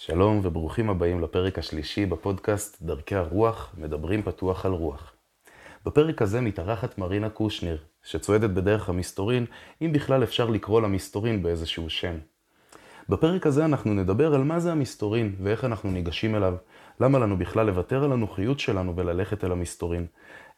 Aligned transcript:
שלום 0.00 0.40
וברוכים 0.42 0.90
הבאים 0.90 1.20
לפרק 1.20 1.58
השלישי 1.58 2.06
בפודקאסט 2.06 2.82
דרכי 2.82 3.14
הרוח, 3.14 3.74
מדברים 3.78 4.22
פתוח 4.22 4.66
על 4.66 4.72
רוח. 4.72 5.12
בפרק 5.86 6.22
הזה 6.22 6.40
מתארחת 6.40 6.98
מרינה 6.98 7.30
קושניר, 7.30 7.78
שצועדת 8.02 8.50
בדרך 8.50 8.88
המסתורין, 8.88 9.46
אם 9.82 9.92
בכלל 9.92 10.22
אפשר 10.22 10.50
לקרוא 10.50 10.80
למסתורין 10.80 11.42
באיזשהו 11.42 11.90
שם. 11.90 12.18
בפרק 13.08 13.46
הזה 13.46 13.64
אנחנו 13.64 13.94
נדבר 13.94 14.34
על 14.34 14.44
מה 14.44 14.60
זה 14.60 14.72
המסתורין 14.72 15.36
ואיך 15.42 15.64
אנחנו 15.64 15.90
ניגשים 15.90 16.34
אליו, 16.34 16.54
למה 17.00 17.18
לנו 17.18 17.38
בכלל 17.38 17.66
לוותר 17.66 18.04
על 18.04 18.12
הנוחיות 18.12 18.60
שלנו 18.60 18.96
וללכת 18.96 19.44
אל 19.44 19.52
המסתורין, 19.52 20.06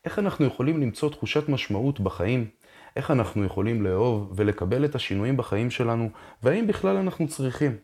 איך 0.04 0.18
אנחנו 0.18 0.46
יכולים 0.46 0.80
למצוא 0.80 1.10
תחושת 1.10 1.48
משמעות 1.48 2.00
בחיים, 2.00 2.48
איך 2.96 3.10
אנחנו 3.10 3.44
יכולים 3.44 3.82
לאהוב 3.82 4.32
ולקבל 4.36 4.84
את 4.84 4.94
השינויים 4.94 5.36
בחיים 5.36 5.70
שלנו, 5.70 6.10
והאם 6.42 6.66
בכלל 6.66 6.96
אנחנו 6.96 7.28
צריכים. 7.28 7.76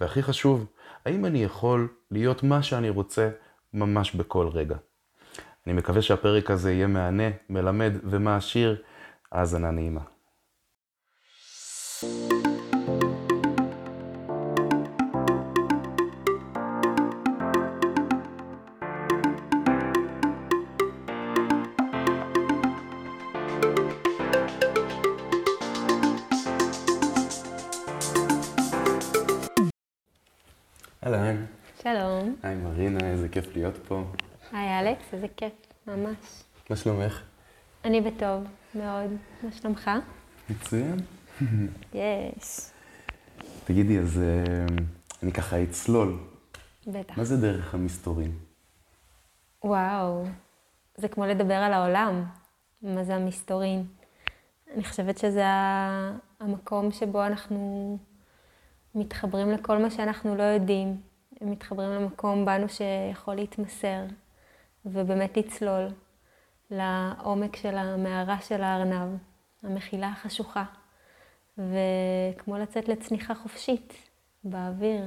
והכי 0.00 0.22
חשוב, 0.22 0.66
האם 1.06 1.26
אני 1.26 1.44
יכול 1.44 1.88
להיות 2.10 2.42
מה 2.42 2.62
שאני 2.62 2.90
רוצה 2.90 3.30
ממש 3.74 4.14
בכל 4.14 4.48
רגע. 4.48 4.76
אני 5.66 5.74
מקווה 5.74 6.02
שהפרק 6.02 6.50
הזה 6.50 6.72
יהיה 6.72 6.86
מהנה, 6.86 7.28
מלמד 7.48 7.92
ומעשיר. 8.04 8.82
האזנה 9.32 9.70
נעימה. 9.70 10.00
כיף 33.50 33.56
להיות 33.56 33.76
פה. 33.76 34.02
היי 34.52 34.80
אלכס, 34.80 35.14
איזה 35.14 35.26
כיף, 35.36 35.52
ממש. 35.86 36.44
מה 36.70 36.76
שלומך? 36.76 37.22
אני 37.84 38.00
בטוב, 38.00 38.44
מאוד. 38.74 39.10
מה 39.42 39.52
שלומך? 39.52 39.90
מצוין. 40.50 40.96
יש. 41.94 42.70
תגידי, 43.64 43.98
אז 43.98 44.18
אה, 44.22 44.66
אני 45.22 45.32
ככה 45.32 45.62
אצלול. 45.62 46.18
בטח. 46.86 47.18
מה 47.18 47.24
זה 47.24 47.36
דרך 47.36 47.74
המסתורים? 47.74 48.38
וואו, 49.64 50.24
זה 50.96 51.08
כמו 51.08 51.26
לדבר 51.26 51.54
על 51.54 51.72
העולם. 51.72 52.24
מה 52.82 53.04
זה 53.04 53.14
המסתורין? 53.14 53.84
אני 54.74 54.84
חושבת 54.84 55.18
שזה 55.18 55.44
המקום 56.40 56.92
שבו 56.92 57.26
אנחנו 57.26 57.98
מתחברים 58.94 59.50
לכל 59.50 59.78
מה 59.78 59.90
שאנחנו 59.90 60.36
לא 60.36 60.42
יודעים. 60.42 61.09
מתחברים 61.40 61.90
למקום 61.90 62.44
בנו 62.44 62.66
שיכול 62.68 63.34
להתמסר, 63.34 64.02
ובאמת 64.84 65.36
לצלול 65.36 65.86
לעומק 66.70 67.56
של 67.56 67.78
המערה 67.78 68.40
של 68.40 68.62
הארנב, 68.62 69.16
המחילה 69.62 70.08
החשוכה, 70.08 70.64
וכמו 71.58 72.58
לצאת 72.58 72.88
לצניחה 72.88 73.34
חופשית 73.34 73.92
באוויר, 74.44 75.04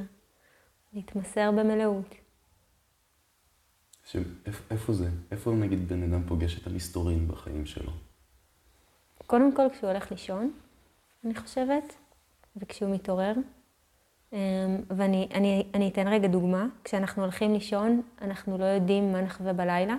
להתמסר 0.94 1.52
במלאות. 1.52 2.16
ש... 4.06 4.16
איפ- 4.46 4.72
איפה 4.72 4.94
זה? 4.94 5.10
איפה 5.32 5.52
נגיד 5.52 5.88
בן 5.90 6.04
אדם 6.04 6.24
פוגש 6.28 6.62
את 6.62 6.68
המסתורים 6.68 7.28
בחיים 7.28 7.66
שלו? 7.66 7.92
קודם 9.28 9.56
כל 9.56 9.64
כשהוא 9.74 9.90
הולך 9.90 10.12
לישון, 10.12 10.52
אני 11.26 11.36
חושבת, 11.36 11.94
וכשהוא 12.56 12.96
מתעורר. 12.96 13.34
אמ, 14.34 14.38
ואני 14.90 15.28
אני, 15.34 15.68
אני 15.74 15.90
אתן 15.90 16.08
רגע 16.08 16.28
דוגמה. 16.28 16.66
כשאנחנו 16.84 17.24
הולכים 17.24 17.54
לישון, 17.54 18.02
אנחנו 18.22 18.58
לא 18.58 18.66
יודעים 18.66 19.12
מה 19.12 19.22
נחווה 19.22 19.54
בלילה. 19.54 19.96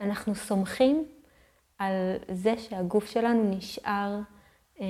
אנחנו 0.00 0.34
סומכים 0.34 1.04
על 1.78 1.92
זה 2.32 2.58
שהגוף 2.58 3.06
שלנו 3.06 3.50
נשאר 3.50 4.18
אמ, 4.80 4.86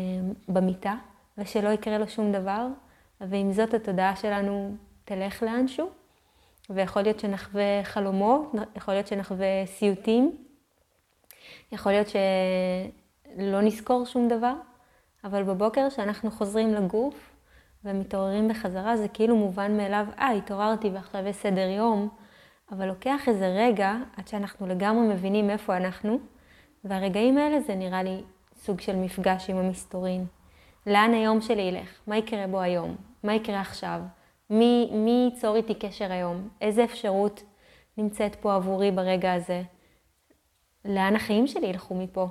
במיטה, 0.49 0.95
ושלא 1.39 1.69
יקרה 1.69 1.99
לו 1.99 2.09
שום 2.09 2.33
דבר, 2.33 2.67
ועם 3.21 3.53
זאת 3.53 3.75
התודעה 3.75 4.17
שלנו 4.17 4.77
תלך 5.05 5.43
לאנשהו, 5.43 5.91
ויכול 6.71 7.03
להיות 7.03 7.21
שנחווה 7.21 7.85
חלומות, 7.85 8.53
יכול 8.77 8.95
להיות 8.95 9.07
שנחווה 9.07 9.67
סיוטים, 9.67 10.37
יכול 11.73 11.93
להיות 11.93 12.07
שלא 12.09 13.61
נזכור 13.61 14.07
שום 14.07 14.29
דבר, 14.29 14.55
אבל 15.25 15.43
בבוקר 15.43 15.91
כשאנחנו 15.91 16.31
חוזרים 16.31 16.75
לגוף 16.75 17.28
ומתעוררים 17.89 18.49
בחזרה, 18.49 18.97
זה 18.97 19.09
כאילו 19.09 19.37
מובן 19.37 19.77
מאליו, 19.77 20.07
אה, 20.19 20.31
התעוררתי 20.31 20.89
ועכשיו 20.89 21.27
יש 21.27 21.37
סדר 21.37 21.69
יום, 21.69 22.09
אבל 22.73 22.87
לוקח 22.87 23.29
איזה 23.29 23.55
רגע 23.57 23.97
עד 24.17 24.29
שאנחנו 24.29 24.67
לגמרי 24.67 25.15
מבינים 25.15 25.51
איפה 25.51 25.77
אנחנו, 25.77 26.19
והרגעים 26.85 27.39
האלה 27.39 27.61
זה 27.61 27.75
נראה 27.75 28.03
לי 28.03 28.23
סוג 28.57 28.81
של 28.81 28.97
מפגש 28.97 29.51
עם 29.51 29.57
המסתורין. 29.57 30.27
לאן 30.87 31.15
היום 31.15 31.41
שלי 31.41 31.63
ילך? 31.63 32.01
מה 32.07 32.17
יקרה 32.17 32.47
בו 32.47 32.61
היום? 32.61 32.97
מה 33.23 33.35
יקרה 33.35 33.61
עכשיו? 33.61 34.01
מי, 34.51 34.91
מי 34.93 35.31
ייצור 35.33 35.57
איתי 35.57 35.75
קשר 35.75 36.13
היום? 36.13 36.49
איזה 36.61 36.85
אפשרות 36.85 37.43
נמצאת 37.99 38.35
פה 38.35 38.55
עבורי 38.55 38.91
ברגע 38.91 39.33
הזה? 39.33 39.63
לאן 40.85 41.17
החיים 41.17 41.47
שלי 41.47 41.67
ילכו 41.67 41.95
מפה? 41.95 42.29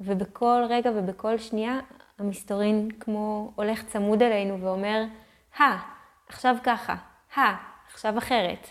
ובכל 0.00 0.62
רגע 0.68 0.90
ובכל 0.94 1.38
שנייה 1.38 1.80
המסתורין 2.18 2.88
כמו 3.00 3.52
הולך 3.54 3.84
צמוד 3.84 4.22
אלינו 4.22 4.60
ואומר, 4.60 5.04
הא, 5.56 5.76
עכשיו 6.28 6.56
ככה, 6.64 6.94
הא, 7.34 7.54
עכשיו 7.92 8.18
אחרת. 8.18 8.66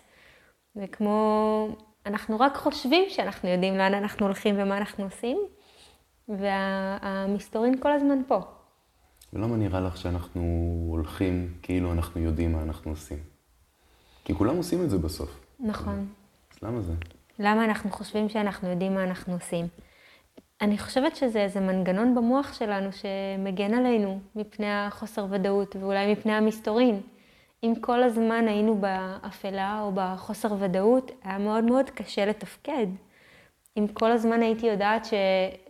וכמו, 0.76 1.68
אנחנו 2.06 2.40
רק 2.40 2.56
חושבים 2.56 3.10
שאנחנו 3.10 3.50
יודעים 3.50 3.78
לאן 3.78 3.94
אנחנו 3.94 4.26
הולכים 4.26 4.56
ומה 4.58 4.78
אנחנו 4.78 5.04
עושים, 5.04 5.38
והמסתורין 6.30 7.80
כל 7.80 7.92
הזמן 7.92 8.22
פה. 8.28 8.40
ולמה 9.34 9.56
נראה 9.56 9.80
לך 9.80 9.98
שאנחנו 9.98 10.42
הולכים 10.90 11.54
כאילו 11.62 11.92
אנחנו 11.92 12.22
יודעים 12.22 12.52
מה 12.52 12.64
אנחנו 12.64 12.92
עושים? 12.92 13.18
כי 14.26 14.34
כולם 14.34 14.58
עושים 14.58 14.84
את 14.84 14.90
זה 14.90 14.98
בסוף. 14.98 15.46
נכון. 15.60 16.08
אז 16.52 16.58
למה 16.64 16.82
זה? 16.82 16.94
למה 17.40 17.66
אנחנו 17.66 17.90
חושבים 17.90 18.30
שאנחנו 18.30 18.70
יודעים 18.70 18.94
מה 18.94 19.04
אנחנו 19.04 19.34
עושים? 19.34 19.68
אני 20.62 20.78
חושבת 20.78 21.16
שזה 21.16 21.42
איזה 21.42 21.60
מנגנון 21.60 22.16
במוח 22.16 22.54
שלנו 22.54 22.90
שמגן 22.92 23.74
עלינו 23.74 24.20
מפני 24.36 24.72
החוסר 24.72 25.26
ודאות 25.30 25.76
ואולי 25.76 26.12
מפני 26.12 26.34
המסתורין. 26.34 27.02
אם 27.64 27.74
כל 27.82 28.04
הזמן 28.04 28.48
היינו 28.48 28.76
באפלה 28.76 29.82
או 29.82 29.92
בחוסר 29.96 30.56
ודאות, 30.60 31.12
היה 31.24 31.38
מאוד 31.38 31.64
מאוד 31.64 31.90
קשה 31.90 32.26
לתפקד. 32.26 32.88
אם 33.78 33.88
כל 33.88 34.12
הזמן 34.12 34.42
הייתי 34.42 34.66
יודעת 34.68 35.06
ש, 35.06 35.14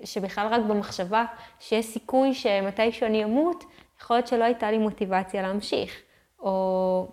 שבכלל 0.04 0.48
רק 0.48 0.62
במחשבה 0.62 1.26
שיש 1.60 1.86
סיכוי 1.86 2.34
שמתישהו 2.34 3.08
אני 3.08 3.24
אמות, 3.24 3.64
יכול 4.02 4.18
להיות 4.18 4.28
שלא 4.28 4.44
הייתה 4.44 4.72
לי 4.72 4.78
מוטיבציה 4.78 5.42
להמשיך. 5.42 6.02
או, 6.40 7.08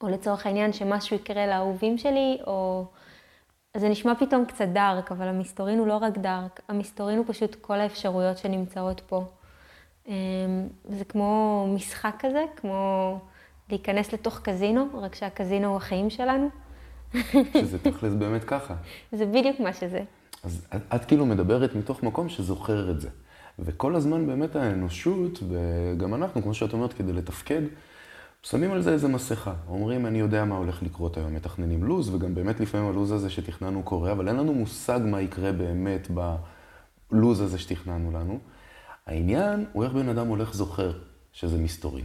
או 0.00 0.08
לצורך 0.08 0.46
העניין 0.46 0.72
שמשהו 0.72 1.16
יקרה 1.16 1.46
לאהובים 1.46 1.98
שלי, 1.98 2.38
או... 2.46 2.84
אז 3.74 3.80
זה 3.80 3.88
נשמע 3.88 4.14
פתאום 4.14 4.44
קצת 4.44 4.68
דארק, 4.72 5.12
אבל 5.12 5.28
המסתורין 5.28 5.78
הוא 5.78 5.86
לא 5.86 5.96
רק 5.96 6.18
דארק, 6.18 6.60
המסתורין 6.68 7.18
הוא 7.18 7.24
פשוט 7.28 7.54
כל 7.60 7.80
האפשרויות 7.80 8.38
שנמצאות 8.38 9.00
פה. 9.06 9.24
אמ, 10.08 10.12
זה 10.88 11.04
כמו 11.04 11.66
משחק 11.74 12.14
כזה, 12.18 12.44
כמו 12.56 13.18
להיכנס 13.70 14.12
לתוך 14.12 14.40
קזינו, 14.40 14.88
רק 14.94 15.14
שהקזינו 15.14 15.68
הוא 15.68 15.76
החיים 15.76 16.10
שלנו. 16.10 16.48
שזה 17.32 17.78
תכלס 17.78 18.14
באמת 18.14 18.44
ככה. 18.44 18.74
זה 19.18 19.26
בדיוק 19.26 19.60
מה 19.60 19.72
שזה. 19.72 20.00
אז 20.44 20.66
את, 20.76 20.82
את 20.94 21.04
כאילו 21.04 21.26
מדברת 21.26 21.74
מתוך 21.74 22.02
מקום 22.02 22.28
שזוכר 22.28 22.90
את 22.90 23.00
זה. 23.00 23.08
וכל 23.58 23.94
הזמן 23.96 24.26
באמת 24.26 24.56
האנושות, 24.56 25.38
וגם 25.48 26.14
אנחנו, 26.14 26.42
כמו 26.42 26.54
שאת 26.54 26.72
אומרת, 26.72 26.92
כדי 26.92 27.12
לתפקד, 27.12 27.62
שמים 28.44 28.72
על 28.72 28.82
זה 28.82 28.92
איזה 28.92 29.08
מסכה. 29.08 29.54
אומרים, 29.68 30.06
אני 30.06 30.18
יודע 30.18 30.44
מה 30.44 30.56
הולך 30.56 30.82
לקרות 30.82 31.16
היום, 31.16 31.34
מתכננים 31.34 31.84
לו"ז, 31.84 32.14
וגם 32.14 32.34
באמת 32.34 32.60
לפעמים 32.60 32.88
הלו"ז 32.88 33.12
הזה 33.12 33.30
שתכננו 33.30 33.82
קורה, 33.82 34.12
אבל 34.12 34.28
אין 34.28 34.36
לנו 34.36 34.54
מושג 34.54 35.00
מה 35.04 35.20
יקרה 35.20 35.52
באמת 35.52 36.08
בלו"ז 37.10 37.40
הזה 37.40 37.58
שתכננו 37.58 38.10
לנו. 38.10 38.38
העניין 39.06 39.64
הוא 39.72 39.84
איך 39.84 39.92
בן 39.92 40.08
אדם 40.08 40.26
הולך 40.28 40.54
זוכר 40.54 40.92
שזה 41.32 41.58
מסתורי. 41.58 42.02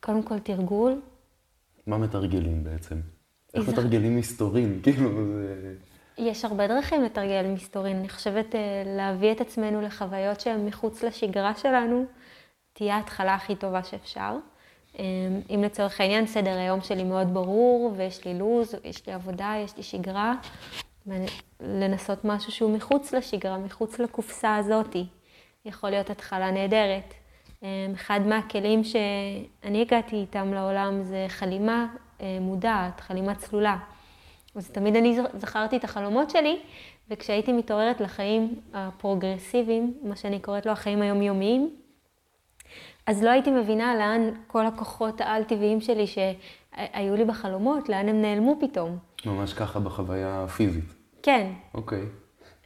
קודם 0.00 0.22
כל 0.22 0.38
תרגול, 0.38 1.00
מה 1.86 1.98
מתרגלים 1.98 2.64
בעצם? 2.64 2.96
איך 3.54 3.68
איזה- 3.68 3.72
מתרגלים 3.72 4.16
מסתורים? 4.16 4.78
כאילו, 4.82 5.10
זה... 5.26 5.74
יש 6.18 6.44
הרבה 6.44 6.68
דרכים 6.68 7.02
לתרגל 7.02 7.46
מסתורין. 7.46 7.96
אני 7.96 8.08
חושבת 8.08 8.54
אה, 8.54 8.60
להביא 8.96 9.32
את 9.32 9.40
עצמנו 9.40 9.80
לחוויות 9.80 10.40
שהן 10.40 10.66
מחוץ 10.66 11.02
לשגרה 11.02 11.54
שלנו, 11.54 12.04
תהיה 12.80 12.96
ההתחלה 12.96 13.34
הכי 13.34 13.56
טובה 13.56 13.84
שאפשר. 13.84 14.36
אה, 14.98 15.04
אם 15.54 15.62
לצורך 15.64 16.00
העניין 16.00 16.26
סדר 16.26 16.58
היום 16.58 16.80
שלי 16.80 17.04
מאוד 17.04 17.34
ברור, 17.34 17.92
ויש 17.96 18.24
לי 18.24 18.38
לו"ז, 18.38 18.76
יש 18.84 19.06
לי 19.06 19.12
עבודה, 19.12 19.54
יש 19.64 19.76
לי 19.76 19.82
שגרה, 19.82 20.34
לנסות 21.60 22.24
משהו 22.24 22.52
שהוא 22.52 22.76
מחוץ 22.76 23.12
לשגרה, 23.12 23.58
מחוץ 23.58 23.98
לקופסה 23.98 24.56
הזאתי. 24.56 25.06
יכול 25.64 25.90
להיות 25.90 26.10
התחלה 26.10 26.50
נהדרת. 26.50 27.14
אחד 27.94 28.20
מהכלים 28.26 28.84
שאני 28.84 29.80
הגעתי 29.82 30.16
איתם 30.16 30.54
לעולם 30.54 31.02
זה 31.02 31.26
חלימה 31.28 31.86
מודעת, 32.40 33.00
חלימה 33.00 33.34
צלולה. 33.34 33.76
אז 34.54 34.70
תמיד 34.70 34.96
אני 34.96 35.18
זכרתי 35.34 35.76
את 35.76 35.84
החלומות 35.84 36.30
שלי, 36.30 36.58
וכשהייתי 37.10 37.52
מתעוררת 37.52 38.00
לחיים 38.00 38.60
הפרוגרסיביים, 38.74 39.94
מה 40.02 40.16
שאני 40.16 40.40
קוראת 40.40 40.66
לו 40.66 40.72
החיים 40.72 41.02
היומיומיים, 41.02 41.79
אז 43.10 43.22
לא 43.22 43.30
הייתי 43.30 43.50
מבינה 43.50 43.94
לאן 43.94 44.30
כל 44.46 44.66
הכוחות 44.66 45.20
העל-טבעיים 45.20 45.80
שלי 45.80 46.06
שהיו 46.06 47.16
לי 47.16 47.24
בחלומות, 47.24 47.88
לאן 47.88 48.08
הם 48.08 48.22
נעלמו 48.22 48.56
פתאום. 48.60 48.98
ממש 49.26 49.52
ככה 49.52 49.80
בחוויה 49.80 50.44
הפיזית. 50.44 50.94
כן. 51.22 51.46
אוקיי. 51.74 52.02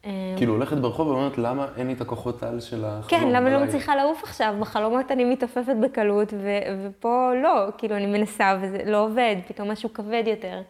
אמ, 0.05 0.11
כאילו 0.37 0.53
הולכת 0.53 0.77
ברחוב 0.77 1.09
ואומרת, 1.09 1.39
למה 1.39 1.67
אין 1.77 1.87
לי 1.87 1.93
את 1.93 2.01
הכוחות 2.01 2.43
על 2.43 2.61
של 2.61 2.85
החלום? 2.85 3.21
כן, 3.21 3.29
למה 3.29 3.51
לא 3.51 3.65
מצליחה 3.65 3.97
לעוף 3.97 4.23
עכשיו? 4.23 4.55
בחלומות 4.61 5.11
אני 5.11 5.25
מתעופפת 5.25 5.75
בקלות, 5.83 6.33
ו- 6.33 6.85
ופה 6.85 7.31
לא, 7.43 7.69
כאילו 7.79 7.97
אני 7.97 8.07
מנסה 8.07 8.59
וזה 8.63 8.79
לא 8.87 9.05
עובד, 9.05 9.37
פתאום 9.49 9.71
משהו 9.71 9.93
כבד 9.93 10.23
יותר. 10.27 10.63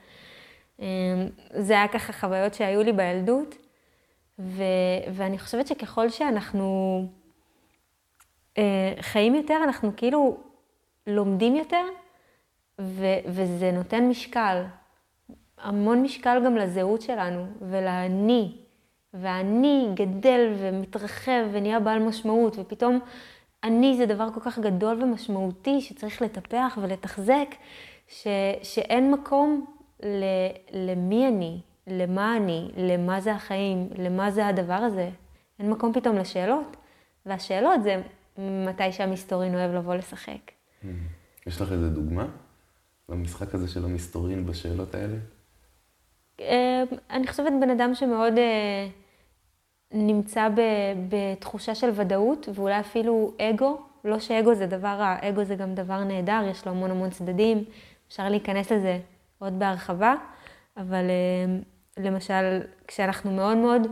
אמ, 0.80 0.86
זה 1.50 1.72
היה 1.72 1.88
ככה 1.88 2.12
חוויות 2.12 2.54
שהיו 2.54 2.82
לי 2.82 2.92
בילדות, 2.92 3.56
ו- 4.38 4.62
ואני 5.12 5.38
חושבת 5.38 5.66
שככל 5.66 6.08
שאנחנו 6.08 6.98
אה, 7.02 7.23
חיים 9.00 9.34
יותר, 9.34 9.60
אנחנו 9.64 9.90
כאילו 9.96 10.36
לומדים 11.06 11.56
יותר, 11.56 11.84
ו- 12.80 13.18
וזה 13.26 13.70
נותן 13.72 14.08
משקל, 14.08 14.64
המון 15.58 16.02
משקל 16.02 16.42
גם 16.44 16.56
לזהות 16.56 17.02
שלנו 17.02 17.46
ולאני. 17.60 18.52
והאני 19.14 19.88
גדל 19.94 20.52
ומתרחב 20.58 21.42
ונהיה 21.52 21.80
בעל 21.80 21.98
משמעות, 21.98 22.56
ופתאום 22.58 23.00
אני 23.64 23.96
זה 23.96 24.06
דבר 24.06 24.28
כל 24.34 24.40
כך 24.40 24.58
גדול 24.58 25.02
ומשמעותי 25.02 25.80
שצריך 25.80 26.22
לטפח 26.22 26.78
ולתחזק, 26.82 27.54
ש, 28.08 28.26
שאין 28.62 29.10
מקום 29.10 29.64
ל, 30.02 30.24
למי 30.72 31.28
אני, 31.28 31.60
למה 31.86 32.36
אני, 32.36 32.70
למה 32.76 33.20
זה 33.20 33.32
החיים, 33.32 33.88
למה 33.98 34.30
זה 34.30 34.46
הדבר 34.46 34.74
הזה. 34.74 35.10
אין 35.58 35.70
מקום 35.70 35.92
פתאום 35.92 36.16
לשאלות, 36.16 36.76
והשאלות 37.26 37.82
זה 37.82 38.02
מתי 38.38 38.92
שהמסתורין 38.92 39.54
אוהב 39.54 39.74
לבוא 39.74 39.94
לשחק. 39.94 40.50
Mm-hmm. 40.50 40.86
יש 41.46 41.60
לך 41.60 41.72
איזה 41.72 41.88
דוגמה 41.88 42.26
במשחק 43.08 43.54
הזה 43.54 43.68
של 43.68 43.84
המסתורין 43.84 44.46
בשאלות 44.46 44.94
האלה? 44.94 45.16
אה, 46.40 46.82
אני 47.10 47.26
חושבת 47.26 47.52
בן 47.60 47.70
אדם 47.70 47.94
שמאוד 47.94 48.38
אה, 48.38 48.88
נמצא 49.92 50.48
בתחושה 51.08 51.74
של 51.74 51.90
ודאות, 51.94 52.48
ואולי 52.54 52.80
אפילו 52.80 53.32
אגו. 53.40 53.80
לא 54.04 54.18
שאגו 54.18 54.54
זה 54.54 54.66
דבר 54.66 54.88
רע, 54.88 55.16
אגו 55.20 55.44
זה 55.44 55.54
גם 55.54 55.74
דבר 55.74 56.04
נהדר, 56.04 56.42
יש 56.50 56.66
לו 56.66 56.72
המון 56.72 56.90
המון 56.90 57.10
צדדים, 57.10 57.64
אפשר 58.08 58.28
להיכנס 58.28 58.72
לזה 58.72 58.98
עוד 59.38 59.58
בהרחבה, 59.58 60.14
אבל 60.76 61.04
אה, 61.10 61.56
למשל, 62.04 62.60
כשאנחנו 62.88 63.32
מאוד 63.32 63.56
מאוד 63.56 63.82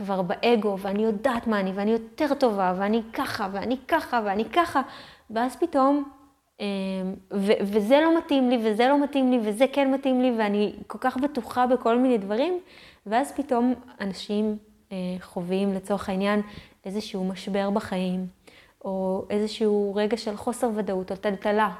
כבר 0.00 0.22
באגו, 0.22 0.78
ואני 0.78 1.02
יודעת 1.02 1.46
מה 1.46 1.60
אני, 1.60 1.72
ואני 1.74 1.90
יותר 1.90 2.34
טובה, 2.34 2.74
ואני 2.76 3.02
ככה, 3.12 3.48
ואני 3.52 3.76
ככה, 3.88 4.20
ואני 4.24 4.44
ככה, 4.44 4.82
ואז 5.30 5.56
פתאום, 5.56 6.04
אה, 6.60 6.66
ו- 7.32 7.60
וזה 7.62 8.00
לא 8.00 8.18
מתאים 8.18 8.50
לי, 8.50 8.58
וזה 8.64 8.88
לא 8.88 9.04
מתאים 9.04 9.30
לי, 9.30 9.38
וזה 9.42 9.64
כן 9.72 9.92
מתאים 9.94 10.20
לי, 10.20 10.32
ואני 10.38 10.74
כל 10.86 10.98
כך 11.00 11.16
בטוחה 11.16 11.66
בכל 11.66 11.98
מיני 11.98 12.18
דברים, 12.18 12.60
ואז 13.06 13.32
פתאום 13.32 13.74
אנשים 14.00 14.56
אה, 14.92 14.96
חווים 15.20 15.74
לצורך 15.74 16.08
העניין 16.08 16.42
איזשהו 16.84 17.24
משבר 17.24 17.70
בחיים, 17.70 18.26
או 18.84 19.24
איזשהו 19.30 19.92
רגע 19.94 20.16
של 20.16 20.36
חוסר 20.36 20.70
ודאות 20.74 21.10
או 21.10 21.16
טלטלה. 21.16 21.70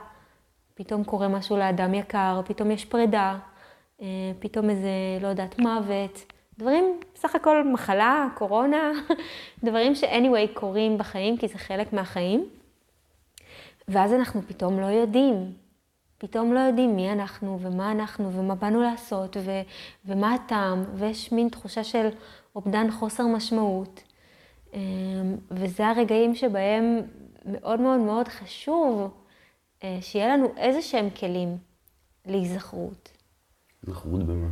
פתאום 0.74 1.04
קורה 1.04 1.28
משהו 1.28 1.56
לאדם 1.56 1.94
יקר, 1.94 2.40
פתאום 2.44 2.70
יש 2.70 2.84
פרידה, 2.84 3.38
אה, 4.02 4.06
פתאום 4.38 4.70
איזה, 4.70 4.90
לא 5.20 5.28
יודעת, 5.28 5.58
מוות. 5.58 6.32
דברים, 6.60 7.00
בסך 7.14 7.34
הכל 7.34 7.64
מחלה, 7.64 8.28
קורונה, 8.34 8.92
דברים 9.64 9.94
ש-anyway 9.94 10.54
קורים 10.54 10.98
בחיים, 10.98 11.36
כי 11.36 11.48
זה 11.48 11.58
חלק 11.58 11.92
מהחיים. 11.92 12.48
ואז 13.88 14.12
אנחנו 14.12 14.42
פתאום 14.42 14.80
לא 14.80 14.86
יודעים. 14.86 15.52
פתאום 16.18 16.52
לא 16.54 16.60
יודעים 16.60 16.96
מי 16.96 17.12
אנחנו 17.12 17.58
ומה 17.60 17.92
אנחנו 17.92 18.32
ומה 18.32 18.54
באנו 18.54 18.82
לעשות 18.82 19.36
ו- 19.36 19.62
ומה 20.04 20.34
הטעם, 20.34 20.84
ויש 20.94 21.32
מין 21.32 21.48
תחושה 21.48 21.84
של 21.84 22.08
אובדן 22.56 22.90
חוסר 22.90 23.26
משמעות. 23.26 24.02
אמ, 24.74 24.80
וזה 25.50 25.86
הרגעים 25.86 26.34
שבהם 26.34 27.00
מאוד 27.44 27.80
מאוד 27.80 28.00
מאוד 28.00 28.28
חשוב 28.28 29.10
אה, 29.84 29.98
שיהיה 30.00 30.36
לנו 30.36 30.48
איזה 30.56 30.82
שהם 30.82 31.10
כלים 31.10 31.58
להיזכרות. 32.26 33.12
היזכרות 33.86 34.22
במה? 34.22 34.48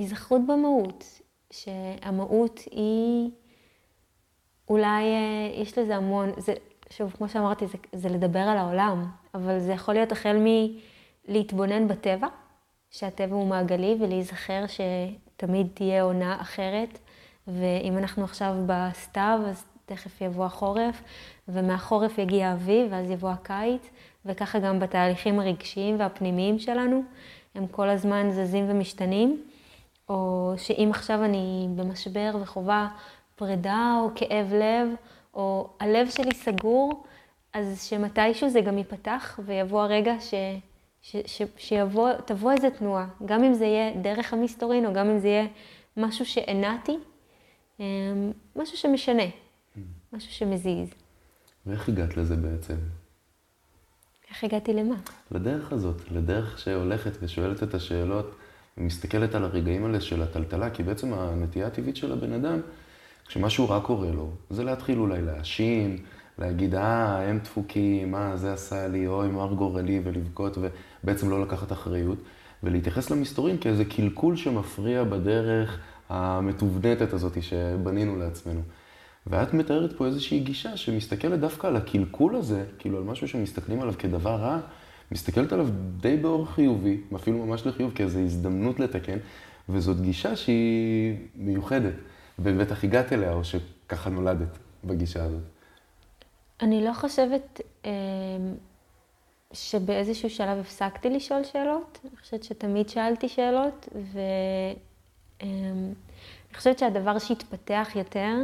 היזכרות 0.00 0.40
במהות, 0.46 1.20
שהמהות 1.50 2.60
היא, 2.70 3.30
אולי 4.68 5.04
אה, 5.04 5.62
יש 5.62 5.78
לזה 5.78 5.96
המון, 5.96 6.30
זה, 6.36 6.54
שוב, 6.90 7.10
כמו 7.10 7.28
שאמרתי, 7.28 7.66
זה, 7.66 7.78
זה 7.92 8.08
לדבר 8.08 8.38
על 8.40 8.58
העולם, 8.58 9.06
אבל 9.34 9.60
זה 9.60 9.72
יכול 9.72 9.94
להיות 9.94 10.12
החל 10.12 10.36
מלהתבונן 11.28 11.88
בטבע, 11.88 12.26
שהטבע 12.90 13.34
הוא 13.34 13.46
מעגלי, 13.46 13.96
ולהיזכר 14.00 14.64
שתמיד 14.66 15.66
תהיה 15.74 16.02
עונה 16.02 16.40
אחרת, 16.40 16.98
ואם 17.48 17.98
אנחנו 17.98 18.24
עכשיו 18.24 18.54
בסתיו, 18.66 19.40
אז 19.46 19.64
תכף 19.86 20.20
יבוא 20.20 20.44
החורף, 20.44 21.02
ומהחורף 21.48 22.18
יגיע 22.18 22.48
האביב, 22.48 22.86
ואז 22.90 23.10
יבוא 23.10 23.30
הקיץ, 23.30 23.90
וככה 24.26 24.58
גם 24.58 24.78
בתהליכים 24.78 25.40
הרגשיים 25.40 26.00
והפנימיים 26.00 26.58
שלנו, 26.58 27.02
הם 27.54 27.66
כל 27.66 27.88
הזמן 27.88 28.30
זזים 28.30 28.64
ומשתנים. 28.68 29.49
או 30.10 30.54
שאם 30.56 30.88
עכשיו 30.90 31.24
אני 31.24 31.68
במשבר 31.76 32.30
וחווה 32.42 32.88
פרידה 33.36 33.96
או 34.02 34.10
כאב 34.14 34.52
לב, 34.54 34.88
או 35.34 35.70
הלב 35.80 36.10
שלי 36.10 36.34
סגור, 36.34 37.04
אז 37.52 37.82
שמתישהו 37.82 38.50
זה 38.50 38.60
גם 38.60 38.78
ייפתח 38.78 39.40
ויבוא 39.46 39.82
הרגע 39.82 40.20
ש, 40.20 40.34
ש, 41.02 41.16
ש, 41.26 41.42
שיבוא, 41.56 42.12
תבוא 42.24 42.52
איזה 42.52 42.70
תנועה, 42.70 43.06
גם 43.24 43.44
אם 43.44 43.54
זה 43.54 43.64
יהיה 43.64 44.00
דרך 44.02 44.32
המסתורין 44.32 44.86
או 44.86 44.92
גם 44.92 45.10
אם 45.10 45.18
זה 45.18 45.28
יהיה 45.28 45.46
משהו 45.96 46.26
שהנעתי, 46.26 46.96
אמ, 47.80 47.84
משהו 48.56 48.76
שמשנה, 48.76 49.26
משהו 50.12 50.32
שמזיז. 50.32 50.88
ואיך 51.66 51.88
הגעת 51.88 52.16
לזה 52.16 52.36
בעצם? 52.36 52.76
איך 54.30 54.44
הגעתי 54.44 54.72
למה? 54.72 54.94
לדרך 55.30 55.72
הזאת, 55.72 56.10
לדרך 56.10 56.58
שהולכת 56.58 57.12
ושואלת 57.20 57.62
את 57.62 57.74
השאלות 57.74 58.36
ומסתכלת 58.78 59.34
על 59.34 59.44
הרגעים 59.44 59.84
האלה 59.84 60.00
של 60.00 60.22
הטלטלה, 60.22 60.70
כי 60.70 60.82
בעצם 60.82 61.12
הנטייה 61.12 61.66
הטבעית 61.66 61.96
של 61.96 62.12
הבן 62.12 62.32
אדם, 62.32 62.60
כשמשהו 63.26 63.68
רע 63.68 63.80
קורה 63.80 64.10
לו, 64.10 64.30
זה 64.50 64.64
להתחיל 64.64 64.98
אולי 64.98 65.22
להאשים, 65.22 65.96
להגיד, 66.38 66.74
אה, 66.74 67.22
הם 67.22 67.38
דפוקים, 67.38 68.10
מה, 68.10 68.36
זה 68.36 68.52
עשה 68.52 68.88
לי, 68.88 69.06
אוי, 69.06 69.28
מר 69.28 69.52
גורלי, 69.52 70.00
ולבכות, 70.04 70.58
ובעצם 70.58 71.30
לא 71.30 71.42
לקחת 71.42 71.72
אחריות, 71.72 72.18
ולהתייחס 72.62 73.10
למסתורים 73.10 73.58
כאיזה 73.58 73.84
קלקול 73.84 74.36
שמפריע 74.36 75.04
בדרך 75.04 75.78
המתובנתת 76.08 77.12
הזאת 77.12 77.42
שבנינו 77.42 78.16
לעצמנו. 78.16 78.60
ואת 79.26 79.54
מתארת 79.54 79.92
פה 79.92 80.06
איזושהי 80.06 80.40
גישה 80.40 80.76
שמסתכלת 80.76 81.40
דווקא 81.40 81.66
על 81.66 81.76
הקלקול 81.76 82.36
הזה, 82.36 82.64
כאילו 82.78 82.98
על 82.98 83.04
משהו 83.04 83.28
שמסתכלים 83.28 83.80
עליו 83.80 83.94
כדבר 83.98 84.36
רע, 84.36 84.58
מסתכלת 85.10 85.52
עליו 85.52 85.66
די 86.00 86.16
באור 86.16 86.46
חיובי, 86.46 87.00
אפילו 87.16 87.46
ממש 87.46 87.66
לחיוב, 87.66 87.92
כאיזו 87.94 88.18
הזדמנות 88.18 88.80
לתקן, 88.80 89.18
וזאת 89.68 90.00
גישה 90.00 90.36
שהיא 90.36 91.16
מיוחדת, 91.34 91.94
ובטח 92.38 92.84
הגעת 92.84 93.12
אליה, 93.12 93.32
או 93.32 93.44
שככה 93.44 94.10
נולדת 94.10 94.58
בגישה 94.84 95.24
הזאת. 95.24 95.42
אני 96.62 96.84
לא 96.84 96.92
חושבת 96.92 97.60
אה, 97.84 97.90
שבאיזשהו 99.52 100.30
שלב 100.30 100.58
הפסקתי 100.58 101.10
לשאול 101.10 101.44
שאלות. 101.44 101.98
אני 102.04 102.16
חושבת 102.16 102.44
שתמיד 102.44 102.88
שאלתי 102.88 103.28
שאלות, 103.28 103.88
ואני 104.12 104.74
אה, 105.42 106.56
חושבת 106.56 106.78
שהדבר 106.78 107.18
שהתפתח 107.18 107.88
יותר 107.94 108.34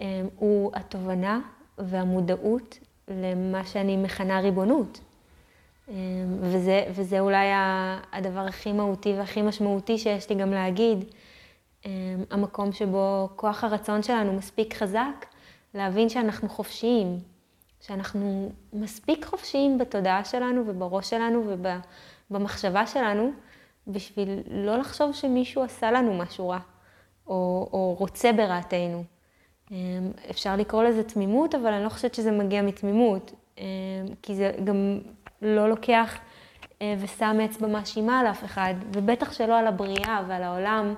אה, 0.00 0.22
הוא 0.36 0.70
התובנה 0.74 1.40
והמודעות 1.78 2.78
למה 3.08 3.64
שאני 3.66 3.96
מכנה 3.96 4.40
ריבונות. 4.40 5.00
אמ, 5.88 5.94
וזה, 6.40 6.84
וזה 6.90 7.20
אולי 7.20 7.46
הדבר 8.12 8.40
הכי 8.40 8.72
מהותי 8.72 9.12
והכי 9.12 9.42
משמעותי 9.42 9.98
שיש 9.98 10.30
לי 10.30 10.36
גם 10.36 10.50
להגיד. 10.50 11.04
אמ, 11.86 11.90
המקום 12.30 12.72
שבו 12.72 13.28
כוח 13.36 13.64
הרצון 13.64 14.02
שלנו 14.02 14.32
מספיק 14.32 14.74
חזק, 14.74 15.26
להבין 15.74 16.08
שאנחנו 16.08 16.48
חופשיים, 16.48 17.18
שאנחנו 17.80 18.52
מספיק 18.72 19.24
חופשיים 19.24 19.78
בתודעה 19.78 20.24
שלנו 20.24 20.62
ובראש 20.66 21.10
שלנו 21.10 21.44
ובמחשבה 22.30 22.86
שלנו, 22.86 23.32
בשביל 23.86 24.28
לא 24.50 24.76
לחשוב 24.76 25.12
שמישהו 25.12 25.62
עשה 25.62 25.90
לנו 25.90 26.14
משהו 26.14 26.48
רע, 26.48 26.58
או, 27.26 27.68
או 27.72 27.96
רוצה 27.98 28.32
ברעתנו. 28.32 29.04
אפשר 30.30 30.56
לקרוא 30.56 30.82
לזה 30.82 31.02
תמימות, 31.02 31.54
אבל 31.54 31.72
אני 31.72 31.84
לא 31.84 31.88
חושבת 31.88 32.14
שזה 32.14 32.30
מגיע 32.30 32.62
מתמימות, 32.62 33.32
כי 34.22 34.34
זה 34.34 34.52
גם 34.64 34.98
לא 35.44 35.68
לוקח 35.68 36.18
ושם 36.82 37.38
אצבע 37.44 37.68
מאשימה 37.68 38.20
על 38.20 38.26
אף 38.26 38.44
אחד, 38.44 38.74
ובטח 38.92 39.32
שלא 39.32 39.58
על 39.58 39.66
הבריאה 39.66 40.22
ועל 40.28 40.42
העולם, 40.42 40.94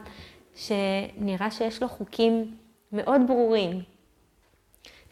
שנראה 0.55 1.51
שיש 1.51 1.83
לו 1.83 1.89
חוקים 1.89 2.57
מאוד 2.93 3.21
ברורים. 3.27 3.83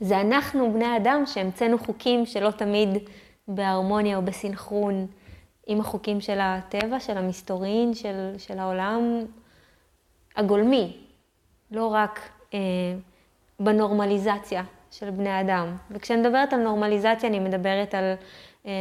זה 0.00 0.20
אנחנו, 0.20 0.72
בני 0.72 0.96
אדם, 0.96 1.22
שהמצאנו 1.26 1.78
חוקים 1.78 2.26
שלא 2.26 2.50
תמיד 2.50 2.88
בהרמוניה 3.48 4.16
או 4.16 4.22
בסינכרון 4.22 5.06
עם 5.66 5.80
החוקים 5.80 6.20
של 6.20 6.38
הטבע, 6.40 7.00
של 7.00 7.18
המסתורין, 7.18 7.94
של, 7.94 8.34
של 8.38 8.58
העולם 8.58 9.20
הגולמי, 10.36 10.96
לא 11.70 11.86
רק 11.86 12.20
אה, 12.54 12.58
בנורמליזציה 13.60 14.62
של 14.90 15.10
בני 15.10 15.40
אדם. 15.40 15.76
וכשאני 15.90 16.20
מדברת 16.20 16.52
על 16.52 16.60
נורמליזציה, 16.60 17.28
אני 17.28 17.38
מדברת 17.38 17.94
על 17.94 18.04
אה, 18.04 18.14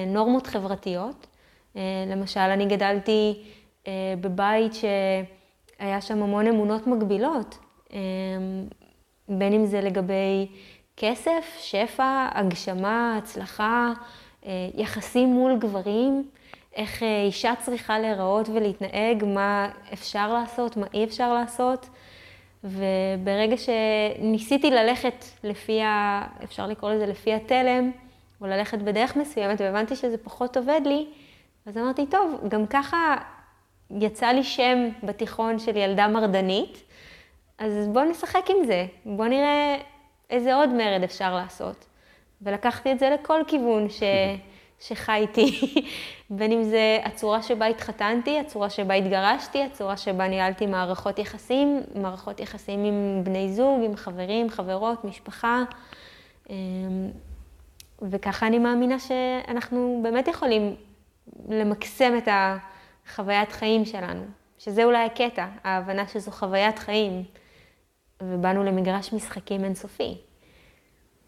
נורמות 0.08 0.48
חברתיות. 0.48 1.28
אה, 1.76 1.82
למשל, 2.08 2.40
אני 2.40 2.66
גדלתי 2.66 3.44
אה, 3.88 4.14
בבית 4.22 4.72
שהיה 4.74 6.02
שם 6.02 6.24
המון 6.24 6.48
אמונות 6.48 6.88
מגבילות, 6.88 7.58
אה, 7.94 8.00
בין 9.30 9.54
אם 9.54 9.66
זה 9.66 9.82
לגבי 9.82 10.48
כסף, 10.98 11.58
שפע, 11.60 12.28
הגשמה, 12.34 13.18
הצלחה, 13.18 13.94
אה, 14.46 14.52
יחסים 14.76 15.30
מול 15.30 15.58
גברים, 15.60 16.30
איך 16.76 17.04
אה, 17.04 17.24
אישה 17.24 17.54
צריכה 17.60 18.00
להיראות 18.00 18.50
ולהתנהג, 18.50 19.24
מה 19.26 19.70
אפשר 19.94 20.34
לעשות, 20.34 20.78
מה 20.78 20.86
אי 20.94 21.04
אפשר 21.04 21.34
לעשות. 21.34 21.90
וברגע 22.64 23.56
שניסיתי 23.58 24.72
ללכת 24.72 25.26
לפי, 25.44 25.82
ה... 25.82 26.22
אפשר 26.44 26.68
לקרוא 26.68 26.92
לזה 26.92 27.06
לפי 27.06 27.34
התלם, 27.34 27.92
או 28.44 28.48
ללכת 28.48 28.78
בדרך 28.80 29.16
מסוימת, 29.16 29.62
והבנתי 29.62 29.96
שזה 29.96 30.18
פחות 30.18 30.58
עובד 30.58 30.82
לי, 30.86 31.08
אז 31.66 31.78
אמרתי, 31.78 32.06
טוב, 32.06 32.42
גם 32.48 32.68
ככה 32.68 33.16
יצא 33.92 34.28
לי 34.28 34.44
שם 34.44 34.90
בתיכון 35.04 35.60
של 35.60 35.78
ילדה 35.78 36.08
מרדנית, 36.08 36.84
אז 37.58 37.88
בואו 37.88 38.06
נשחק 38.06 38.50
עם 38.50 38.66
זה, 38.66 38.86
בואו 39.06 39.28
נראה 39.28 39.78
איזה 40.30 40.56
עוד 40.56 40.70
מרד 40.70 41.04
אפשר 41.04 41.36
לעשות. 41.36 41.86
ולקחתי 42.42 42.92
את 42.92 43.00
זה 43.00 43.10
לכל 43.10 43.42
כיוון 43.48 43.90
ש... 43.90 44.04
שחייתי, 44.88 45.60
בין 46.30 46.52
אם 46.52 46.64
זה 46.64 47.00
הצורה 47.04 47.42
שבה 47.42 47.66
התחתנתי, 47.66 48.40
הצורה 48.40 48.70
שבה 48.70 48.94
התגרשתי, 48.94 49.64
הצורה 49.64 49.98
שבה 49.98 50.28
ניהלתי 50.28 50.66
מערכות 50.66 51.20
יחסים, 51.20 51.82
מערכות 51.96 52.40
יחסים 52.40 52.84
עם 52.84 53.22
בני 53.24 53.54
זוג, 53.54 53.82
עם 53.86 53.96
חברים, 53.96 54.50
חברות, 54.50 55.06
משפחה. 55.06 55.64
וככה 58.10 58.48
אני 58.48 58.60
מאמינה 58.60 59.00
שאנחנו 59.00 60.00
באמת 60.04 60.28
יכולים 60.28 60.76
למקסם 61.50 62.14
את 62.18 62.28
החוויית 62.32 63.52
חיים 63.52 63.86
שלנו, 63.86 64.24
שזה 64.58 64.84
אולי 64.84 65.06
הקטע, 65.06 65.48
ההבנה 65.64 66.08
שזו 66.08 66.32
חוויית 66.32 66.80
חיים, 66.80 67.24
ובאנו 68.22 68.64
למגרש 68.64 69.14
משחקים 69.14 69.64
אינסופי. 69.64 70.18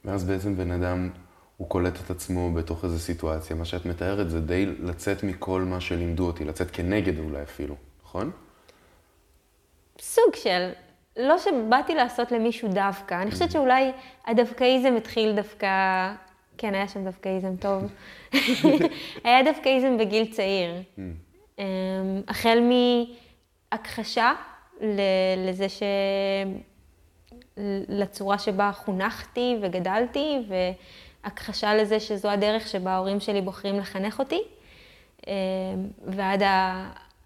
ואז 0.06 0.24
בעצם 0.24 0.58
בן 0.58 0.72
אדם 0.72 1.10
הוא 1.58 1.70
קולט 1.70 2.00
את 2.06 2.10
עצמו 2.10 2.54
בתוך 2.54 2.84
איזו 2.84 3.00
סיטואציה. 3.00 3.56
מה 3.56 3.66
שאת 3.66 3.86
מתארת 3.86 4.30
זה 4.30 4.42
די 4.42 4.66
לצאת 4.66 5.24
מכל 5.24 5.62
מה 5.62 5.82
שלימדו 5.82 6.28
אותי, 6.28 6.46
לצאת 6.46 6.72
כנגד 6.72 7.20
אולי 7.20 7.44
אפילו, 7.44 7.76
נכון? 8.04 8.32
סוג 10.00 10.36
של, 10.36 10.70
לא 11.18 11.38
שבאתי 11.38 11.96
לעשות 11.96 12.32
למישהו 12.32 12.70
דווקא. 12.70 13.22
אני 13.22 13.32
חושבת 13.32 13.52
שאולי 13.52 13.92
הדווקאיזם 14.26 14.96
התחיל 14.98 15.36
דווקא, 15.36 15.68
כן, 16.58 16.76
היה 16.76 16.88
שם 16.88 17.06
דווקאיזם 17.06 17.56
טוב. 17.56 17.84
היה 19.24 19.44
דווקאיזם 19.44 19.98
בגיל 19.98 20.32
צעיר. 20.32 20.72
Mm. 20.76 21.00
אמ, 21.60 21.66
החל 22.28 22.60
מהכחשה 23.72 24.34
לזה 25.38 25.70
ש... 25.70 25.84
לצורה 27.90 28.40
שבה 28.40 28.72
חונכתי 28.74 29.58
וגדלתי, 29.62 30.38
הכחשה 31.24 31.76
לזה 31.76 32.00
שזו 32.00 32.30
הדרך 32.30 32.68
שבה 32.68 32.92
ההורים 32.92 33.20
שלי 33.20 33.42
בוחרים 33.42 33.80
לחנך 33.80 34.20
אותי, 34.20 34.42
אה, 35.28 35.34
ועד 36.06 36.44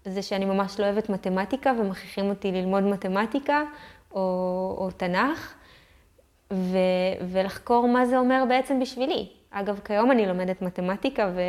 זה 0.04 0.22
שאני 0.22 0.44
ממש 0.44 0.80
לא 0.80 0.84
אוהבת 0.84 1.08
מתמטיקה 1.08 1.72
ומכריחים 1.80 2.30
אותי 2.30 2.52
ללמוד 2.52 2.82
מתמטיקה 2.82 3.62
או, 4.12 4.20
או 4.78 4.90
תנ"ך, 4.96 5.54
ו, 6.52 6.78
ולחקור 7.32 7.88
מה 7.88 8.06
זה 8.06 8.18
אומר 8.18 8.44
בעצם 8.48 8.80
בשבילי. 8.80 9.28
אגב, 9.50 9.80
כיום 9.84 10.10
אני 10.10 10.26
לומדת 10.26 10.62
מתמטיקה 10.62 11.30
ו, 11.34 11.40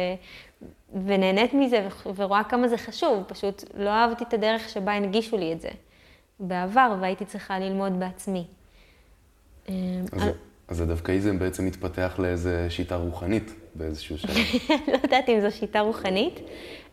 ונהנית 1.06 1.54
מזה 1.54 1.88
ורואה 2.16 2.44
כמה 2.44 2.68
זה 2.68 2.78
חשוב, 2.78 3.24
פשוט 3.28 3.64
לא 3.78 3.90
אהבתי 3.90 4.24
את 4.24 4.34
הדרך 4.34 4.70
שבה 4.70 4.92
הנגישו 4.92 5.38
לי 5.38 5.54
את 5.54 5.62
זה 5.62 5.70
בעבר 6.40 6.96
והייתי 7.02 7.26
צריכה 7.26 7.60
ללמוד 7.60 8.00
בעצמי. 8.00 8.46
אה, 9.70 9.76
אז... 10.12 10.24
אז 10.68 10.82
הדווקאיזם 10.82 11.40
בעצם 11.40 11.66
מתפתח 11.66 12.16
לאיזה 12.20 12.70
שיטה 12.70 12.96
רוחנית 12.96 13.54
באיזשהו 13.76 14.18
שלב. 14.18 14.36
לא 14.88 15.00
יודעת 15.04 15.30
אם 15.30 15.40
זו 15.42 15.52
שיטה 15.52 15.80
רוחנית. 15.80 16.40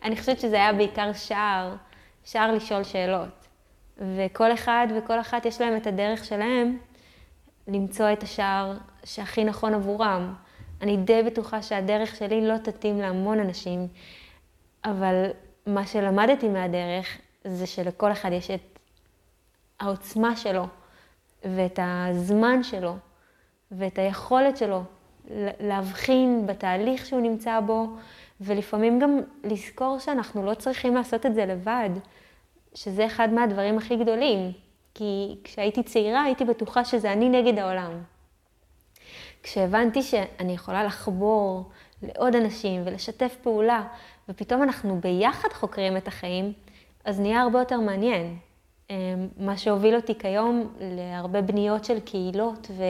אני 0.03 0.17
חושבת 0.17 0.39
שזה 0.39 0.55
היה 0.55 0.73
בעיקר 0.73 1.13
שער, 1.13 1.75
שער 2.23 2.51
לשאול 2.51 2.83
שאלות. 2.83 3.47
וכל 4.15 4.53
אחד 4.53 4.87
וכל 4.97 5.19
אחת 5.19 5.45
יש 5.45 5.61
להם 5.61 5.77
את 5.77 5.87
הדרך 5.87 6.25
שלהם 6.25 6.77
למצוא 7.69 8.13
את 8.13 8.23
השער 8.23 8.77
שהכי 9.03 9.43
נכון 9.43 9.73
עבורם. 9.73 10.33
אני 10.81 10.97
די 10.97 11.23
בטוחה 11.23 11.61
שהדרך 11.61 12.15
שלי 12.15 12.47
לא 12.47 12.57
תתאים 12.57 12.97
להמון 12.97 13.39
אנשים, 13.39 13.87
אבל 14.85 15.25
מה 15.65 15.87
שלמדתי 15.87 16.49
מהדרך 16.49 17.17
זה 17.45 17.67
שלכל 17.67 18.11
אחד 18.11 18.31
יש 18.31 18.51
את 18.51 18.79
העוצמה 19.79 20.35
שלו 20.35 20.65
ואת 21.43 21.79
הזמן 21.81 22.63
שלו. 22.63 22.95
ואת 23.71 23.99
היכולת 23.99 24.57
שלו 24.57 24.83
להבחין 25.59 26.47
בתהליך 26.47 27.05
שהוא 27.05 27.21
נמצא 27.21 27.59
בו, 27.59 27.87
ולפעמים 28.41 28.99
גם 28.99 29.19
לזכור 29.43 29.99
שאנחנו 29.99 30.45
לא 30.45 30.53
צריכים 30.53 30.95
לעשות 30.95 31.25
את 31.25 31.35
זה 31.35 31.45
לבד, 31.45 31.89
שזה 32.73 33.05
אחד 33.05 33.33
מהדברים 33.33 33.77
הכי 33.77 33.95
גדולים. 33.95 34.51
כי 34.93 35.35
כשהייתי 35.43 35.83
צעירה 35.83 36.23
הייתי 36.23 36.45
בטוחה 36.45 36.85
שזה 36.85 37.13
אני 37.13 37.29
נגד 37.29 37.59
העולם. 37.59 37.91
כשהבנתי 39.43 40.01
שאני 40.01 40.53
יכולה 40.53 40.83
לחבור 40.83 41.69
לעוד 42.03 42.35
אנשים 42.35 42.81
ולשתף 42.85 43.35
פעולה, 43.41 43.83
ופתאום 44.29 44.63
אנחנו 44.63 44.99
ביחד 45.01 45.49
חוקרים 45.53 45.97
את 45.97 46.07
החיים, 46.07 46.53
אז 47.05 47.19
נהיה 47.19 47.41
הרבה 47.41 47.59
יותר 47.59 47.79
מעניין. 47.79 48.37
אמ, 48.89 48.95
מה 49.37 49.57
שהוביל 49.57 49.95
אותי 49.95 50.17
כיום 50.19 50.73
להרבה 50.79 51.41
בניות 51.41 51.85
של 51.85 51.99
קהילות 51.99 52.67
ו, 52.71 52.83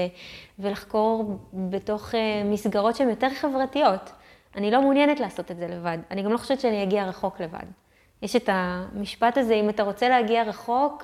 ולחקור 0.60 1.38
בתוך 1.54 2.16
אה, 2.16 2.44
מסגרות 2.46 2.96
שהן 2.96 3.10
יותר 3.10 3.30
חברתיות. 3.30 4.12
אני 4.56 4.72
לא 4.72 4.82
מעוניינת 4.82 5.20
לעשות 5.20 5.52
את 5.52 5.58
זה 5.58 5.68
לבד, 5.68 5.98
אני 6.12 6.22
גם 6.22 6.32
לא 6.32 6.38
חושבת 6.38 6.60
שאני 6.60 6.84
אגיע 6.84 7.06
רחוק 7.06 7.42
לבד. 7.42 7.66
יש 8.22 8.36
את 8.36 8.50
המשפט 8.52 9.38
הזה, 9.38 9.54
אם 9.54 9.70
אתה 9.70 9.84
רוצה 9.84 10.10
להגיע 10.10 10.44
רחוק, 10.44 11.04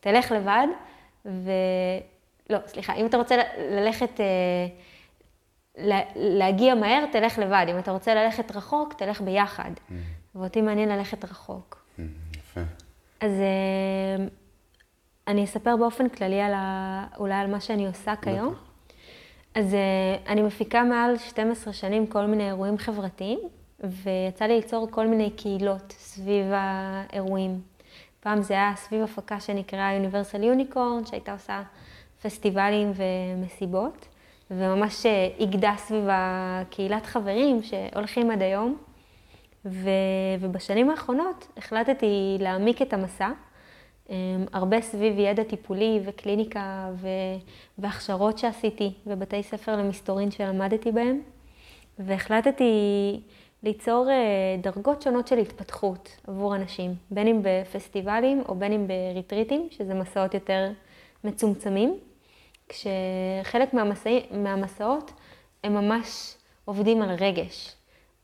תלך 0.00 0.32
לבד, 0.32 0.66
ו... 1.24 1.50
לא, 2.50 2.58
סליחה, 2.66 2.94
אם 2.94 3.06
אתה 3.06 3.16
רוצה 3.16 3.36
ללכת, 3.70 4.20
אה, 4.20 4.66
להגיע 6.16 6.74
מהר, 6.74 7.04
תלך 7.12 7.38
לבד. 7.38 7.66
אם 7.68 7.78
אתה 7.78 7.90
רוצה 7.90 8.14
ללכת 8.14 8.56
רחוק, 8.56 8.92
תלך 8.92 9.20
ביחד. 9.20 9.70
Mm. 9.70 9.92
ואותי 10.34 10.60
מעניין 10.60 10.88
ללכת 10.88 11.24
רחוק. 11.24 11.84
Mm, 11.98 12.02
יפה. 12.36 12.60
אז 13.20 13.30
אה, 13.30 14.26
אני 15.28 15.44
אספר 15.44 15.76
באופן 15.76 16.08
כללי 16.08 16.40
על 16.40 16.52
ה... 16.54 17.06
אולי 17.18 17.34
על 17.34 17.50
מה 17.50 17.60
שאני 17.60 17.86
עושה 17.86 18.16
כיום. 18.16 18.54
אז 19.54 19.74
אה, 19.74 20.16
אני 20.32 20.42
מפיקה 20.42 20.84
מעל 20.84 21.18
12 21.18 21.72
שנים 21.72 22.06
כל 22.06 22.26
מיני 22.26 22.46
אירועים 22.46 22.78
חברתיים, 22.78 23.38
ויצא 23.80 24.44
לי 24.44 24.56
ליצור 24.56 24.88
כל 24.90 25.06
מיני 25.06 25.30
קהילות 25.30 25.92
סביב 25.98 26.46
האירועים. 26.52 27.60
פעם 28.22 28.42
זה 28.42 28.54
היה 28.54 28.72
סביב 28.76 29.02
הפקה 29.02 29.40
שנקראה 29.40 29.98
Universal 29.98 30.42
Unicorn, 30.42 31.10
שהייתה 31.10 31.32
עושה 31.32 31.62
פסטיבלים 32.22 32.92
ומסיבות, 32.94 34.08
וממש 34.50 35.06
איגדה 35.38 35.70
אה, 35.70 35.76
סביב 35.76 36.04
הקהילת 36.10 37.06
חברים 37.06 37.62
שהולכים 37.62 38.30
עד 38.30 38.42
היום. 38.42 38.76
ו, 39.64 39.90
ובשנים 40.40 40.90
האחרונות 40.90 41.46
החלטתי 41.56 42.36
להעמיק 42.40 42.82
את 42.82 42.92
המסע, 42.92 43.30
אמ, 44.10 44.14
הרבה 44.52 44.80
סביב 44.80 45.18
ידע 45.18 45.42
טיפולי 45.44 46.00
וקליניקה 46.04 46.90
ו, 46.94 47.08
והכשרות 47.78 48.38
שעשיתי 48.38 48.92
בבתי 49.06 49.42
ספר 49.42 49.76
למסתורין 49.76 50.30
שלמדתי 50.30 50.92
בהם, 50.92 51.20
והחלטתי 51.98 53.20
ליצור 53.62 54.08
אה, 54.10 54.56
דרגות 54.62 55.02
שונות 55.02 55.26
של 55.26 55.38
התפתחות 55.38 56.16
עבור 56.26 56.56
אנשים, 56.56 56.94
בין 57.10 57.26
אם 57.28 57.40
בפסטיבלים 57.42 58.42
או 58.48 58.54
בין 58.54 58.72
אם 58.72 58.86
בריטריטים, 58.86 59.68
שזה 59.70 59.94
מסעות 59.94 60.34
יותר 60.34 60.70
מצומצמים, 61.24 61.98
כשחלק 62.68 63.74
מהמסע... 63.74 64.18
מהמסעות 64.30 65.12
הם 65.64 65.74
ממש 65.74 66.34
עובדים 66.64 67.02
על 67.02 67.10
רגש, 67.10 67.76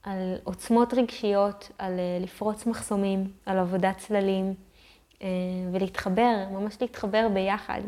על 0.03 0.37
עוצמות 0.45 0.95
רגשיות, 0.95 1.71
על 1.79 1.99
אה, 1.99 2.19
לפרוץ 2.21 2.67
מחסומים, 2.67 3.33
על 3.47 3.59
עבודת 3.59 3.99
צללים 3.99 4.55
אה, 5.23 5.29
ולהתחבר, 5.73 6.45
ממש 6.53 6.77
להתחבר 6.81 7.29
ביחד. 7.35 7.81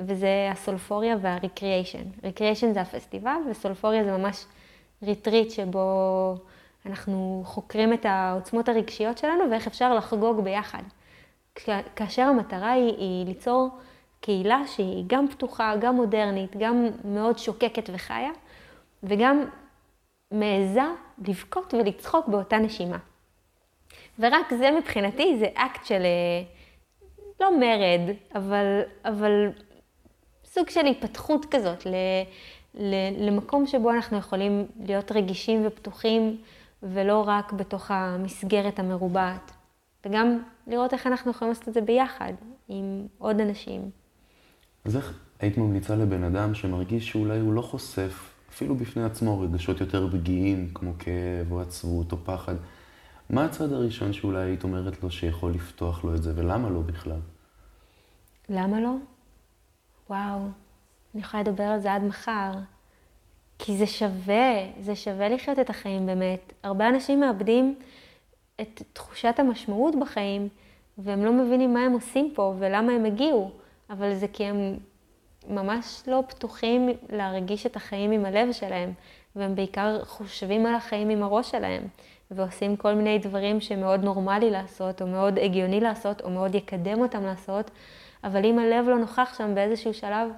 וזה 0.00 0.48
ה 0.52 0.58
Soulphoria 0.58 1.16
וה 1.20 1.33
Recreation. 1.33 2.02
Recreation 2.24 2.72
זה 2.72 2.80
הפסטיבל 2.80 3.36
ו 3.50 3.55
Soulphoria 3.55 4.04
זה 4.04 4.16
ממש 4.16 4.44
retreat 5.02 5.50
שבו 5.50 6.34
אנחנו 6.86 7.42
חוקרים 7.46 7.92
את 7.92 8.06
העוצמות 8.06 8.68
הרגשיות 8.68 9.18
שלנו 9.18 9.50
ואיך 9.50 9.66
אפשר 9.66 9.94
לחגוג 9.94 10.40
ביחד. 10.40 10.82
כאשר 11.96 12.22
המטרה 12.22 12.72
היא, 12.72 12.96
היא 12.96 13.26
ליצור 13.26 13.78
קהילה 14.20 14.62
שהיא 14.66 15.04
גם 15.06 15.28
פתוחה, 15.28 15.74
גם 15.80 15.94
מודרנית, 15.94 16.56
גם 16.56 16.86
מאוד 17.04 17.38
שוקקת 17.38 17.90
וחיה, 17.92 18.30
וגם 19.02 19.44
מעיזה 20.30 20.82
לבכות 21.28 21.74
ולצחוק 21.74 22.28
באותה 22.28 22.56
נשימה. 22.56 22.98
ורק 24.18 24.54
זה 24.58 24.70
מבחינתי 24.70 25.38
זה 25.38 25.46
אקט 25.54 25.86
של, 25.86 26.02
אה, 26.02 26.42
לא 27.40 27.58
מרד, 27.58 28.00
אבל, 28.34 28.80
אבל 29.04 29.50
סוג 30.44 30.70
של 30.70 30.86
היפתחות 30.86 31.46
כזאת 31.50 31.86
ל, 31.86 31.94
ל, 32.74 32.94
למקום 33.26 33.66
שבו 33.66 33.90
אנחנו 33.90 34.18
יכולים 34.18 34.66
להיות 34.86 35.12
רגישים 35.12 35.66
ופתוחים, 35.66 36.36
ולא 36.82 37.24
רק 37.26 37.52
בתוך 37.52 37.90
המסגרת 37.90 38.78
המרובעת. 38.78 39.50
וגם 40.06 40.38
לראות 40.66 40.92
איך 40.92 41.06
אנחנו 41.06 41.30
יכולים 41.30 41.50
לעשות 41.50 41.68
את 41.68 41.74
זה 41.74 41.80
ביחד, 41.80 42.32
עם 42.68 43.06
עוד 43.18 43.40
אנשים. 43.40 43.90
אז 44.84 44.96
איך 44.96 45.18
היית 45.40 45.58
ממליצה 45.58 45.96
לבן 45.96 46.24
אדם 46.24 46.54
שמרגיש 46.54 47.08
שאולי 47.08 47.40
הוא 47.40 47.52
לא 47.52 47.62
חושף, 47.62 48.34
אפילו 48.50 48.74
בפני 48.74 49.04
עצמו, 49.04 49.40
רגשות 49.40 49.80
יותר 49.80 50.08
פגיעים, 50.12 50.70
כמו 50.74 50.92
כאב 50.98 51.52
או 51.52 51.60
עצבות 51.60 52.12
או 52.12 52.16
פחד? 52.24 52.54
מה 53.30 53.44
הצעד 53.44 53.72
הראשון 53.72 54.12
שאולי 54.12 54.42
היית 54.42 54.64
אומרת 54.64 55.02
לו 55.02 55.10
שיכול 55.10 55.52
לפתוח 55.52 56.04
לו 56.04 56.14
את 56.14 56.22
זה, 56.22 56.32
ולמה 56.36 56.70
לא 56.70 56.80
בכלל? 56.80 57.20
למה 58.48 58.80
לא? 58.80 58.94
וואו, 60.10 60.40
אני 61.14 61.22
יכולה 61.22 61.42
לדבר 61.42 61.64
על 61.64 61.80
זה 61.80 61.94
עד 61.94 62.02
מחר. 62.02 62.52
כי 63.62 63.76
זה 63.76 63.86
שווה, 63.86 64.66
זה 64.80 64.96
שווה 64.96 65.28
לחיות 65.28 65.58
את 65.58 65.70
החיים 65.70 66.06
באמת. 66.06 66.52
הרבה 66.62 66.88
אנשים 66.88 67.20
מאבדים 67.20 67.74
את 68.60 68.82
תחושת 68.92 69.34
המשמעות 69.38 69.94
בחיים, 70.00 70.48
והם 70.98 71.24
לא 71.24 71.32
מבינים 71.32 71.74
מה 71.74 71.80
הם 71.80 71.92
עושים 71.92 72.32
פה 72.34 72.54
ולמה 72.58 72.92
הם 72.92 73.04
הגיעו, 73.04 73.50
אבל 73.90 74.14
זה 74.14 74.28
כי 74.28 74.44
הם 74.44 74.76
ממש 75.48 76.02
לא 76.06 76.22
פתוחים 76.28 76.88
להרגיש 77.12 77.66
את 77.66 77.76
החיים 77.76 78.10
עם 78.10 78.24
הלב 78.24 78.52
שלהם, 78.52 78.92
והם 79.36 79.54
בעיקר 79.54 80.04
חושבים 80.04 80.66
על 80.66 80.74
החיים 80.74 81.08
עם 81.08 81.22
הראש 81.22 81.50
שלהם, 81.50 81.82
ועושים 82.30 82.76
כל 82.76 82.94
מיני 82.94 83.18
דברים 83.18 83.60
שמאוד 83.60 84.04
נורמלי 84.04 84.50
לעשות, 84.50 85.02
או 85.02 85.06
מאוד 85.06 85.38
הגיוני 85.38 85.80
לעשות, 85.80 86.20
או 86.20 86.30
מאוד 86.30 86.54
יקדם 86.54 87.00
אותם 87.00 87.24
לעשות, 87.24 87.70
אבל 88.24 88.44
אם 88.44 88.58
הלב 88.58 88.88
לא 88.88 88.98
נוכח 88.98 89.34
שם 89.38 89.54
באיזשהו 89.54 89.94
שלב, 89.94 90.30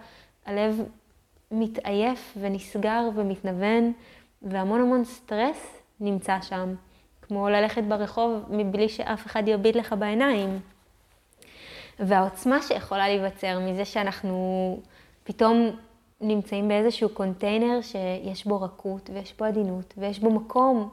הלב 0.46 0.82
מתעייף 1.52 2.36
ונסגר 2.40 3.08
ומתנוון, 3.14 3.92
והמון 4.42 4.80
המון 4.80 5.04
סטרס 5.04 5.76
נמצא 6.00 6.40
שם, 6.42 6.74
כמו 7.22 7.48
ללכת 7.48 7.82
ברחוב 7.82 8.44
מבלי 8.50 8.88
שאף 8.88 9.26
אחד 9.26 9.48
יביט 9.48 9.76
לך 9.76 9.94
בעיניים. 9.98 10.60
והעוצמה 11.98 12.62
שיכולה 12.62 13.08
להיווצר 13.08 13.58
מזה 13.60 13.84
שאנחנו 13.84 14.80
פתאום 15.24 15.70
נמצאים 16.20 16.68
באיזשהו 16.68 17.08
קונטיינר 17.08 17.80
שיש 17.82 18.46
בו 18.46 18.60
רכות 18.60 19.10
ויש 19.12 19.34
בו 19.38 19.44
עדינות 19.44 19.94
ויש 19.98 20.18
בו 20.18 20.30
מקום 20.30 20.88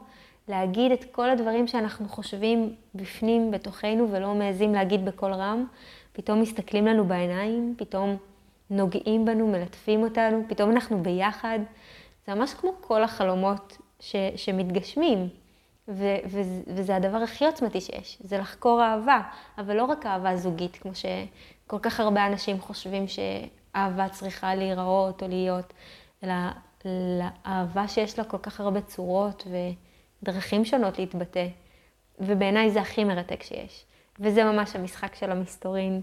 להגיד 0.48 0.92
את 0.92 1.04
כל 1.12 1.30
הדברים 1.30 1.66
שאנחנו 1.66 2.08
חושבים 2.08 2.74
בפנים, 2.94 3.50
בתוכנו, 3.50 4.08
ולא 4.10 4.34
מעזים 4.34 4.74
להגיד 4.74 5.04
בקול 5.04 5.32
רם, 5.32 5.64
פתאום 6.12 6.40
מסתכלים 6.40 6.86
לנו 6.86 7.04
בעיניים, 7.04 7.74
פתאום 7.78 8.16
נוגעים 8.70 9.24
בנו, 9.24 9.46
מלטפים 9.46 10.02
אותנו, 10.02 10.44
פתאום 10.48 10.70
אנחנו 10.70 11.02
ביחד. 11.02 11.58
זה 12.26 12.34
ממש 12.34 12.54
כמו 12.54 12.72
כל 12.80 13.02
החלומות 13.02 13.76
ש, 14.00 14.16
שמתגשמים. 14.36 15.28
ו, 15.88 16.04
ו, 16.26 16.40
וזה 16.66 16.96
הדבר 16.96 17.16
הכי 17.16 17.46
עוצמתי 17.46 17.80
שיש, 17.80 18.18
זה 18.20 18.38
לחקור 18.38 18.82
אהבה, 18.82 19.20
אבל 19.58 19.76
לא 19.76 19.84
רק 19.84 20.06
אהבה 20.06 20.36
זוגית, 20.36 20.76
כמו 20.76 20.92
שכל 20.94 21.78
כך 21.82 22.00
הרבה 22.00 22.26
אנשים 22.26 22.60
חושבים 22.60 23.04
שאהבה 23.08 24.08
צריכה 24.08 24.54
להיראות 24.54 25.22
או 25.22 25.28
להיות, 25.28 25.72
אלא 26.24 26.34
לאהבה 26.84 27.88
שיש 27.88 28.18
לה 28.18 28.24
כל 28.24 28.38
כך 28.38 28.60
הרבה 28.60 28.80
צורות 28.80 29.46
ודרכים 30.22 30.64
שונות 30.64 30.98
להתבטא. 30.98 31.46
ובעיניי 32.18 32.70
זה 32.70 32.80
הכי 32.80 33.04
מרתק 33.04 33.42
שיש. 33.42 33.84
וזה 34.20 34.44
ממש 34.44 34.76
המשחק 34.76 35.14
של 35.14 35.30
המסתורין 35.30 36.00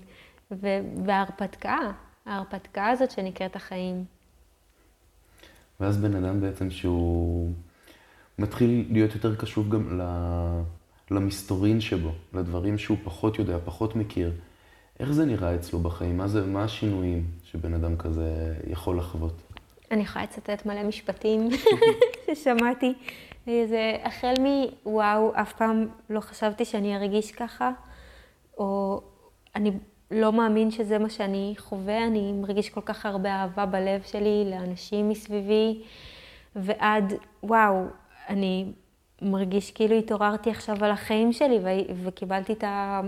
וההרפתקה, 1.05 1.77
ההרפתקה 2.27 2.87
הזאת 2.89 3.11
שנקראת 3.11 3.55
החיים. 3.55 4.05
ואז 5.79 5.97
בן 5.97 6.15
אדם 6.15 6.41
בעצם 6.41 6.69
שהוא 6.69 7.51
מתחיל 8.39 8.85
להיות 8.89 9.15
יותר 9.15 9.35
קשוב 9.35 9.69
גם 9.69 10.01
למסתורין 11.11 11.81
שבו, 11.81 12.11
לדברים 12.33 12.77
שהוא 12.77 12.97
פחות 13.03 13.39
יודע, 13.39 13.57
פחות 13.65 13.95
מכיר. 13.95 14.33
איך 14.99 15.11
זה 15.11 15.25
נראה 15.25 15.55
אצלו 15.55 15.79
בחיים? 15.79 16.17
מה, 16.17 16.27
זה, 16.27 16.45
מה 16.45 16.63
השינויים 16.63 17.25
שבן 17.43 17.73
אדם 17.73 17.97
כזה 17.97 18.55
יכול 18.67 18.97
לחוות? 18.97 19.41
אני 19.91 20.01
יכולה 20.01 20.23
לצטט 20.25 20.65
מלא 20.65 20.83
משפטים 20.83 21.49
ששמעתי. 22.25 22.93
זה 23.45 23.97
החל 24.03 24.33
מוואו, 24.39 25.31
אף 25.35 25.53
פעם 25.53 25.87
לא 26.09 26.19
חשבתי 26.19 26.65
שאני 26.65 26.95
ארגיש 26.95 27.31
ככה, 27.31 27.71
או 28.57 29.01
אני 29.55 29.71
לא 30.11 30.33
מאמין 30.33 30.71
שזה 30.71 30.97
מה 30.97 31.09
שאני 31.09 31.53
חווה, 31.57 32.07
אני 32.07 32.31
מרגיש 32.31 32.69
כל 32.69 32.81
כך 32.81 33.05
הרבה 33.05 33.29
אהבה 33.29 33.65
בלב 33.65 34.01
שלי 34.01 34.43
לאנשים 34.51 35.09
מסביבי, 35.09 35.83
ועד, 36.55 37.13
וואו, 37.43 37.83
אני 38.29 38.71
מרגיש 39.21 39.71
כאילו 39.71 39.95
התעוררתי 39.95 40.49
עכשיו 40.49 40.85
על 40.85 40.91
החיים 40.91 41.33
שלי 41.33 41.59
וקיבלתי 42.03 42.53
את, 42.53 42.63
ה... 42.63 43.01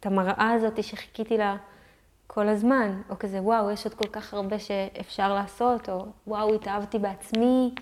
את 0.00 0.06
המראה 0.06 0.50
הזאת 0.50 0.84
שחיכיתי 0.84 1.38
לה 1.38 1.56
כל 2.26 2.48
הזמן, 2.48 3.02
או 3.10 3.18
כזה, 3.18 3.42
וואו, 3.42 3.70
יש 3.70 3.84
עוד 3.84 3.94
כל 3.94 4.08
כך 4.08 4.34
הרבה 4.34 4.58
שאפשר 4.58 5.34
לעשות, 5.34 5.88
או 5.88 6.06
וואו, 6.26 6.54
התאהבתי 6.54 6.98
בעצמי, 6.98 7.74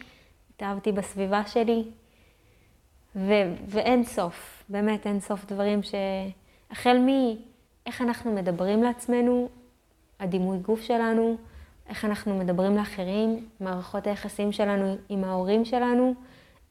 התאהבתי 0.54 0.92
בסביבה 0.92 1.46
שלי, 1.46 1.84
ו... 3.16 3.32
ואין 3.66 4.04
סוף, 4.04 4.64
באמת 4.68 5.06
אין 5.06 5.20
סוף 5.20 5.44
דברים 5.44 5.80
שהחל 5.82 6.98
מ... 6.98 7.08
איך 7.86 8.02
אנחנו 8.02 8.32
מדברים 8.32 8.82
לעצמנו, 8.82 9.48
הדימוי 10.20 10.58
גוף 10.58 10.80
שלנו, 10.80 11.36
איך 11.88 12.04
אנחנו 12.04 12.38
מדברים 12.38 12.76
לאחרים, 12.76 13.48
מערכות 13.60 14.06
היחסים 14.06 14.52
שלנו 14.52 14.96
עם 15.08 15.24
ההורים 15.24 15.64
שלנו, 15.64 16.14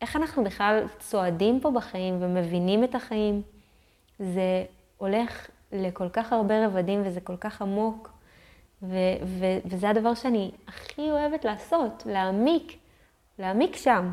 איך 0.02 0.16
אנחנו 0.16 0.44
בכלל 0.44 0.84
צועדים 1.00 1.60
פה 1.60 1.72
בחיים 1.72 2.18
ומבינים 2.22 2.84
את 2.84 2.96
החיים. 2.96 3.42
זה 4.20 4.66
הולך 4.98 5.48
לכל 5.72 6.10
כך 6.10 6.34
הרבה 6.34 6.66
רבדים 6.66 7.02
וזה 7.06 7.22
כל 7.22 7.38
כך 7.38 7.62
עמוק, 7.62 8.10
ו- 8.84 8.96
ו- 9.26 9.60
וזה 9.66 9.90
הדבר 9.90 10.14
שאני 10.14 10.52
הכי 10.68 11.12
אוהבת 11.12 11.46
לעשות, 11.46 12.04
להעמיק, 12.06 12.78
להעמיק 13.40 13.76
שם. 13.76 14.12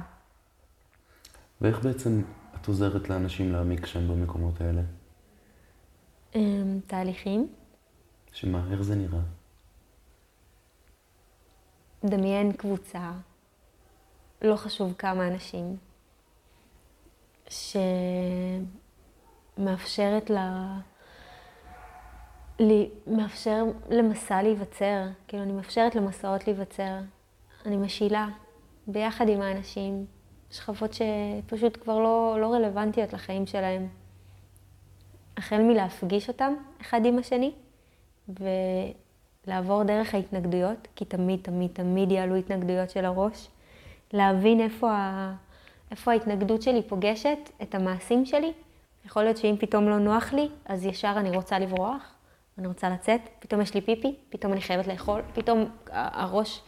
ואיך 1.60 1.84
בעצם 1.84 2.22
את 2.60 2.66
עוזרת 2.68 3.10
לאנשים 3.10 3.52
להעמיק 3.52 3.86
שם 3.86 4.08
במקומות 4.08 4.60
האלה? 4.60 4.82
אמ, 6.36 6.80
תהליכים. 6.86 7.48
שמה, 8.32 8.64
איך 8.72 8.82
זה 8.82 8.94
נראה? 8.94 9.20
דמיין 12.04 12.52
קבוצה, 12.52 13.12
לא 14.42 14.56
חשוב 14.56 14.94
כמה 14.98 15.28
אנשים, 15.28 15.76
שמאפשרת 19.58 20.30
לה... 20.30 20.78
לי, 22.58 22.90
מאפשר 23.06 23.64
למסע 23.90 24.42
להיווצר, 24.42 25.06
כאילו 25.28 25.42
אני 25.42 25.52
מאפשרת 25.52 25.94
למסעות 25.94 26.46
להיווצר. 26.46 26.98
אני 27.66 27.76
משילה 27.76 28.28
ביחד 28.86 29.28
עם 29.28 29.40
האנשים, 29.40 30.06
שכבות 30.50 30.90
שפשוט 30.92 31.82
כבר 31.82 31.98
לא, 31.98 32.36
לא 32.40 32.54
רלוונטיות 32.54 33.12
לחיים 33.12 33.46
שלהם. 33.46 33.88
החל 35.36 35.62
מלהפגיש 35.62 36.28
אותם 36.28 36.54
אחד 36.80 37.04
עם 37.04 37.18
השני, 37.18 37.52
ולעבור 39.46 39.82
דרך 39.82 40.14
ההתנגדויות, 40.14 40.88
כי 40.96 41.04
תמיד, 41.04 41.40
תמיד, 41.42 41.70
תמיד 41.72 42.12
יעלו 42.12 42.34
התנגדויות 42.34 42.90
של 42.90 43.04
הראש, 43.04 43.48
להבין 44.12 44.60
איפה, 44.60 44.92
ה... 44.92 45.34
איפה 45.90 46.12
ההתנגדות 46.12 46.62
שלי 46.62 46.82
פוגשת 46.82 47.38
את 47.62 47.74
המעשים 47.74 48.26
שלי. 48.26 48.52
יכול 49.06 49.22
להיות 49.22 49.36
שאם 49.36 49.54
פתאום 49.58 49.88
לא 49.88 49.98
נוח 49.98 50.32
לי, 50.32 50.48
אז 50.64 50.86
ישר 50.86 51.14
אני 51.16 51.36
רוצה 51.36 51.58
לברוח, 51.58 52.14
אני 52.58 52.66
רוצה 52.66 52.90
לצאת, 52.90 53.20
פתאום 53.38 53.60
יש 53.60 53.74
לי 53.74 53.80
פיפי, 53.80 54.14
פתאום 54.30 54.52
אני 54.52 54.60
חייבת 54.60 54.86
לאכול, 54.86 55.22
פתאום 55.34 55.64
הראש... 55.92 56.62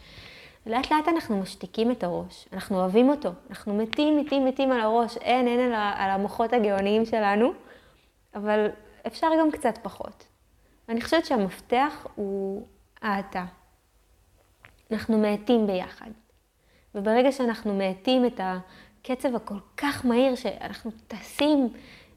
לאט 0.65 0.91
לאט 0.91 1.07
אנחנו 1.07 1.39
משתיקים 1.39 1.91
את 1.91 2.03
הראש, 2.03 2.47
אנחנו 2.53 2.79
אוהבים 2.79 3.09
אותו, 3.09 3.29
אנחנו 3.49 3.73
מתים, 3.73 4.17
מתים, 4.17 4.45
מתים 4.45 4.71
על 4.71 4.81
הראש, 4.81 5.17
אין, 5.17 5.47
אין 5.47 5.59
על, 5.59 5.73
על 5.73 6.09
המוחות 6.09 6.53
הגאוניים 6.53 7.05
שלנו, 7.05 7.51
אבל 8.35 8.67
אפשר 9.07 9.27
גם 9.39 9.51
קצת 9.51 9.77
פחות. 9.81 10.27
אני 10.89 11.01
חושבת 11.01 11.25
שהמפתח 11.25 12.07
הוא 12.15 12.67
האטה. 13.01 13.45
אנחנו 14.91 15.17
מאטים 15.17 15.67
ביחד. 15.67 16.09
וברגע 16.95 17.31
שאנחנו 17.31 17.77
מאטים 17.77 18.25
את 18.25 18.39
הקצב 18.43 19.35
הכל 19.35 19.57
כך 19.77 20.05
מהיר, 20.05 20.35
שאנחנו 20.35 20.91
טסים 21.07 21.73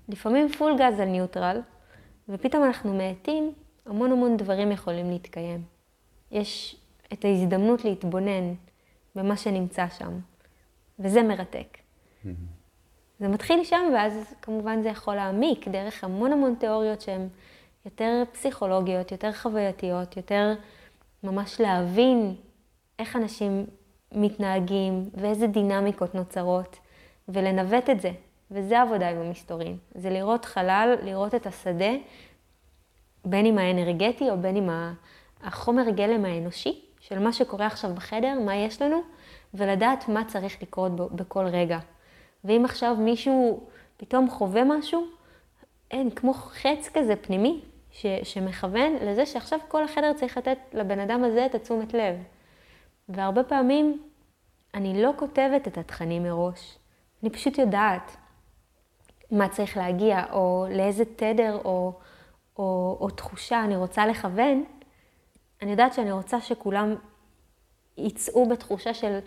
לפעמים 0.09 0.49
פול 0.49 0.77
גז 0.79 1.01
על 1.01 1.09
ניוטרל, 1.09 1.61
ופתאום 2.29 2.65
אנחנו 2.65 2.95
מאטים, 2.95 3.53
המון 3.87 4.13
המון 4.13 4.37
דברים 4.37 4.73
יכולים 4.73 5.11
להתקיים. 5.11 5.65
יש 6.31 6.77
את 7.13 7.25
ההזדמנות 7.25 7.85
להתבונן 7.85 8.55
במה 9.15 9.37
שנמצא 9.37 9.89
שם, 9.89 10.19
וזה 10.99 11.23
מרתק. 11.23 11.79
Mm-hmm. 11.79 12.29
זה 13.23 13.29
מתחיל 13.29 13.65
שם, 13.65 13.91
ואז 13.95 14.35
כמובן 14.43 14.83
זה 14.83 14.89
יכול 14.89 15.15
להעמיק 15.15 15.69
דרך 15.69 16.05
המון 16.05 16.33
המון 16.33 16.55
תיאוריות 16.55 17.01
שהן 17.01 17.29
יותר 17.85 18.23
פסיכולוגיות, 18.33 19.13
יותר 19.13 19.33
חווייתיות, 19.33 20.17
יותר 20.17 20.55
ממש 21.23 21.61
להבין 21.61 22.35
איך 22.99 23.17
אנשים 23.17 23.67
מתנהגים 24.13 25.11
ואיזה 25.15 25.47
דינמיקות 25.47 26.15
נוצרות, 26.15 26.79
ולנווט 27.29 27.91
את 27.91 28.01
זה. 28.01 28.11
וזה 28.51 28.81
עבודה 28.81 29.09
עם 29.09 29.17
המסתורים. 29.17 29.79
זה 29.95 30.11
לראות 30.11 30.45
חלל, 30.45 30.95
לראות 31.03 31.35
את 31.35 31.47
השדה, 31.47 31.93
בין 33.25 33.47
אם 33.47 33.59
האנרגטי 33.59 34.31
או 34.31 34.39
בין 34.39 34.57
אם 34.57 34.69
החומר 35.43 35.91
גלם 35.91 36.25
האנושי, 36.25 36.85
של 37.01 37.19
מה 37.19 37.33
שקורה 37.33 37.67
עכשיו 37.67 37.95
בחדר, 37.95 38.39
מה 38.45 38.57
יש 38.57 38.83
לנו, 38.83 39.01
ולדעת 39.55 40.09
מה 40.09 40.25
צריך 40.25 40.63
לקרות 40.63 40.97
בכל 40.97 41.47
רגע. 41.47 41.79
ואם 42.45 42.65
עכשיו 42.65 42.97
מישהו 42.99 43.67
פתאום 43.97 44.31
חווה 44.31 44.63
משהו, 44.65 45.07
אין, 45.91 46.11
כמו 46.11 46.35
חץ 46.35 46.89
כזה 46.95 47.17
פנימי, 47.17 47.61
ש, 47.91 48.07
שמכוון 48.23 48.97
לזה 49.03 49.27
שעכשיו 49.27 49.59
כל 49.69 49.85
החדר 49.85 50.13
צריך 50.13 50.39
לתת 50.39 50.59
לבן 50.73 50.99
אדם 50.99 51.25
הזה 51.25 51.47
את 51.47 51.55
התשומת 51.55 51.95
לב. 51.95 52.17
והרבה 53.09 53.45
פעמים 53.45 54.03
אני 54.75 55.03
לא 55.03 55.13
כותבת 55.17 55.69
את 55.69 55.79
התכנים 55.79 56.23
מראש, 56.23 56.79
אני 57.23 57.31
פשוט 57.31 57.59
יודעת 57.59 58.17
מה 59.31 59.49
צריך 59.49 59.77
להגיע, 59.77 60.25
או 60.33 60.67
לאיזה 60.71 61.05
תדר 61.05 61.59
או, 61.65 61.93
או, 62.59 62.99
או 63.01 63.11
תחושה 63.11 63.65
אני 63.65 63.77
רוצה 63.77 64.07
לכוון. 64.07 64.65
אני 65.63 65.71
יודעת 65.71 65.95
שאני 65.95 66.13
רוצה 66.13 66.41
שכולם 66.41 66.95
יצאו 67.99 68.49
בתחושה 68.49 68.95
של 68.95 69.19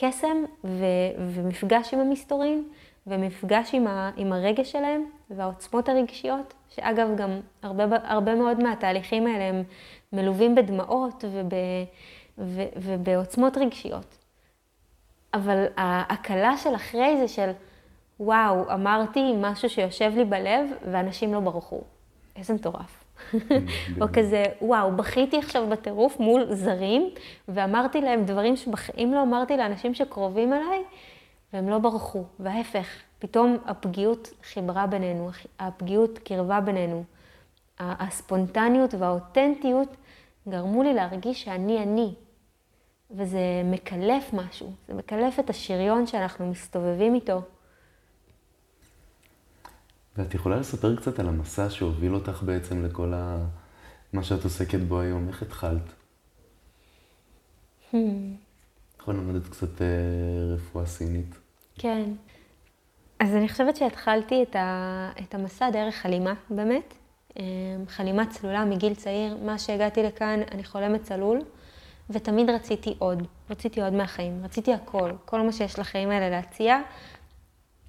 קסם 0.00 0.44
ו, 0.64 0.84
ומפגש 1.18 1.94
עם 1.94 2.00
המסתורים, 2.00 2.68
ומפגש 3.06 3.74
עם, 3.74 3.86
ה, 3.86 4.10
עם 4.16 4.32
הרגש 4.32 4.72
שלהם 4.72 5.04
והעוצמות 5.30 5.88
הרגשיות, 5.88 6.54
שאגב, 6.68 7.08
גם 7.16 7.40
הרבה, 7.62 7.84
הרבה 8.02 8.34
מאוד 8.34 8.62
מהתהליכים 8.62 9.26
האלה 9.26 9.44
הם 9.44 9.62
מלווים 10.12 10.54
בדמעות 10.54 11.24
וב, 11.32 11.52
ו, 12.38 12.62
ובעוצמות 12.76 13.56
רגשיות. 13.56 14.16
אבל 15.34 15.64
ההקלה 15.76 16.56
של 16.56 16.74
אחרי 16.74 17.16
זה 17.20 17.28
של, 17.28 17.50
וואו, 18.20 18.72
אמרתי 18.74 19.32
משהו 19.36 19.70
שיושב 19.70 20.12
לי 20.16 20.24
בלב 20.24 20.70
ואנשים 20.92 21.34
לא 21.34 21.40
ברחו. 21.40 21.80
איזה 22.36 22.54
מטורף. 22.54 23.04
או 24.00 24.06
כזה, 24.12 24.44
וואו, 24.62 24.96
בכיתי 24.96 25.38
עכשיו 25.38 25.66
בטירוף 25.70 26.20
מול 26.20 26.54
זרים, 26.54 27.10
ואמרתי 27.48 28.00
להם 28.00 28.24
דברים 28.24 28.56
שבחיים 28.56 29.14
לא 29.14 29.22
אמרתי 29.22 29.56
לאנשים 29.56 29.94
שקרובים 29.94 30.52
אליי, 30.52 30.82
והם 31.52 31.68
לא 31.68 31.78
ברחו. 31.78 32.24
וההפך, 32.40 32.86
פתאום 33.18 33.56
הפגיעות 33.66 34.30
חיברה 34.42 34.86
בינינו, 34.86 35.30
הפגיעות 35.58 36.18
קרבה 36.18 36.60
בינינו. 36.60 37.04
הספונטניות 37.78 38.94
והאותנטיות 38.94 39.96
גרמו 40.48 40.82
לי 40.82 40.94
להרגיש 40.94 41.42
שאני 41.42 41.82
אני. 41.82 42.14
וזה 43.10 43.62
מקלף 43.64 44.32
משהו, 44.32 44.72
זה 44.88 44.94
מקלף 44.94 45.40
את 45.40 45.50
השריון 45.50 46.06
שאנחנו 46.06 46.50
מסתובבים 46.50 47.14
איתו. 47.14 47.40
ואת 50.18 50.34
יכולה 50.34 50.56
לספר 50.56 50.96
קצת 50.96 51.18
על 51.18 51.28
המסע 51.28 51.70
שהוביל 51.70 52.14
אותך 52.14 52.42
בעצם 52.42 52.84
לכל 52.84 53.12
ה... 53.14 53.38
מה 54.12 54.22
שאת 54.22 54.44
עוסקת 54.44 54.80
בו 54.80 55.00
היום, 55.00 55.28
איך 55.28 55.42
התחלת? 55.42 55.92
Hmm. 57.92 57.96
יכול 59.00 59.14
ללמדת 59.14 59.48
קצת 59.48 59.82
אה, 59.82 59.86
רפואה 60.54 60.86
סינית. 60.86 61.38
כן. 61.78 62.10
אז 63.20 63.34
אני 63.34 63.48
חושבת 63.48 63.76
שהתחלתי 63.76 64.42
את, 64.42 64.56
ה... 64.56 65.10
את 65.20 65.34
המסע 65.34 65.70
דרך 65.70 65.94
חלימה, 65.94 66.34
באמת. 66.50 66.94
אה, 67.38 67.44
חלימה 67.88 68.26
צלולה 68.26 68.64
מגיל 68.64 68.94
צעיר. 68.94 69.36
מה 69.44 69.58
שהגעתי 69.58 70.02
לכאן, 70.02 70.40
אני 70.50 70.64
חולמת 70.64 71.02
צלול, 71.02 71.38
ותמיד 72.10 72.50
רציתי 72.50 72.94
עוד. 72.98 73.26
רציתי 73.50 73.82
עוד 73.82 73.92
מהחיים. 73.92 74.44
רציתי 74.44 74.74
הכל. 74.74 75.10
כל 75.24 75.40
מה 75.40 75.52
שיש 75.52 75.78
לחיים 75.78 76.10
האלה 76.10 76.30
להציע. 76.30 76.80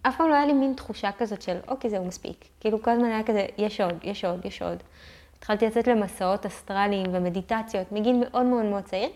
אף 0.02 0.18
פעם 0.18 0.30
לא 0.30 0.34
היה 0.36 0.46
לי 0.46 0.54
מין 0.54 0.74
תחושה 0.74 1.12
כזאת 1.18 1.42
של, 1.42 1.58
אוקיי, 1.68 1.90
זהו 1.90 2.06
מספיק. 2.06 2.46
כאילו 2.60 2.82
כל 2.82 2.92
הזמן 2.92 3.06
היה 3.06 3.24
כזה, 3.24 3.46
יש 3.58 3.82
עוד, 3.82 3.96
יש 4.04 4.26
עוד, 4.26 4.46
יש 4.46 4.62
עוד. 4.62 4.78
התחלתי 5.38 5.66
לצאת 5.66 5.88
למסעות 5.88 6.46
אסטרליים 6.46 7.06
ומדיטציות 7.12 7.92
מגיל 7.92 8.16
מאוד 8.16 8.46
מאוד 8.46 8.66
מאוד 8.66 8.84
צעיר, 8.84 9.10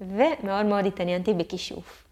ומאוד 0.00 0.66
מאוד 0.66 0.86
התעניינתי 0.86 1.34
בכישוף. 1.34 2.04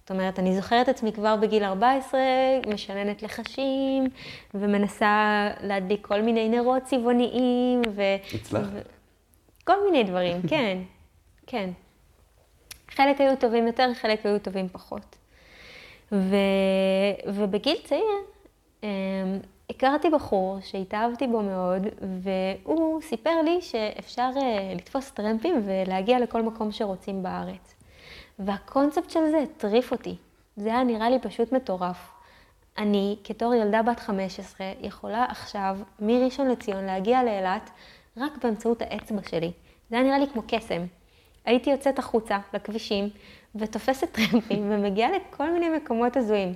זאת 0.00 0.10
אומרת, 0.10 0.38
אני 0.38 0.56
זוכרת 0.56 0.88
עצמי 0.88 1.12
כבר 1.12 1.36
בגיל 1.36 1.64
14, 1.64 2.20
משננת 2.66 3.22
לחשים, 3.22 4.08
ומנסה 4.54 5.48
להדליק 5.60 6.06
כל 6.06 6.22
מיני 6.22 6.48
נרות 6.48 6.82
צבעוניים, 6.82 7.82
ו... 7.94 8.02
הצלחת? 8.34 8.68
ו... 8.72 8.80
כל 9.64 9.84
מיני 9.84 10.04
דברים, 10.04 10.42
כן, 10.48 10.78
כן. 11.46 11.70
חלק 12.90 13.20
היו 13.20 13.36
טובים 13.36 13.66
יותר, 13.66 13.94
חלק 13.94 14.26
היו 14.26 14.38
טובים 14.38 14.68
פחות. 14.68 15.16
ו... 16.12 16.36
ובגיל 17.26 17.76
צעיר 17.84 18.04
אמ, 18.82 18.88
הכרתי 19.70 20.10
בחור 20.10 20.58
שהתאהבתי 20.60 21.26
בו 21.26 21.42
מאוד, 21.42 21.86
והוא 22.22 23.02
סיפר 23.02 23.42
לי 23.44 23.62
שאפשר 23.62 24.30
אה, 24.36 24.74
לתפוס 24.76 25.10
טרמפים 25.10 25.62
ולהגיע 25.66 26.20
לכל 26.20 26.42
מקום 26.42 26.72
שרוצים 26.72 27.22
בארץ. 27.22 27.74
והקונספט 28.38 29.10
של 29.10 29.30
זה 29.30 29.38
הטריף 29.38 29.92
אותי. 29.92 30.16
זה 30.56 30.68
היה 30.68 30.84
נראה 30.84 31.10
לי 31.10 31.18
פשוט 31.18 31.52
מטורף. 31.52 32.12
אני, 32.78 33.16
כתור 33.24 33.54
ילדה 33.54 33.82
בת 33.82 34.00
15, 34.00 34.72
יכולה 34.80 35.24
עכשיו 35.28 35.78
מראשון 36.00 36.48
לציון 36.48 36.84
להגיע 36.84 37.24
לאילת 37.24 37.70
רק 38.16 38.32
באמצעות 38.44 38.82
האצבע 38.82 39.20
שלי. 39.30 39.52
זה 39.90 39.96
היה 39.96 40.04
נראה 40.04 40.18
לי 40.18 40.26
כמו 40.32 40.42
קסם. 40.48 40.82
הייתי 41.44 41.70
יוצאת 41.70 41.98
החוצה 41.98 42.38
לכבישים 42.54 43.08
ותופסת 43.54 44.08
טרמפים 44.12 44.72
ומגיעה 44.72 45.10
לכל 45.10 45.50
מיני 45.50 45.68
מקומות 45.68 46.16
הזויים. 46.16 46.54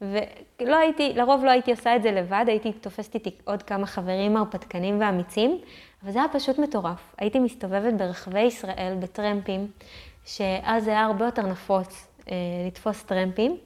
ולא 0.00 0.76
הייתי, 0.76 1.12
לרוב 1.14 1.44
לא 1.44 1.50
הייתי 1.50 1.70
עושה 1.70 1.96
את 1.96 2.02
זה 2.02 2.10
לבד, 2.10 2.44
הייתי 2.48 2.72
תופסת 2.72 3.14
איתי 3.14 3.30
עוד 3.44 3.62
כמה 3.62 3.86
חברים 3.86 4.36
הרפתקנים 4.36 5.00
ואמיצים, 5.00 5.58
אבל 6.02 6.12
זה 6.12 6.18
היה 6.18 6.28
פשוט 6.28 6.58
מטורף. 6.58 7.14
הייתי 7.18 7.38
מסתובבת 7.38 7.94
ברחבי 7.94 8.40
ישראל 8.40 8.96
בטרמפים, 9.00 9.70
שאז 10.24 10.88
היה 10.88 11.04
הרבה 11.04 11.24
יותר 11.24 11.42
נפוץ 11.42 12.08
אה, 12.30 12.34
לתפוס 12.66 13.02
טרמפים, 13.02 13.56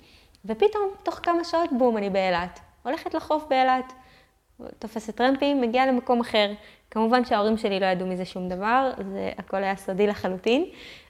ופתאום, 0.45 0.91
תוך 1.03 1.21
כמה 1.23 1.45
שעות, 1.45 1.71
בום, 1.79 1.97
אני 1.97 2.11
באילת. 2.11 2.61
הולכת 2.83 3.15
לחוף 3.15 3.45
באילת, 3.51 3.93
תופסת 4.79 5.17
טרמפים, 5.17 5.61
מגיעה 5.61 5.87
למקום 5.87 6.21
אחר. 6.21 6.53
כמובן 6.91 7.25
שההורים 7.25 7.57
שלי 7.57 7.81
לא 7.81 7.87
ידעו 7.87 8.09
מזה 8.09 8.25
שום 8.25 8.49
דבר, 8.49 8.91
זה 9.13 9.31
הכל 9.39 9.57
היה 9.57 9.77
סודי 9.77 10.07
לחלוטין, 10.07 10.65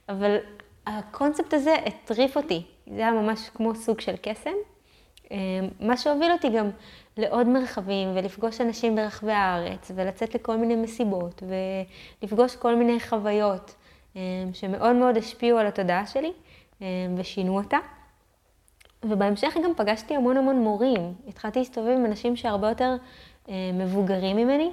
אבל 0.09 0.37
הקונספט 0.87 1.53
הזה 1.53 1.75
הטריף 1.85 2.37
אותי. 2.37 2.63
זה 2.87 2.95
היה 2.95 3.11
ממש 3.11 3.49
כמו 3.53 3.75
סוג 3.75 3.99
של 3.99 4.15
קסם. 4.21 4.53
אה, 5.31 5.37
מה 5.79 5.97
שהוביל 5.97 6.31
אותי 6.31 6.49
גם 6.49 6.69
לעוד 7.17 7.47
מרחבים 7.47 8.09
ולפגוש 8.15 8.61
אנשים 8.61 8.95
ברחבי 8.95 9.31
הארץ 9.31 9.91
ולצאת 9.95 10.35
לכל 10.35 10.57
מיני 10.57 10.75
מסיבות 10.75 11.43
ולפגוש 12.21 12.55
כל 12.55 12.75
מיני 12.75 12.99
חוויות 12.99 13.75
אה, 14.15 14.21
שמאוד 14.53 14.95
מאוד 14.95 15.17
השפיעו 15.17 15.57
על 15.57 15.67
התודעה 15.67 16.07
שלי 16.07 16.31
אה, 16.81 16.87
ושינו 17.17 17.57
אותה. 17.57 17.77
ובהמשך 19.05 19.53
גם 19.63 19.71
פגשתי 19.77 20.15
המון 20.15 20.37
המון 20.37 20.59
מורים. 20.59 21.13
התחלתי 21.27 21.59
להסתובב 21.59 21.89
עם 21.89 22.05
אנשים 22.05 22.35
שהרבה 22.35 22.69
יותר 22.69 22.95
מבוגרים 23.73 24.37
ממני, 24.37 24.71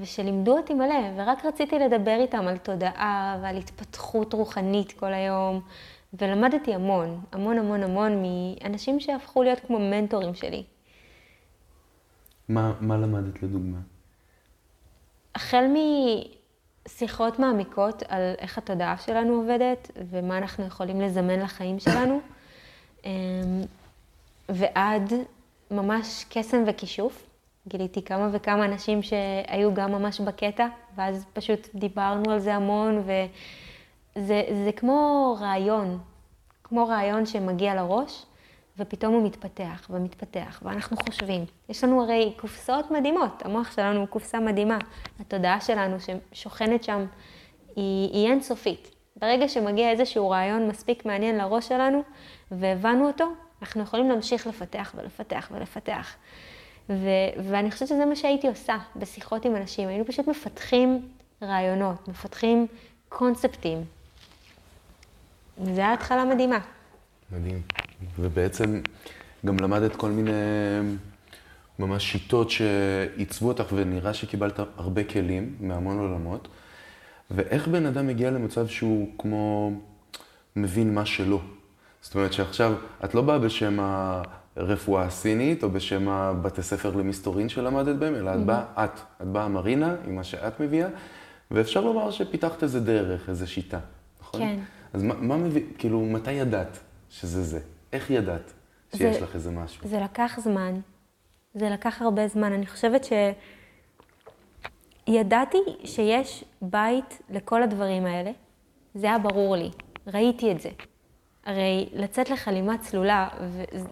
ושלימדו 0.00 0.56
אותי 0.56 0.74
מלא, 0.74 0.94
ורק 1.16 1.44
רציתי 1.44 1.78
לדבר 1.78 2.16
איתם 2.20 2.46
על 2.46 2.58
תודעה 2.58 3.38
ועל 3.42 3.56
התפתחות 3.56 4.32
רוחנית 4.32 4.92
כל 4.92 5.12
היום, 5.12 5.60
ולמדתי 6.14 6.74
המון, 6.74 7.20
המון 7.32 7.58
המון 7.58 7.82
המון 7.82 8.22
מאנשים 8.22 9.00
שהפכו 9.00 9.42
להיות 9.42 9.60
כמו 9.60 9.78
מנטורים 9.78 10.34
שלי. 10.34 10.64
מה, 12.48 12.72
מה 12.80 12.96
למדת 12.96 13.42
לדוגמה? 13.42 13.78
החל 15.34 15.64
משיחות 16.86 17.38
מעמיקות 17.38 18.02
על 18.08 18.34
איך 18.38 18.58
התודעה 18.58 18.98
שלנו 18.98 19.34
עובדת 19.34 19.90
ומה 20.10 20.38
אנחנו 20.38 20.66
יכולים 20.66 21.00
לזמן 21.00 21.40
לחיים 21.40 21.78
שלנו, 21.78 22.20
אמ, 23.04 23.10
ועד 24.48 25.12
ממש 25.70 26.24
קסם 26.28 26.64
וכישוף. 26.66 27.26
גיליתי 27.68 28.02
כמה 28.02 28.28
וכמה 28.32 28.64
אנשים 28.64 29.02
שהיו 29.02 29.74
גם 29.74 29.92
ממש 29.92 30.20
בקטע, 30.20 30.66
ואז 30.96 31.26
פשוט 31.32 31.68
דיברנו 31.74 32.30
על 32.30 32.38
זה 32.38 32.54
המון, 32.54 33.04
וזה 34.16 34.70
כמו 34.76 35.36
רעיון, 35.40 35.98
כמו 36.64 36.86
רעיון 36.88 37.26
שמגיע 37.26 37.74
לראש, 37.74 38.26
ופתאום 38.78 39.14
הוא 39.14 39.26
מתפתח 39.26 39.86
ומתפתח, 39.90 40.60
ואנחנו 40.64 40.96
חושבים. 40.96 41.44
יש 41.68 41.84
לנו 41.84 42.02
הרי 42.02 42.32
קופסאות 42.36 42.90
מדהימות, 42.90 43.42
המוח 43.44 43.76
שלנו 43.76 44.00
הוא 44.00 44.08
קופסה 44.08 44.40
מדהימה. 44.40 44.78
התודעה 45.20 45.60
שלנו 45.60 45.96
ששוכנת 46.00 46.84
שם 46.84 47.06
היא, 47.76 48.10
היא 48.12 48.28
אינסופית. 48.28 48.90
ברגע 49.16 49.48
שמגיע 49.48 49.90
איזשהו 49.90 50.30
רעיון 50.30 50.68
מספיק 50.68 51.04
מעניין 51.04 51.38
לראש 51.38 51.68
שלנו, 51.68 52.02
והבנו 52.50 53.06
אותו, 53.06 53.24
אנחנו 53.62 53.82
יכולים 53.82 54.08
להמשיך 54.08 54.46
לפתח 54.46 54.94
ולפתח 54.96 55.48
ולפתח. 55.52 56.16
ו- 56.88 57.50
ואני 57.50 57.70
חושבת 57.70 57.88
שזה 57.88 58.04
מה 58.04 58.16
שהייתי 58.16 58.48
עושה 58.48 58.76
בשיחות 58.96 59.44
עם 59.44 59.56
אנשים. 59.56 59.88
היינו 59.88 60.04
פשוט 60.04 60.28
מפתחים 60.28 61.08
רעיונות, 61.42 62.08
מפתחים 62.08 62.66
קונספטים. 63.08 63.84
וזו 65.58 65.80
הייתה 65.80 65.92
התחלה 65.92 66.24
מדהימה. 66.24 66.58
מדהים. 67.32 67.62
ובעצם 68.18 68.80
גם 69.46 69.56
למדת 69.60 69.96
כל 69.96 70.10
מיני 70.10 70.30
ממש 71.78 72.12
שיטות 72.12 72.50
שעיצבו 72.50 73.48
אותך, 73.48 73.64
ונראה 73.72 74.14
שקיבלת 74.14 74.60
הרבה 74.76 75.04
כלים 75.04 75.56
מהמון 75.60 75.98
עולמות. 75.98 76.48
ואיך 77.30 77.68
בן 77.68 77.86
אדם 77.86 78.06
מגיע 78.06 78.30
למצב 78.30 78.68
שהוא 78.68 79.08
כמו 79.18 79.72
מבין 80.56 80.94
מה 80.94 81.06
שלא? 81.06 81.40
זאת 82.02 82.14
אומרת 82.14 82.32
שעכשיו, 82.32 82.74
את 83.04 83.14
לא 83.14 83.22
באה 83.22 83.38
בשם 83.38 83.78
הרפואה 84.56 85.02
הסינית, 85.04 85.64
או 85.64 85.70
בשם 85.70 86.08
הבתי 86.08 86.62
ספר 86.62 86.96
למסתורין 86.96 87.48
שלמדת 87.48 87.96
בהם, 87.96 88.14
אלא 88.14 88.30
את 88.30 88.36
mm-hmm. 88.36 88.44
באה 88.44 88.84
את. 88.84 89.00
את 89.22 89.26
באה 89.26 89.48
מרינה, 89.48 89.94
עם 90.06 90.16
מה 90.16 90.24
שאת 90.24 90.60
מביאה, 90.60 90.88
ואפשר 91.50 91.80
לומר 91.80 92.10
שפיתחת 92.10 92.62
איזה 92.62 92.80
דרך, 92.80 93.28
איזה 93.28 93.46
שיטה, 93.46 93.78
נכון? 94.20 94.40
כן. 94.40 94.58
אז 94.92 95.02
מה, 95.02 95.14
מה 95.14 95.36
מביא, 95.36 95.62
כאילו, 95.78 96.00
מתי 96.00 96.32
ידעת 96.32 96.78
שזה 97.10 97.42
זה? 97.42 97.60
איך 97.92 98.10
ידעת 98.10 98.52
שיש 98.96 99.16
זה, 99.16 99.22
לך 99.22 99.34
איזה 99.34 99.50
משהו? 99.50 99.88
זה 99.88 100.00
לקח 100.00 100.38
זמן. 100.40 100.80
זה 101.54 101.70
לקח 101.70 102.02
הרבה 102.02 102.28
זמן. 102.28 102.52
אני 102.52 102.66
חושבת 102.66 103.06
שידעתי 105.08 105.58
שיש 105.84 106.44
בית 106.62 107.22
לכל 107.30 107.62
הדברים 107.62 108.06
האלה. 108.06 108.30
זה 108.94 109.06
היה 109.06 109.18
ברור 109.18 109.56
לי. 109.56 109.70
ראיתי 110.06 110.52
את 110.52 110.60
זה. 110.60 110.68
הרי 111.44 111.88
לצאת 111.92 112.30
לחלימה 112.30 112.78
צלולה 112.78 113.28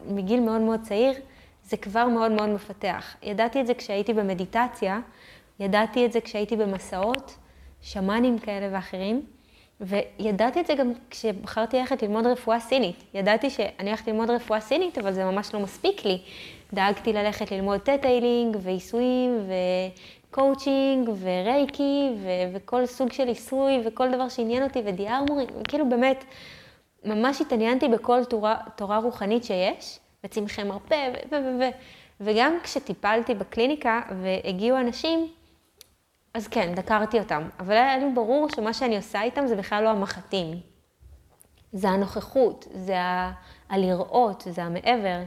מגיל 0.09 0.41
מאוד 0.41 0.61
מאוד 0.61 0.81
צעיר, 0.83 1.13
זה 1.65 1.77
כבר 1.77 2.07
מאוד 2.07 2.33
מאוד 2.33 2.49
מפתח. 2.49 3.17
ידעתי 3.23 3.61
את 3.61 3.67
זה 3.67 3.75
כשהייתי 3.75 4.15
במדיטציה, 4.15 5.01
ידעתי 5.61 6.07
את 6.07 6.13
זה 6.13 6.21
כשהייתי 6.21 6.57
במסעות, 6.57 7.35
שמאנים 7.83 8.39
כאלה 8.39 8.69
ואחרים, 8.73 9.23
וידעתי 9.81 10.61
את 10.61 10.67
זה 10.67 10.75
גם 10.75 10.93
כשבחרתי 11.11 11.79
ללכת 11.79 12.03
ללמוד 12.03 12.27
רפואה 12.27 12.61
סינית. 12.61 13.05
ידעתי 13.15 13.51
שאני 13.51 13.89
הולכת 13.91 14.09
ללמוד 14.09 14.31
רפואה 14.31 14.61
סינית, 14.61 14.99
אבל 14.99 15.13
זה 15.13 15.25
ממש 15.25 15.55
לא 15.55 15.61
מספיק 15.61 16.05
לי. 16.05 16.19
דאגתי 16.73 17.13
ללכת 17.13 17.53
ללמוד 17.53 17.81
theta 17.81 18.12
healing 18.12 18.57
ועיסויים 18.61 19.39
וקואוצ'ינג 20.31 21.09
ורייקי 21.21 22.11
ו- 22.17 22.29
וכל 22.53 22.87
סוג 22.87 23.13
של 23.13 23.29
עיסוי 23.29 23.81
וכל 23.85 24.11
דבר 24.13 24.29
שעניין 24.29 24.63
אותי 24.63 24.83
ודיארמורי, 24.85 25.47
כאילו 25.69 25.89
באמת, 25.89 26.25
ממש 27.05 27.41
התעניינתי 27.41 27.89
בכל 27.89 28.25
תורה, 28.25 28.57
תורה 28.77 28.99
רוחנית 28.99 29.45
שיש, 29.45 29.99
וצמחי 30.25 30.63
מרפא 30.63 31.13
ו... 31.13 31.35
ו... 31.35 31.61
ו... 31.61 31.65
וגם 32.21 32.59
כשטיפלתי 32.63 33.35
בקליניקה 33.35 34.01
והגיעו 34.23 34.79
אנשים, 34.79 35.29
אז 36.35 36.49
כן, 36.49 36.75
דקרתי 36.75 37.19
אותם. 37.19 37.49
אבל 37.61 37.73
היה 37.73 37.99
לי 37.99 38.11
ברור 38.15 38.49
שמה 38.55 38.73
שאני 38.73 38.97
עושה 38.97 39.23
איתם 39.23 39.47
זה 39.47 39.57
בכלל 39.57 39.85
לא 39.85 39.89
המחטים. 39.89 40.61
זה 41.73 41.89
הנוכחות, 41.89 42.69
זה 42.75 43.01
ה... 43.01 43.33
הלראות, 43.69 44.45
זה 44.51 44.63
המעבר. 44.63 45.23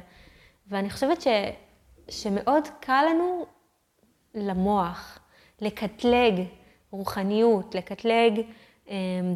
ואני 0.68 0.90
חושבת 0.90 1.22
ש... 1.22 1.28
שמאוד 2.10 2.68
קל 2.80 3.06
לנו 3.10 3.46
למוח 4.36 5.20
לקטלג 5.62 6.44
רוחניות, 6.92 7.76
לקטלג 7.76 8.42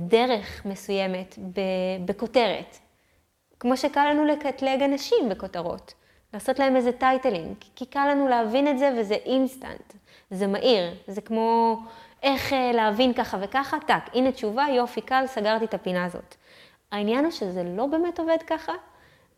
דרך 0.07 0.65
מסוימת 0.65 1.35
בכותרת. 2.05 2.77
כמו 3.59 3.77
שקל 3.77 4.09
לנו 4.09 4.25
לקטלג 4.25 4.81
אנשים 4.81 5.29
בכותרות, 5.29 5.93
לעשות 6.33 6.59
להם 6.59 6.75
איזה 6.75 6.91
titling, 6.91 7.55
כי 7.75 7.85
קל 7.85 8.07
לנו 8.11 8.27
להבין 8.27 8.67
את 8.67 8.79
זה 8.79 8.91
וזה 8.97 9.13
אינסטנט, 9.13 9.93
זה 10.31 10.47
מהיר, 10.47 10.93
זה 11.07 11.21
כמו 11.21 11.77
איך 12.23 12.53
אה, 12.53 12.71
להבין 12.71 13.13
ככה 13.13 13.37
וככה, 13.41 13.77
טאק, 13.87 14.09
הנה 14.13 14.31
תשובה, 14.31 14.65
יופי, 14.75 15.01
קל, 15.01 15.23
סגרתי 15.27 15.65
את 15.65 15.73
הפינה 15.73 16.05
הזאת. 16.05 16.35
העניין 16.91 17.23
הוא 17.23 17.31
שזה 17.31 17.63
לא 17.63 17.85
באמת 17.85 18.19
עובד 18.19 18.37
ככה, 18.47 18.73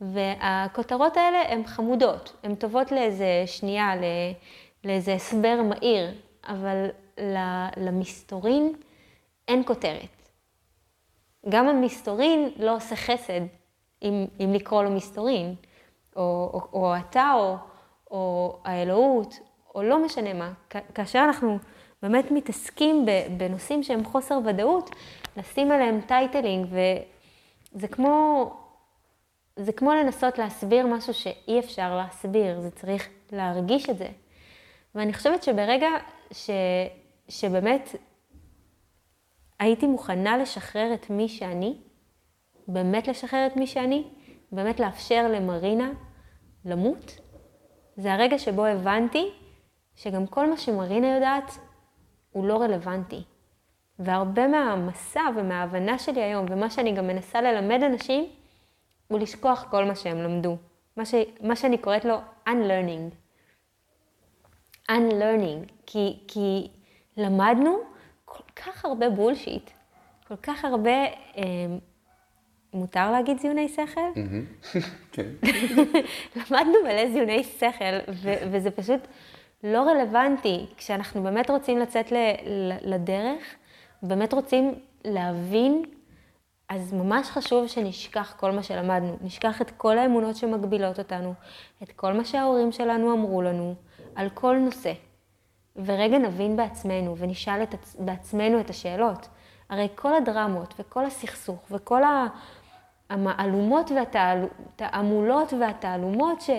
והכותרות 0.02 1.18
האלה 1.18 1.42
הן 1.54 1.66
חמודות, 1.66 2.36
הן 2.44 2.56
טובות 2.56 2.92
לאיזה 2.92 3.44
שנייה, 3.46 3.94
לאיזה 4.84 5.14
הסבר 5.14 5.62
מהיר, 5.62 6.12
אבל 6.48 6.88
למסתורין, 7.78 8.74
אין 9.52 9.64
כותרת. 9.66 10.32
גם 11.50 11.68
המסתורין 11.68 12.50
לא 12.58 12.76
עושה 12.76 12.96
חסד 12.96 13.42
אם, 14.04 14.26
אם 14.40 14.54
לקרוא 14.54 14.84
לו 14.84 14.92
מסתורין, 14.92 15.56
או, 16.16 16.50
או, 16.54 16.62
או 16.74 16.94
אתה, 16.98 17.34
או, 17.36 17.56
או 18.12 18.58
האלוהות, 18.64 19.36
או 19.76 19.84
לא 19.84 20.06
משנה 20.06 20.34
מה. 20.34 20.54
כאשר 20.96 21.20
אנחנו 21.20 21.58
באמת 22.02 22.32
מתעסקים 22.32 23.06
בנושאים 23.38 23.84
שהם 23.84 24.06
חוסר 24.06 24.40
ודאות, 24.46 24.90
לשים 25.38 25.72
עליהם 25.72 26.02
titling, 26.02 26.68
וזה 26.72 27.88
כמו, 27.88 28.46
זה 29.56 29.72
כמו 29.72 29.94
לנסות 29.94 30.38
להסביר 30.38 30.88
משהו 30.88 31.14
שאי 31.14 31.60
אפשר 31.60 31.96
להסביר, 31.96 32.60
זה 32.60 32.72
צריך 32.72 33.10
להרגיש 33.32 33.90
את 33.90 33.98
זה. 33.98 34.08
ואני 34.96 35.14
חושבת 35.14 35.44
שברגע 35.44 35.88
ש, 36.32 36.50
שבאמת 37.30 37.96
הייתי 39.62 39.88
מוכנה 39.88 40.38
לשחרר 40.38 40.94
את 40.94 41.10
מי 41.10 41.30
שאני, 41.30 41.78
באמת 42.68 43.08
לשחרר 43.08 43.48
את 43.48 43.58
מי 43.58 43.68
שאני, 43.68 44.04
באמת 44.52 44.80
לאפשר 44.80 45.28
למרינה 45.32 45.92
למות. 46.66 47.18
זה 47.98 48.14
הרגע 48.14 48.40
שבו 48.40 48.66
הבנתי 48.66 49.30
שגם 49.96 50.28
כל 50.28 50.50
מה 50.50 50.58
שמרינה 50.58 51.16
יודעת 51.16 51.58
הוא 52.32 52.46
לא 52.46 52.58
רלוונטי. 52.58 53.24
והרבה 54.00 54.48
מהמסע 54.48 55.22
ומההבנה 55.36 56.00
שלי 56.00 56.24
היום, 56.24 56.46
ומה 56.50 56.70
שאני 56.70 56.92
גם 56.92 57.08
מנסה 57.08 57.42
ללמד 57.42 57.84
אנשים, 57.84 58.30
הוא 59.08 59.20
לשכוח 59.20 59.68
כל 59.72 59.86
מה 59.86 59.96
שהם 59.96 60.18
למדו. 60.18 60.58
מה, 60.98 61.06
ש, 61.06 61.16
מה 61.42 61.56
שאני 61.56 61.78
קוראת 61.78 62.06
לו 62.06 62.16
unlearning. 62.48 63.16
unlearning, 64.92 65.72
כי, 65.86 66.24
כי 66.28 66.68
למדנו 67.18 67.91
כל 68.32 68.44
כך 68.56 68.86
הרבה 68.86 69.10
בולשיט, 69.10 69.70
כל 70.28 70.36
כך 70.44 70.66
הרבה, 70.66 71.06
אה, 71.38 71.44
מותר 72.74 73.12
להגיד 73.12 73.40
זיוני 73.40 73.70
שכל? 73.70 74.02
כן. 75.12 75.28
למדנו 76.36 76.74
מלא 76.84 77.10
זיוני 77.14 77.44
שכל, 77.44 77.86
ו- 78.10 78.34
וזה 78.52 78.72
פשוט 78.72 79.00
לא 79.64 79.80
רלוונטי. 79.82 80.66
כשאנחנו 80.78 81.24
באמת 81.24 81.50
רוצים 81.50 81.80
לצאת 81.80 82.12
ל- 82.12 82.36
לדרך, 82.94 83.44
באמת 84.04 84.34
רוצים 84.34 84.74
להבין, 85.06 85.84
אז 86.70 86.94
ממש 86.94 87.28
חשוב 87.30 87.68
שנשכח 87.68 88.34
כל 88.40 88.52
מה 88.52 88.64
שלמדנו. 88.64 89.18
נשכח 89.22 89.62
את 89.62 89.72
כל 89.72 89.98
האמונות 89.98 90.36
שמגבילות 90.36 91.00
אותנו, 91.00 91.34
את 91.84 91.92
כל 91.92 92.14
מה 92.14 92.26
שההורים 92.26 92.72
שלנו 92.72 93.14
אמרו 93.14 93.42
לנו, 93.42 93.76
על 94.16 94.30
כל 94.30 94.56
נושא. 94.58 94.94
ורגע 95.76 96.18
נבין 96.18 96.56
בעצמנו 96.56 97.18
ונשאל 97.18 97.64
את, 97.64 97.76
בעצמנו 98.00 98.60
את 98.60 98.70
השאלות. 98.70 99.28
הרי 99.70 99.88
כל 99.96 100.16
הדרמות 100.16 100.74
וכל 100.80 101.06
הסכסוך 101.06 101.60
וכל 101.72 102.02
המהלומות 103.10 103.92
והתעמולות 103.92 105.54
והתעלומות 105.54 106.42
ש, 106.42 106.50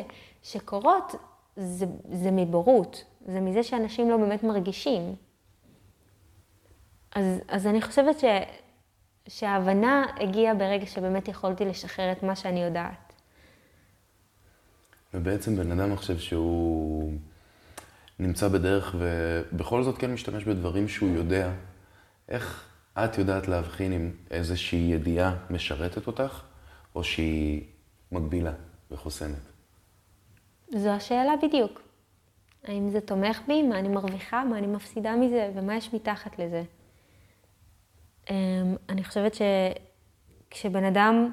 שקורות, 0.43 1.15
זה, 1.57 1.87
זה 2.13 2.31
מבורות, 2.31 3.05
זה 3.27 3.41
מזה 3.41 3.63
שאנשים 3.63 4.11
לא 4.11 4.17
באמת 4.17 4.45
מרגישים. 4.45 5.15
אז, 7.15 7.41
אז 7.49 7.67
אני 7.67 7.83
חושבת 7.83 8.19
ש, 8.19 8.25
שההבנה 9.29 10.05
הגיעה 10.21 10.55
ברגע 10.55 10.87
שבאמת 10.87 11.29
יכולתי 11.29 11.65
לשחרר 11.65 12.13
את 12.13 12.23
מה 12.23 12.37
שאני 12.37 12.63
יודעת. 12.63 13.13
ובעצם 15.15 15.57
בן 15.57 15.81
אדם, 15.81 15.97
חושב 15.97 16.19
שהוא... 16.19 17.13
נמצא 18.23 18.49
בדרך 18.49 18.95
ובכל 18.99 19.83
זאת 19.83 19.99
כן 19.99 20.13
משתמש 20.13 20.45
בדברים 20.45 20.89
שהוא 20.89 21.09
יודע, 21.09 21.51
איך 22.29 22.69
את 22.99 23.19
יודעת 23.19 23.49
להבחין 23.49 23.93
אם 23.93 24.11
איזושהי 24.31 24.79
ידיעה 24.79 25.35
משרתת 25.51 26.07
אותך, 26.07 26.43
או 26.95 27.05
שהיא 27.05 27.65
מגבילה 28.13 28.53
וחוסמת? 28.91 29.39
זו 30.77 30.89
השאלה 30.89 31.33
בדיוק. 31.43 31.81
האם 32.65 32.91
זה 32.91 33.01
תומך 33.01 33.41
בי, 33.47 33.63
מה 33.63 33.79
אני 33.79 33.89
מרוויחה, 33.89 34.45
מה 34.45 34.59
אני 34.59 34.67
מפסידה 34.67 35.17
מזה, 35.17 35.51
ומה 35.55 35.77
יש 35.77 35.95
מתחת 35.95 36.39
לזה. 36.39 36.63
אמ, 38.31 38.37
אני 38.89 39.05
חושבת 39.05 39.35
שכשבן 39.35 40.85
אדם 40.85 41.33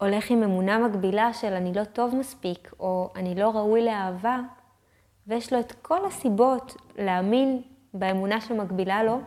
הולך 0.00 0.30
עם 0.30 0.42
אמונה 0.42 0.88
מגבילה 0.88 1.32
של 1.32 1.52
אני 1.52 1.74
לא 1.74 1.84
טוב 1.84 2.16
מספיק, 2.16 2.72
או 2.80 3.12
אני 3.16 3.34
לא 3.34 3.50
ראוי 3.50 3.84
לאהבה, 3.84 4.40
ויש 5.30 5.52
לו 5.52 5.60
את 5.60 5.72
כל 5.72 6.06
הסיבות 6.06 6.76
להאמין 6.98 7.62
באמונה 7.94 8.40
שמגבילה 8.40 9.02
לו, 9.02 9.20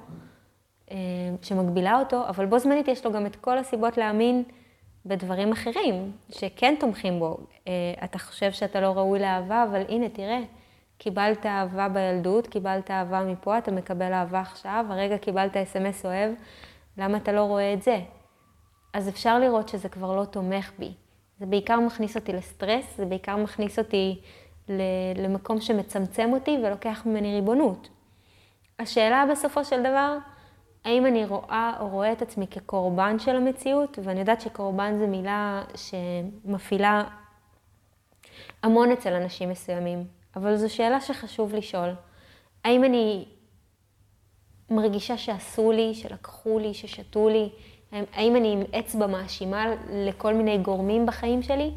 אמ, 0.91 0.97
שמגבילה 1.41 1.99
אותו, 1.99 2.27
אבל 2.29 2.45
בו 2.45 2.59
זמנית 2.59 2.87
יש 2.87 3.05
לו 3.05 3.11
גם 3.11 3.25
את 3.25 3.35
כל 3.35 3.57
הסיבות 3.57 3.97
להאמין 3.97 4.43
בדברים 5.05 5.51
אחרים 5.51 6.11
שכן 6.29 6.75
תומכים 6.79 7.19
בו. 7.19 7.37
אה, 7.67 7.73
אתה 8.03 8.19
חושב 8.19 8.51
שאתה 8.51 8.81
לא 8.81 8.87
ראוי 8.87 9.19
לאהבה, 9.19 9.63
אבל 9.63 9.81
הנה, 9.89 10.09
תראה, 10.09 10.39
קיבלת 10.97 11.45
אהבה 11.45 11.89
בילדות, 11.89 12.47
קיבלת 12.47 12.91
אהבה 12.91 13.23
מפה, 13.23 13.57
אתה 13.57 13.71
מקבל 13.71 14.13
אהבה 14.13 14.39
עכשיו, 14.39 14.85
הרגע 14.89 15.17
קיבלת 15.17 15.57
אס.אם.אס 15.57 16.05
אוהב, 16.05 16.31
למה 16.97 17.17
אתה 17.17 17.31
לא 17.31 17.41
רואה 17.41 17.73
את 17.73 17.81
זה? 17.81 17.99
אז 18.93 19.09
אפשר 19.09 19.39
לראות 19.39 19.69
שזה 19.69 19.89
כבר 19.89 20.15
לא 20.15 20.25
תומך 20.25 20.71
בי. 20.79 20.93
זה 21.39 21.45
בעיקר 21.45 21.79
מכניס 21.79 22.15
אותי 22.15 22.33
לסטרס, 22.33 22.97
זה 22.97 23.05
בעיקר 23.05 23.35
מכניס 23.35 23.79
אותי 23.79 24.21
למקום 25.15 25.61
שמצמצם 25.61 26.29
אותי 26.33 26.57
ולוקח 26.63 27.05
ממני 27.05 27.35
ריבונות. 27.35 27.89
השאלה 28.79 29.25
בסופו 29.31 29.65
של 29.65 29.79
דבר, 29.79 30.17
האם 30.85 31.05
אני 31.05 31.25
רואה 31.25 31.73
או 31.79 31.89
רואה 31.89 32.11
את 32.11 32.21
עצמי 32.21 32.47
כקורבן 32.47 33.19
של 33.19 33.35
המציאות, 33.35 33.99
ואני 34.03 34.19
יודעת 34.19 34.41
שקורבן 34.41 34.99
זו 34.99 35.07
מילה 35.07 35.63
שמפעילה 35.75 37.03
המון 38.63 38.91
אצל 38.91 39.13
אנשים 39.13 39.49
מסוימים, 39.49 40.03
אבל 40.35 40.55
זו 40.55 40.73
שאלה 40.73 41.01
שחשוב 41.01 41.53
לשאול. 41.55 41.89
האם 42.63 42.83
אני 42.83 43.25
מרגישה 44.69 45.17
שעשו 45.17 45.71
לי, 45.71 45.93
שלקחו 45.93 46.59
לי, 46.59 46.73
ששתו 46.73 47.29
לי? 47.29 47.49
האם 47.91 48.35
אני 48.35 48.53
עם 48.53 48.61
אצבע 48.79 49.07
מאשימה 49.07 49.65
לכל 49.89 50.33
מיני 50.33 50.57
גורמים 50.57 51.05
בחיים 51.05 51.41
שלי, 51.41 51.71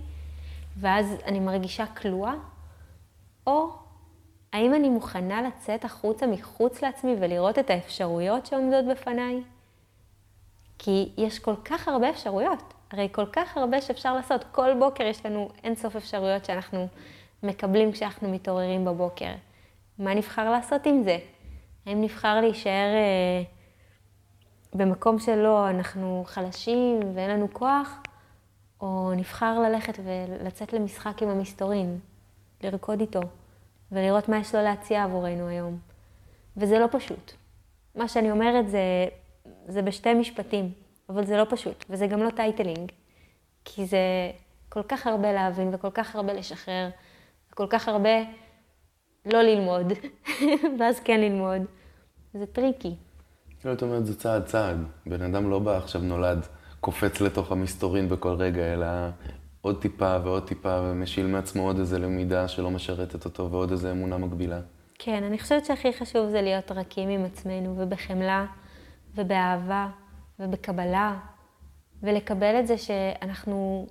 ואז 0.77 1.17
אני 1.25 1.41
מרגישה 1.41 1.87
כלואה? 1.87 2.35
או 3.47 3.69
האם 4.53 4.75
אני 4.75 4.89
מוכנה 4.89 5.43
לצאת 5.43 5.85
החוצה 5.85 6.27
מחוץ 6.27 6.83
לעצמי 6.83 7.17
ולראות 7.21 7.59
את 7.59 7.71
האפשרויות 7.71 8.47
שעומדות 8.47 8.85
בפניי? 8.91 9.43
כי 10.79 11.13
יש 11.17 11.39
כל 11.39 11.55
כך 11.65 11.89
הרבה 11.89 12.11
אפשרויות, 12.11 12.75
הרי 12.91 13.09
כל 13.13 13.27
כך 13.33 13.57
הרבה 13.57 13.81
שאפשר 13.81 14.15
לעשות. 14.15 14.45
כל 14.53 14.71
בוקר 14.79 15.05
יש 15.05 15.27
לנו 15.27 15.49
אינסוף 15.65 15.97
אפשרויות 15.97 16.45
שאנחנו 16.45 16.89
מקבלים 17.43 17.93
כשאנחנו 17.93 18.29
מתעוררים 18.29 18.85
בבוקר. 18.85 19.31
מה 19.99 20.15
נבחר 20.15 20.51
לעשות 20.51 20.87
עם 20.87 21.03
זה? 21.03 21.19
האם 21.87 22.03
נבחר 22.03 22.41
להישאר 22.41 22.95
אה, 22.95 23.43
במקום 24.75 25.19
שלא, 25.19 25.71
אנחנו 25.71 26.23
חלשים 26.27 27.01
ואין 27.15 27.31
לנו 27.31 27.49
כוח, 27.53 28.03
או 28.81 29.13
נבחר 29.17 29.59
ללכת 29.61 29.99
ולצאת 30.05 30.73
למשחק 30.73 31.23
עם 31.23 31.29
המסתורין, 31.29 31.99
לרקוד 32.67 33.01
איתו? 33.01 33.21
ולראות 33.93 34.29
מה 34.29 34.39
יש 34.39 34.55
לו 34.55 34.63
להציע 34.63 35.05
עבורנו 35.05 35.49
היום. 35.49 35.79
וזה 36.57 36.79
לא 36.79 36.87
פשוט. 36.91 37.33
מה 37.95 38.09
שאני 38.09 38.31
אומרת 38.31 38.69
זה, 38.69 38.81
זה 39.69 39.83
בשתי 39.83 40.15
משפטים, 40.15 40.73
אבל 41.09 41.27
זה 41.27 41.37
לא 41.37 41.47
פשוט, 41.51 41.85
וזה 41.91 42.07
גם 42.07 42.23
לא 42.23 42.31
titling, 42.31 42.93
כי 43.65 43.87
זה 43.87 43.99
כל 44.69 44.83
כך 44.83 45.07
הרבה 45.07 45.33
להבין 45.33 45.75
וכל 45.75 45.91
כך 45.91 46.17
הרבה 46.17 46.33
לשחרר, 46.33 46.89
וכל 47.53 47.67
כך 47.71 47.89
הרבה 47.89 48.19
לא 49.27 49.43
ללמוד, 49.43 49.93
ואז 50.79 51.01
כן 51.01 51.21
ללמוד. 51.21 51.63
זה 52.35 52.47
tricky. 52.47 52.95
לא, 53.65 53.73
את 53.73 53.83
אומרת, 53.83 54.07
זה 54.07 54.19
צעד 54.19 54.45
צעד. 54.45 54.77
בן 55.07 55.23
אדם 55.23 55.51
לא 55.51 55.59
בא 55.59 55.77
עכשיו 55.77 56.01
נולד, 56.01 56.47
קופץ 56.81 57.21
לתוך 57.21 57.53
המסתורין 57.53 58.09
בכל 58.09 58.35
רגע, 58.35 58.73
אלא 58.73 58.87
עוד 59.67 59.81
טיפה 59.81 60.17
ועוד 60.25 60.47
טיפה, 60.47 60.81
ומשיל 60.83 61.27
מעצמו 61.27 61.67
עוד 61.67 61.79
איזה 61.79 61.99
למידה 61.99 62.49
שלא 62.49 62.71
משרתת 62.71 63.25
אותו, 63.25 63.51
ועוד 63.51 63.71
איזה 63.71 63.91
אמונה 63.93 64.19
מגבילה. 64.19 64.61
כן, 64.99 65.25
אני 65.25 65.39
חושבת 65.39 65.65
שהכי 65.65 65.93
חשוב 65.93 66.29
זה 66.29 66.43
להיות 66.43 66.73
רכים 66.73 67.09
עם 67.09 67.25
עצמנו, 67.25 67.75
ובחמלה, 67.79 68.47
ובאהבה, 69.15 69.89
ובקבלה, 70.41 71.19
ולקבל 72.03 72.61
את 72.61 72.67
זה 72.67 72.79
שאנחנו 72.79 73.87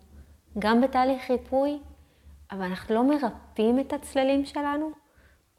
גם 0.60 0.82
בתהליך 0.82 1.32
ריפוי, 1.32 1.80
אבל 2.52 2.62
אנחנו 2.62 2.96
לא 2.96 3.10
מרפאים 3.10 3.80
את 3.80 3.94
הצללים 3.94 4.46
שלנו, 4.46 4.90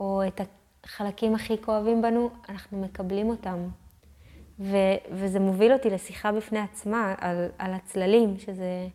או 0.00 0.22
את 0.26 0.40
החלקים 0.84 1.34
הכי 1.34 1.62
כואבים 1.62 2.02
בנו, 2.02 2.30
אנחנו 2.48 2.80
מקבלים 2.82 3.28
אותם. 3.28 3.68
ו- 4.60 4.98
וזה 5.12 5.40
מוביל 5.40 5.72
אותי 5.72 5.90
לשיחה 5.90 6.32
בפני 6.32 6.58
עצמה 6.58 7.14
על, 7.18 7.48
על 7.58 7.74
הצללים, 7.74 8.38
שזה... 8.38 8.88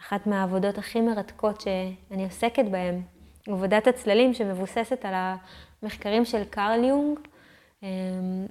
אחת 0.00 0.26
מהעבודות 0.26 0.78
הכי 0.78 1.00
מרתקות 1.00 1.60
שאני 1.60 2.24
עוסקת 2.24 2.64
בהן, 2.70 3.02
עבודת 3.48 3.86
הצללים 3.86 4.34
שמבוססת 4.34 5.04
על 5.04 5.14
המחקרים 5.82 6.24
של 6.24 6.44
קרל 6.44 6.84
יונג, 6.84 7.18
אמ, 7.82 8.46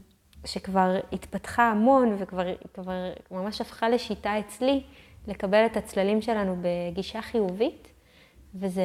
שכבר 0.45 0.95
התפתחה 1.11 1.63
המון 1.63 2.15
וכבר 2.19 2.43
כבר 2.73 2.91
ממש 3.31 3.61
הפכה 3.61 3.89
לשיטה 3.89 4.39
אצלי 4.39 4.83
לקבל 5.27 5.65
את 5.65 5.77
הצללים 5.77 6.21
שלנו 6.21 6.57
בגישה 6.61 7.21
חיובית, 7.21 7.87
וזה, 8.55 8.81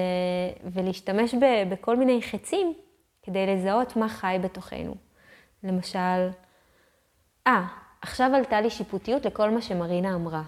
ולהשתמש 0.64 1.34
ב, 1.34 1.44
בכל 1.70 1.96
מיני 1.96 2.22
חצים 2.22 2.74
כדי 3.22 3.46
לזהות 3.46 3.96
מה 3.96 4.08
חי 4.08 4.36
בתוכנו. 4.42 4.94
למשל, 5.64 6.28
אה, 7.46 7.66
עכשיו 8.02 8.30
עלתה 8.34 8.60
לי 8.60 8.70
שיפוטיות 8.70 9.26
לכל 9.26 9.50
מה 9.50 9.62
שמרינה 9.62 10.14
אמרה. 10.14 10.42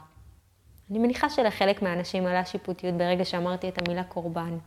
אני 0.90 0.98
מניחה 0.98 1.30
שלחלק 1.30 1.82
מהאנשים 1.82 2.26
עלה 2.26 2.44
שיפוטיות 2.44 2.94
ברגע 2.94 3.24
שאמרתי 3.24 3.68
את 3.68 3.78
המילה 3.78 4.04
קורבן. 4.04 4.58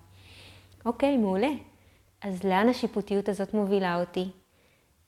אוקיי, 0.85 1.17
מעולה. 1.17 1.49
אז 2.21 2.43
לאן 2.43 2.69
השיפוטיות 2.69 3.29
הזאת 3.29 3.53
מובילה 3.53 3.99
אותי? 3.99 4.25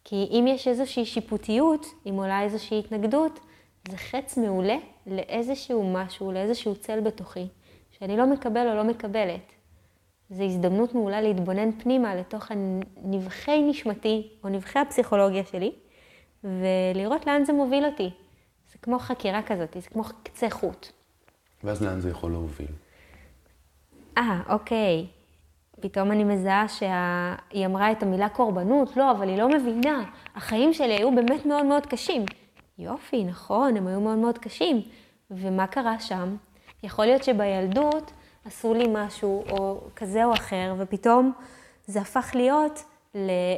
כי 0.03 0.27
אם 0.31 0.45
יש 0.47 0.67
איזושהי 0.67 1.05
שיפוטיות, 1.05 1.85
אם 2.09 2.13
עולה 2.13 2.41
איזושהי 2.41 2.79
התנגדות, 2.79 3.39
זה 3.87 3.97
חץ 3.97 4.37
מעולה 4.37 4.75
לאיזשהו 5.07 5.93
משהו, 5.93 6.31
לאיזשהו 6.31 6.75
צל 6.75 6.99
בתוכי, 6.99 7.47
שאני 7.91 8.17
לא 8.17 8.25
מקבל 8.27 8.69
או 8.69 8.75
לא 8.75 8.83
מקבלת. 8.83 9.51
זו 10.29 10.43
הזדמנות 10.43 10.93
מעולה 10.93 11.21
להתבונן 11.21 11.71
פנימה 11.71 12.15
לתוך 12.15 12.51
הנבחי 12.51 13.61
נשמתי, 13.61 14.29
או 14.43 14.49
נבחי 14.49 14.79
הפסיכולוגיה 14.79 15.43
שלי, 15.45 15.71
ולראות 16.43 17.27
לאן 17.27 17.45
זה 17.45 17.53
מוביל 17.53 17.85
אותי. 17.85 18.09
זה 18.71 18.77
כמו 18.81 18.99
חקירה 18.99 19.41
כזאת, 19.43 19.73
זה 19.79 19.89
כמו 19.89 20.03
קצה 20.23 20.49
חוט. 20.49 20.91
ואז 21.63 21.83
לאן 21.83 21.99
זה 21.99 22.09
יכול 22.09 22.31
להוביל? 22.31 22.67
אה, 24.17 24.41
אוקיי. 24.49 25.07
פתאום 25.79 26.11
אני 26.11 26.23
מזהה 26.23 26.67
שהיא 26.67 27.65
אמרה 27.65 27.91
את 27.91 28.03
המילה 28.03 28.29
קורבנות, 28.29 28.97
לא, 28.97 29.11
אבל 29.11 29.29
היא 29.29 29.37
לא 29.37 29.49
מבינה. 29.49 30.03
החיים 30.35 30.73
שלי 30.73 30.93
היו 30.93 31.15
באמת 31.15 31.45
מאוד 31.45 31.65
מאוד 31.65 31.85
קשים. 31.85 32.25
יופי, 32.77 33.23
נכון, 33.23 33.77
הם 33.77 33.87
היו 33.87 34.01
מאוד 34.01 34.17
מאוד 34.17 34.37
קשים. 34.37 34.81
ומה 35.31 35.67
קרה 35.67 35.99
שם? 35.99 36.35
יכול 36.83 37.05
להיות 37.05 37.23
שבילדות 37.23 38.11
עשו 38.45 38.73
לי 38.73 38.85
משהו, 38.93 39.43
או 39.51 39.81
כזה 39.95 40.25
או 40.25 40.33
אחר, 40.33 40.75
ופתאום 40.77 41.31
זה 41.85 42.01
הפך 42.01 42.31
להיות 42.33 42.83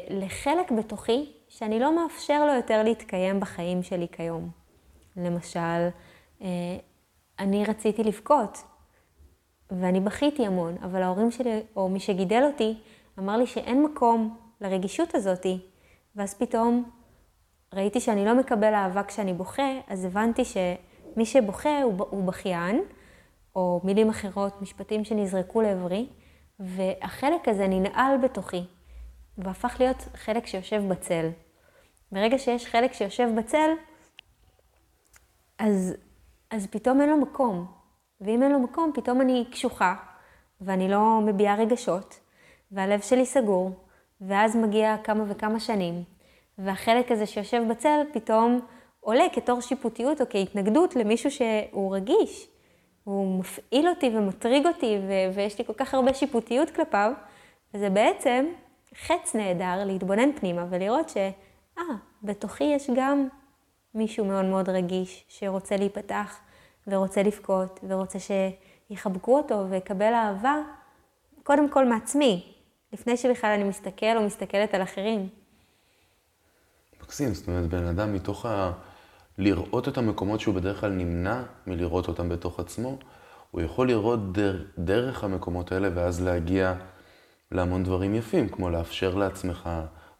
לחלק 0.09 0.71
בתוכי 0.71 1.31
שאני 1.49 1.79
לא 1.79 1.95
מאפשר 1.95 2.45
לו 2.45 2.53
יותר 2.53 2.83
להתקיים 2.83 3.39
בחיים 3.39 3.83
שלי 3.83 4.07
כיום. 4.11 4.49
למשל, 5.17 5.87
אה, 6.41 6.47
אני 7.39 7.65
רציתי 7.65 8.03
לבכות, 8.03 8.57
ואני 9.71 9.99
בכיתי 9.99 10.45
המון, 10.45 10.77
אבל 10.83 11.01
ההורים 11.01 11.31
שלי, 11.31 11.63
או 11.75 11.89
מי 11.89 11.99
שגידל 11.99 12.43
אותי, 12.43 12.77
אמר 13.19 13.37
לי 13.37 13.47
שאין 13.47 13.83
מקום 13.83 14.37
לרגישות 14.61 15.15
הזאתי. 15.15 15.59
ואז 16.15 16.33
פתאום 16.33 16.89
ראיתי 17.73 17.99
שאני 17.99 18.25
לא 18.25 18.35
מקבל 18.35 18.73
אהבה 18.73 19.03
כשאני 19.03 19.33
בוכה, 19.33 19.79
אז 19.87 20.05
הבנתי 20.05 20.45
שמי 20.45 21.25
שבוכה 21.25 21.81
הוא, 21.81 22.05
הוא 22.09 22.23
בכיין, 22.23 22.81
או 23.55 23.81
מילים 23.83 24.09
אחרות, 24.09 24.61
משפטים 24.61 25.05
שנזרקו 25.05 25.61
לעברי, 25.61 26.07
והחלק 26.59 27.47
הזה 27.47 27.67
ננעל 27.67 28.17
בתוכי, 28.23 28.63
והפך 29.37 29.75
להיות 29.79 30.07
חלק 30.15 30.45
שיושב 30.45 30.83
בצל. 30.87 31.29
ברגע 32.11 32.37
שיש 32.37 32.65
חלק 32.65 32.93
שיושב 32.93 33.29
בצל, 33.37 33.69
אז 35.59 35.95
אז 36.51 36.67
פתאום 36.67 37.01
אין 37.01 37.09
לו 37.09 37.17
מקום. 37.17 37.65
ואם 38.21 38.43
אין 38.43 38.51
לו 38.51 38.59
מקום, 38.59 38.91
פתאום 38.95 39.21
אני 39.21 39.45
קשוחה, 39.51 39.95
ואני 40.61 40.89
לא 40.89 41.19
מביעה 41.25 41.55
רגשות, 41.55 42.19
והלב 42.71 43.01
שלי 43.01 43.25
סגור, 43.25 43.71
ואז 44.21 44.55
מגיע 44.55 44.95
כמה 45.03 45.23
וכמה 45.27 45.59
שנים, 45.59 46.03
והחלק 46.57 47.11
הזה 47.11 47.25
שיושב 47.25 47.63
בצל 47.69 47.99
פתאום 48.13 48.59
עולה 48.99 49.23
כתור 49.33 49.61
שיפוטיות 49.61 50.21
או 50.21 50.25
כהתנגדות 50.29 50.95
למישהו 50.95 51.31
שהוא 51.31 51.95
רגיש. 51.95 52.47
הוא 53.03 53.39
מפעיל 53.39 53.89
אותי 53.89 54.09
ומטריג 54.09 54.67
אותי, 54.67 54.97
ו- 55.07 55.35
ויש 55.35 55.59
לי 55.59 55.65
כל 55.65 55.73
כך 55.73 55.93
הרבה 55.93 56.13
שיפוטיות 56.13 56.69
כלפיו, 56.69 57.11
וזה 57.73 57.89
בעצם 57.89 58.45
חץ 58.95 59.35
נהדר 59.35 59.85
להתבונן 59.85 60.31
פנימה 60.39 60.65
ולראות 60.69 61.09
ש... 61.09 61.17
אה, 61.77 61.83
בתוכי 62.23 62.63
יש 62.63 62.89
גם 62.95 63.27
מישהו 63.95 64.25
מאוד 64.25 64.45
מאוד 64.45 64.69
רגיש, 64.69 65.25
שרוצה 65.27 65.77
להיפתח, 65.77 66.37
ורוצה 66.87 67.23
לבכות, 67.23 67.79
ורוצה 67.87 68.17
שיחבקו 68.19 69.37
אותו 69.37 69.65
ויקבל 69.69 70.13
אהבה, 70.13 70.55
קודם 71.43 71.69
כל 71.69 71.85
מעצמי, 71.85 72.53
לפני 72.93 73.17
שבכלל 73.17 73.51
אני 73.51 73.63
מסתכל 73.63 74.17
או 74.17 74.25
מסתכלת 74.25 74.73
על 74.73 74.83
אחרים. 74.83 75.29
מקסים, 77.03 77.33
זאת 77.33 77.47
אומרת, 77.47 77.69
בן 77.69 77.87
אדם 77.87 78.13
מתוך 78.13 78.45
ה... 78.45 78.71
לראות 79.37 79.87
את 79.87 79.97
המקומות 79.97 80.39
שהוא 80.39 80.55
בדרך 80.55 80.79
כלל 80.79 80.91
נמנע 80.91 81.43
מלראות 81.67 82.07
אותם 82.07 82.29
בתוך 82.29 82.59
עצמו, 82.59 82.97
הוא 83.51 83.61
יכול 83.61 83.87
לראות 83.87 84.31
דר... 84.31 84.63
דרך 84.77 85.23
המקומות 85.23 85.71
האלה 85.71 85.89
ואז 85.95 86.21
להגיע 86.21 86.73
להמון 87.51 87.83
דברים 87.83 88.15
יפים, 88.15 88.49
כמו 88.49 88.69
לאפשר 88.69 89.15
לעצמך, 89.15 89.69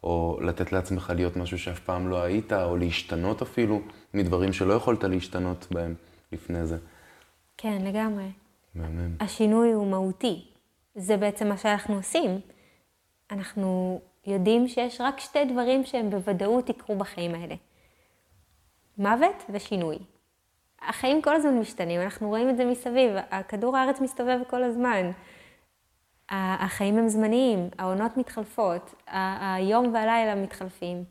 או 0.04 0.38
לתת 0.42 0.72
לעצמך 0.72 1.12
להיות 1.16 1.36
משהו 1.36 1.58
שאף 1.58 1.80
פעם 1.80 2.08
לא 2.08 2.22
היית, 2.22 2.52
או 2.52 2.76
להשתנות 2.76 3.42
אפילו 3.42 3.80
מדברים 4.14 4.52
שלא 4.52 4.72
יכולת 4.72 5.04
להשתנות 5.04 5.66
בהם 5.70 5.94
לפני 6.32 6.66
זה. 6.66 6.76
כן, 7.56 7.82
לגמרי. 7.84 8.26
מהמם. 8.74 9.16
השינוי 9.20 9.72
הוא 9.72 9.86
מהותי. 9.86 10.44
זה 10.94 11.16
בעצם 11.16 11.48
מה 11.48 11.56
שאנחנו 11.56 11.94
עושים. 11.94 12.40
אנחנו 13.30 14.00
יודעים 14.26 14.68
שיש 14.68 15.00
רק 15.00 15.20
שתי 15.20 15.44
דברים 15.44 15.84
שהם 15.84 16.10
בוודאות 16.10 16.68
יקרו 16.68 16.96
בחיים 16.96 17.34
האלה. 17.34 17.54
מוות 18.98 19.44
ושינוי. 19.50 19.98
החיים 20.88 21.22
כל 21.22 21.36
הזמן 21.36 21.58
משתנים, 21.58 22.00
אנחנו 22.00 22.28
רואים 22.28 22.50
את 22.50 22.56
זה 22.56 22.64
מסביב, 22.64 23.10
הכדור 23.30 23.76
הארץ 23.76 24.00
מסתובב 24.00 24.38
כל 24.50 24.62
הזמן. 24.62 25.10
החיים 26.32 26.98
הם 26.98 27.08
זמניים, 27.08 27.68
העונות 27.78 28.16
מתחלפות, 28.16 28.94
היום 29.56 29.94
והלילה 29.94 30.34
מתחלפים. 30.34 31.04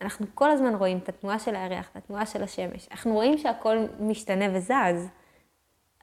אנחנו 0.00 0.26
כל 0.34 0.50
הזמן 0.50 0.74
רואים 0.74 0.98
את 0.98 1.08
התנועה 1.08 1.38
של 1.38 1.56
הירח, 1.56 1.88
את 1.92 1.96
התנועה 1.96 2.26
של 2.26 2.42
השמש. 2.42 2.88
אנחנו 2.90 3.14
רואים 3.14 3.38
שהכל 3.38 3.76
משתנה 4.00 4.44
וזז, 4.54 5.08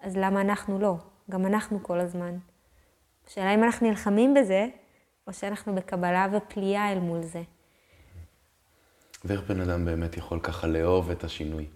אז 0.02 0.18
למה 0.18 0.42
אנחנו 0.42 0.80
לא? 0.80 0.96
גם 1.32 1.46
אנחנו 1.46 1.84
כל 1.84 2.00
הזמן. 2.00 2.38
השאלה 3.28 3.54
אם 3.54 3.64
אנחנו 3.64 3.90
נלחמים 3.90 4.34
בזה, 4.34 4.68
או 5.28 5.34
שאנחנו 5.34 5.76
בקבלה 5.76 6.28
ופליאה 6.32 6.92
אל 6.92 7.00
מול 7.00 7.22
זה. 7.22 7.42
ואיך 9.26 9.42
בן 9.42 9.62
אדם 9.62 9.86
באמת 9.86 10.18
יכול 10.18 10.40
ככה 10.40 10.68
לאהוב 10.68 11.12
את 11.12 11.24
השינוי? 11.24 11.68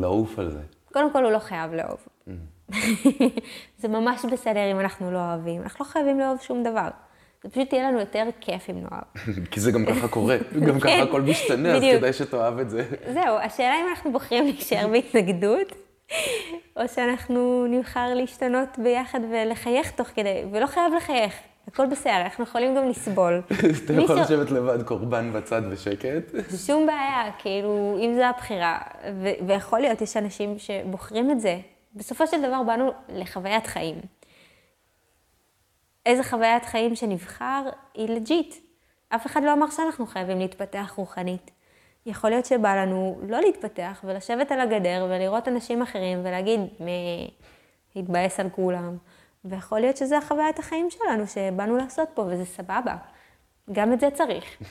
לעוף 0.00 0.38
על 0.38 0.50
זה. 0.50 0.62
קודם 0.92 1.12
כל, 1.12 1.24
הוא 1.24 1.32
לא 1.32 1.38
חייב 1.38 1.72
לאהוב. 1.72 2.06
Mm. 2.26 2.30
זה 3.80 3.88
ממש 3.88 4.24
בסדר 4.32 4.70
אם 4.72 4.80
אנחנו 4.80 5.12
לא 5.12 5.18
אוהבים. 5.18 5.62
אנחנו 5.62 5.84
לא 5.84 5.90
חייבים 5.90 6.20
לאהוב 6.20 6.40
שום 6.40 6.62
דבר. 6.62 6.88
זה 7.42 7.48
פשוט 7.50 7.72
יהיה 7.72 7.88
לנו 7.88 8.00
יותר 8.00 8.24
כיף 8.40 8.70
אם 8.70 8.76
נאהב. 8.80 9.04
כי 9.50 9.60
זה 9.60 9.72
גם 9.72 9.86
ככה 9.86 10.08
קורה, 10.08 10.36
גם 10.66 10.80
ככה 10.80 10.88
כן, 10.88 11.02
הכל 11.08 11.22
משתנה, 11.22 11.72
אז 11.74 11.82
כדאי 11.82 12.12
שתאהב 12.12 12.58
את 12.58 12.70
זה. 12.70 12.84
זהו, 13.12 13.38
השאלה 13.38 13.74
אם 13.80 13.88
אנחנו 13.90 14.12
בוחרים 14.12 14.44
להישאר 14.44 14.88
בהתנגדות, 14.88 15.72
או 16.76 16.82
שאנחנו 16.94 17.66
נבחר 17.68 18.14
להשתנות 18.14 18.68
ביחד 18.78 19.20
ולחייך 19.32 19.90
תוך 19.90 20.08
כדי, 20.14 20.44
ולא 20.52 20.66
חייב 20.66 20.92
לחייך. 20.96 21.34
הכל 21.68 21.86
בסדר, 21.86 22.20
אנחנו 22.24 22.44
יכולים 22.44 22.76
גם 22.76 22.88
לסבול. 22.88 23.42
אתה 23.84 23.92
יכול 23.92 24.20
לשבת 24.20 24.50
לבד 24.50 24.82
קורבן 24.82 25.32
בצד 25.32 25.62
בשקט. 25.70 26.54
שום 26.66 26.86
בעיה, 26.86 27.30
כאילו, 27.38 27.98
אם 28.00 28.14
זו 28.16 28.22
הבחירה, 28.22 28.78
ויכול 29.46 29.80
להיות, 29.80 30.00
יש 30.00 30.16
אנשים 30.16 30.58
שבוחרים 30.58 31.30
את 31.30 31.40
זה. 31.40 31.58
בסופו 31.94 32.26
של 32.26 32.42
דבר 32.42 32.62
באנו 32.62 32.90
לחוויית 33.08 33.66
חיים. 33.66 34.00
איזה 36.06 36.24
חוויית 36.24 36.64
חיים 36.64 36.96
שנבחר 36.96 37.62
היא 37.94 38.08
לג'יט. 38.08 38.54
אף 39.08 39.26
אחד 39.26 39.44
לא 39.44 39.52
אמר 39.52 39.70
שאנחנו 39.70 40.06
חייבים 40.06 40.38
להתפתח 40.38 40.92
רוחנית. 40.96 41.50
יכול 42.06 42.30
להיות 42.30 42.46
שבא 42.46 42.76
לנו 42.76 43.20
לא 43.28 43.40
להתפתח 43.40 44.00
ולשבת 44.04 44.52
על 44.52 44.60
הגדר 44.60 45.06
ולראות 45.10 45.48
אנשים 45.48 45.82
אחרים 45.82 46.20
ולהגיד, 46.20 46.60
להתבאס 47.96 48.40
על 48.40 48.50
כולם. 48.50 48.96
ויכול 49.44 49.80
להיות 49.80 49.96
שזה 49.96 50.18
החוויית 50.18 50.58
החיים 50.58 50.90
שלנו 50.90 51.26
שבאנו 51.26 51.76
לעשות 51.76 52.08
פה, 52.14 52.22
וזה 52.22 52.44
סבבה. 52.44 52.96
גם 53.72 53.92
את 53.92 54.00
זה 54.00 54.10
צריך. 54.10 54.62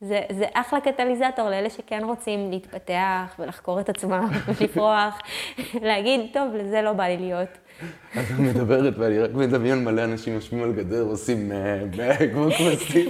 זה, 0.00 0.20
זה 0.30 0.44
אחלה 0.52 0.80
קטליזטור 0.80 1.50
לאלה 1.50 1.70
שכן 1.70 2.04
רוצים 2.04 2.50
להתפתח 2.50 3.34
ולחקור 3.38 3.80
את 3.80 3.88
עצמם 3.88 4.28
ולפרוח, 4.46 5.18
להגיד, 5.88 6.20
טוב, 6.32 6.54
לזה 6.54 6.82
לא 6.82 6.92
בא 6.92 7.04
לי 7.04 7.16
להיות. 7.16 7.48
את 8.12 8.38
מדברת 8.38 8.94
ואני 8.98 9.18
רק 9.18 9.30
מדמיין 9.34 9.84
מלא 9.84 10.04
אנשים 10.04 10.34
יושבים 10.34 10.62
על 10.62 10.72
גדר, 10.72 11.02
עושים 11.02 11.52
כמו 12.32 12.46
כבשים, 12.50 13.08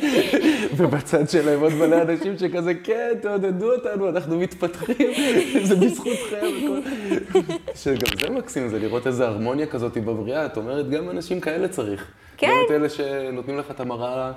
ובצד 0.77 1.29
שלהם 1.29 1.61
עוד 1.61 1.73
מלא 1.75 2.03
אנשים 2.03 2.39
שכזה, 2.39 2.75
כן, 2.75 3.11
תעודדו 3.23 3.73
אותנו, 3.73 4.09
אנחנו 4.09 4.39
מתפתחים, 4.39 5.13
זה 5.63 5.77
בזכותכם. 5.77 6.47
שגם 7.75 8.17
זה 8.21 8.31
מקסים, 8.31 8.69
זה 8.69 8.79
לראות 8.79 9.07
איזו 9.07 9.25
הרמוניה 9.25 9.67
כזאת 9.67 9.99
בבריאה, 9.99 10.47
את 10.47 10.57
אומרת, 10.57 10.91
גם 10.91 11.11
אנשים 11.11 11.41
כאלה 11.41 11.69
צריך. 11.69 12.13
כן. 12.37 12.47
גם 12.47 12.57
את 12.67 12.71
אלה 12.71 12.89
שנותנים 12.89 13.59
לך 13.59 13.71
את 13.71 13.81
המראה 13.81 14.33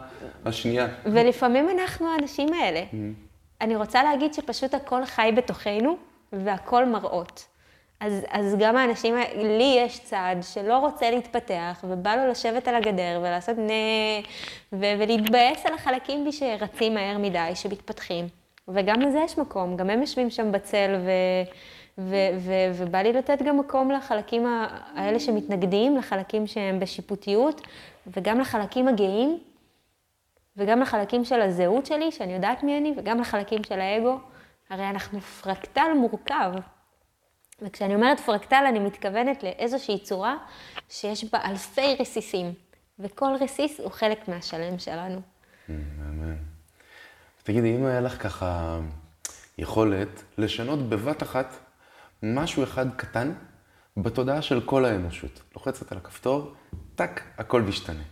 השנייה. 0.45 0.87
ולפעמים 1.05 1.69
אנחנו 1.69 2.07
האנשים 2.11 2.53
האלה. 2.53 2.81
Mm-hmm. 2.81 3.61
אני 3.61 3.75
רוצה 3.75 4.03
להגיד 4.03 4.33
שפשוט 4.33 4.73
הכל 4.73 5.05
חי 5.05 5.31
בתוכנו, 5.35 5.97
והכל 6.33 6.85
מראות. 6.85 7.45
אז, 7.99 8.13
אז 8.29 8.55
גם 8.59 8.77
האנשים, 8.77 9.15
לי 9.35 9.75
יש 9.77 9.99
צד 9.99 10.35
שלא 10.41 10.77
רוצה 10.77 11.11
להתפתח, 11.11 11.83
ובא 11.83 12.15
לו 12.15 12.31
לשבת 12.31 12.67
על 12.67 12.75
הגדר 12.75 13.19
ולעשות 13.19 13.57
נה, 13.57 14.27
ו- 14.73 14.93
ולהתבאס 14.99 15.65
על 15.65 15.73
החלקים 15.73 16.25
בי 16.25 16.31
שרצים 16.31 16.93
מהר 16.93 17.17
מדי, 17.17 17.51
שמתפתחים. 17.55 18.27
וגם 18.67 19.01
לזה 19.01 19.19
יש 19.25 19.37
מקום, 19.37 19.77
גם 19.77 19.89
הם 19.89 20.01
יושבים 20.01 20.29
שם 20.29 20.51
בצל, 20.51 20.95
ו- 21.05 21.51
ו- 21.97 22.33
ו- 22.39 22.71
ובא 22.75 22.97
לי 22.97 23.13
לתת 23.13 23.41
גם 23.41 23.59
מקום 23.59 23.91
לחלקים 23.91 24.45
האלה 24.95 25.19
שמתנגדים, 25.19 25.97
לחלקים 25.97 26.47
שהם 26.47 26.79
בשיפוטיות, 26.79 27.61
וגם 28.07 28.39
לחלקים 28.39 28.87
הגאים, 28.87 29.39
וגם 30.57 30.79
לחלקים 30.79 31.25
של 31.25 31.41
הזהות 31.41 31.85
שלי, 31.85 32.11
שאני 32.11 32.33
יודעת 32.33 32.63
מי 32.63 32.77
אני, 32.77 32.93
וגם 32.97 33.19
לחלקים 33.19 33.63
של 33.63 33.81
האגו. 33.81 34.19
הרי 34.69 34.89
אנחנו 34.89 35.21
פרקטל 35.21 35.93
מורכב. 35.95 36.53
וכשאני 37.61 37.95
אומרת 37.95 38.19
פרקטל, 38.19 38.63
אני 38.69 38.79
מתכוונת 38.79 39.43
לאיזושהי 39.43 39.99
צורה 39.99 40.37
שיש 40.89 41.23
בה 41.33 41.39
אלפי 41.45 41.95
רסיסים, 41.99 42.53
וכל 42.99 43.35
רסיס 43.41 43.79
הוא 43.79 43.91
חלק 43.91 44.27
מהשלם 44.27 44.79
שלנו. 44.79 45.21
אמן. 45.69 46.35
תגידי, 47.43 47.75
אם 47.75 47.85
היה 47.85 48.01
לך 48.01 48.23
ככה 48.23 48.79
יכולת 49.57 50.23
לשנות 50.37 50.89
בבת 50.89 51.23
אחת 51.23 51.47
משהו 52.23 52.63
אחד 52.63 52.95
קטן 52.95 53.33
בתודעה 53.97 54.41
של 54.41 54.61
כל 54.61 54.85
האנושות, 54.85 55.41
לוחצת 55.55 55.91
על 55.91 55.97
הכפתור, 55.97 56.53
טאק, 56.95 57.23
הכל 57.37 57.61
משתנה. 57.61 58.03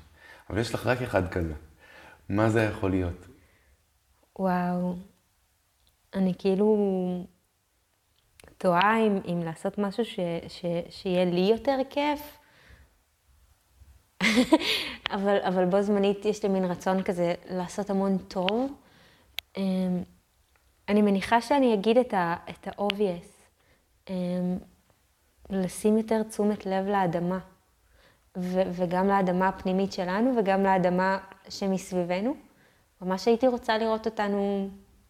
אבל 0.49 0.59
יש 0.59 0.73
לך 0.73 0.87
רק 0.87 1.01
אחד 1.01 1.29
כזה. 1.29 1.53
מה 2.29 2.49
זה 2.49 2.63
יכול 2.63 2.91
להיות? 2.91 3.27
וואו, 4.39 4.95
אני 6.13 6.33
כאילו 6.39 6.77
תוהה 8.57 8.99
אם, 9.07 9.19
אם 9.25 9.41
לעשות 9.45 9.77
משהו 9.77 10.05
ש, 10.05 10.19
ש, 10.47 10.65
שיהיה 10.89 11.25
לי 11.25 11.41
יותר 11.51 11.77
כיף, 11.89 12.37
אבל, 15.15 15.37
אבל 15.47 15.65
בו 15.65 15.81
זמנית 15.81 16.25
יש 16.25 16.43
לי 16.43 16.49
מין 16.49 16.63
רצון 16.63 17.03
כזה 17.03 17.33
לעשות 17.49 17.89
המון 17.89 18.17
טוב. 18.17 18.73
אמ, 19.57 20.03
אני 20.89 21.01
מניחה 21.01 21.41
שאני 21.41 21.73
אגיד 21.73 21.97
את 21.97 22.13
ה-obvious, 22.13 23.30
לשים 25.49 25.97
יותר 25.97 26.23
תשומת 26.23 26.65
לב 26.65 26.87
לאדמה, 26.87 27.39
ו- 28.37 28.71
וגם 28.71 29.07
לאדמה 29.07 29.47
הפנימית 29.47 29.93
שלנו 29.93 30.33
וגם 30.37 30.63
לאדמה 30.63 31.17
שמסביבנו. 31.49 32.35
ממש 33.01 33.27
הייתי 33.27 33.47
רוצה 33.47 33.77
לראות 33.77 34.05
אותנו 34.05 34.69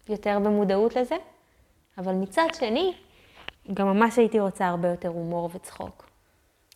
יותר 0.09 0.39
במודעות 0.39 0.95
לזה, 0.95 1.15
אבל 1.97 2.13
מצד 2.13 2.47
שני, 2.53 2.93
גם 3.73 3.87
ממש 3.87 4.17
הייתי 4.17 4.39
רוצה 4.39 4.67
הרבה 4.67 4.87
יותר 4.87 5.07
הומור 5.09 5.49
וצחוק. 5.53 6.09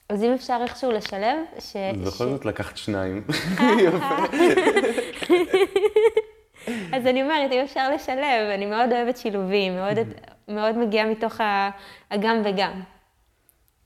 אז 0.09 0.23
אם 0.23 0.33
אפשר 0.33 0.57
איכשהו 0.61 0.91
לשלב, 0.91 1.37
ש... 1.59 1.75
בכל 2.05 2.29
זאת 2.29 2.45
לקחת 2.45 2.77
שניים. 2.77 3.23
אז 6.93 7.05
אני 7.05 7.23
אומרת, 7.23 7.51
אם 7.51 7.59
אפשר 7.63 7.91
לשלב, 7.95 8.49
אני 8.53 8.65
מאוד 8.65 8.91
אוהבת 8.91 9.17
שילובים, 9.17 9.75
מאוד, 9.75 9.97
מאוד 10.47 10.77
מגיעה 10.77 11.09
מתוך 11.09 11.41
הגם 12.11 12.41
וגם. 12.45 12.81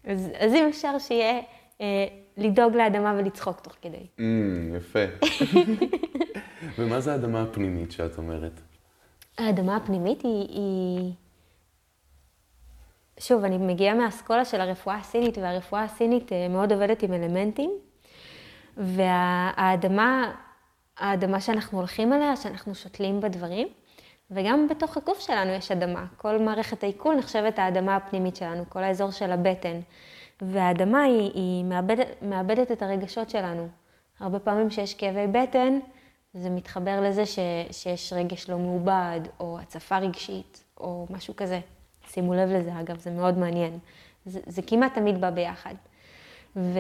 אז, 0.04 0.30
אז 0.40 0.54
אם 0.54 0.68
אפשר 0.70 1.00
שיהיה 1.00 1.42
אה, 1.82 2.08
לדאוג 2.38 2.76
לאדמה 2.76 3.14
ולצחוק 3.18 3.60
תוך 3.60 3.76
כדי. 3.82 4.08
Mm, 4.18 4.22
יפה. 4.78 5.00
ומה 6.78 7.00
זה 7.00 7.12
האדמה 7.12 7.42
הפנימית 7.42 7.92
שאת 7.92 8.18
אומרת? 8.18 8.62
האדמה 9.38 9.76
הפנימית 9.76 10.22
היא, 10.22 10.48
היא... 10.50 11.14
שוב, 13.20 13.44
אני 13.44 13.58
מגיעה 13.58 13.96
מהאסכולה 13.96 14.46
של 14.46 14.62
הרפואה 14.62 14.96
הסינית, 14.96 15.38
והרפואה 15.38 15.84
הסינית 15.84 16.32
אה, 16.32 16.48
מאוד 16.48 16.74
עובדת 16.74 17.04
עם 17.04 17.14
אלמנטים, 17.14 17.72
והאדמה, 18.78 20.34
האדמה 20.98 21.42
שאנחנו 21.42 21.78
הולכים 21.78 22.14
עליה, 22.14 22.36
שאנחנו 22.36 22.76
שותלים 22.76 23.22
בדברים, 23.22 23.68
וגם 24.32 24.68
בתוך 24.68 24.98
הגוף 24.98 25.20
שלנו 25.20 25.52
יש 25.52 25.72
אדמה. 25.72 26.06
כל 26.18 26.38
מערכת 26.38 26.84
העיכול 26.84 27.16
נחשבת 27.16 27.60
האדמה 27.60 27.96
הפנימית 27.96 28.36
שלנו, 28.36 28.64
כל 28.70 28.84
האזור 28.84 29.12
של 29.12 29.32
הבטן. 29.32 29.80
והאדמה 30.42 31.02
היא, 31.02 31.32
היא 31.34 31.64
מאבדת, 31.64 32.08
מאבדת 32.22 32.72
את 32.72 32.82
הרגשות 32.82 33.30
שלנו. 33.30 33.68
הרבה 34.20 34.40
פעמים 34.40 34.70
שיש 34.70 34.94
כאבי 34.94 35.28
בטן, 35.28 35.80
זה 36.34 36.50
מתחבר 36.50 37.02
לזה 37.02 37.26
ש, 37.26 37.40
שיש 37.72 38.14
רגש 38.14 38.50
לא 38.50 38.58
מעובד, 38.58 39.20
או 39.40 39.60
הצפה 39.60 39.98
רגשית, 39.98 40.64
או 40.80 41.08
משהו 41.10 41.36
כזה. 41.36 41.60
שימו 42.08 42.34
לב 42.34 42.50
לזה, 42.50 42.80
אגב, 42.80 43.00
זה 43.00 43.12
מאוד 43.12 43.38
מעניין. 43.38 43.80
זה, 44.26 44.40
זה 44.46 44.62
כמעט 44.62 44.94
תמיד 44.94 45.22
בא 45.22 45.30
ביחד. 45.30 45.74
ו, 46.56 46.80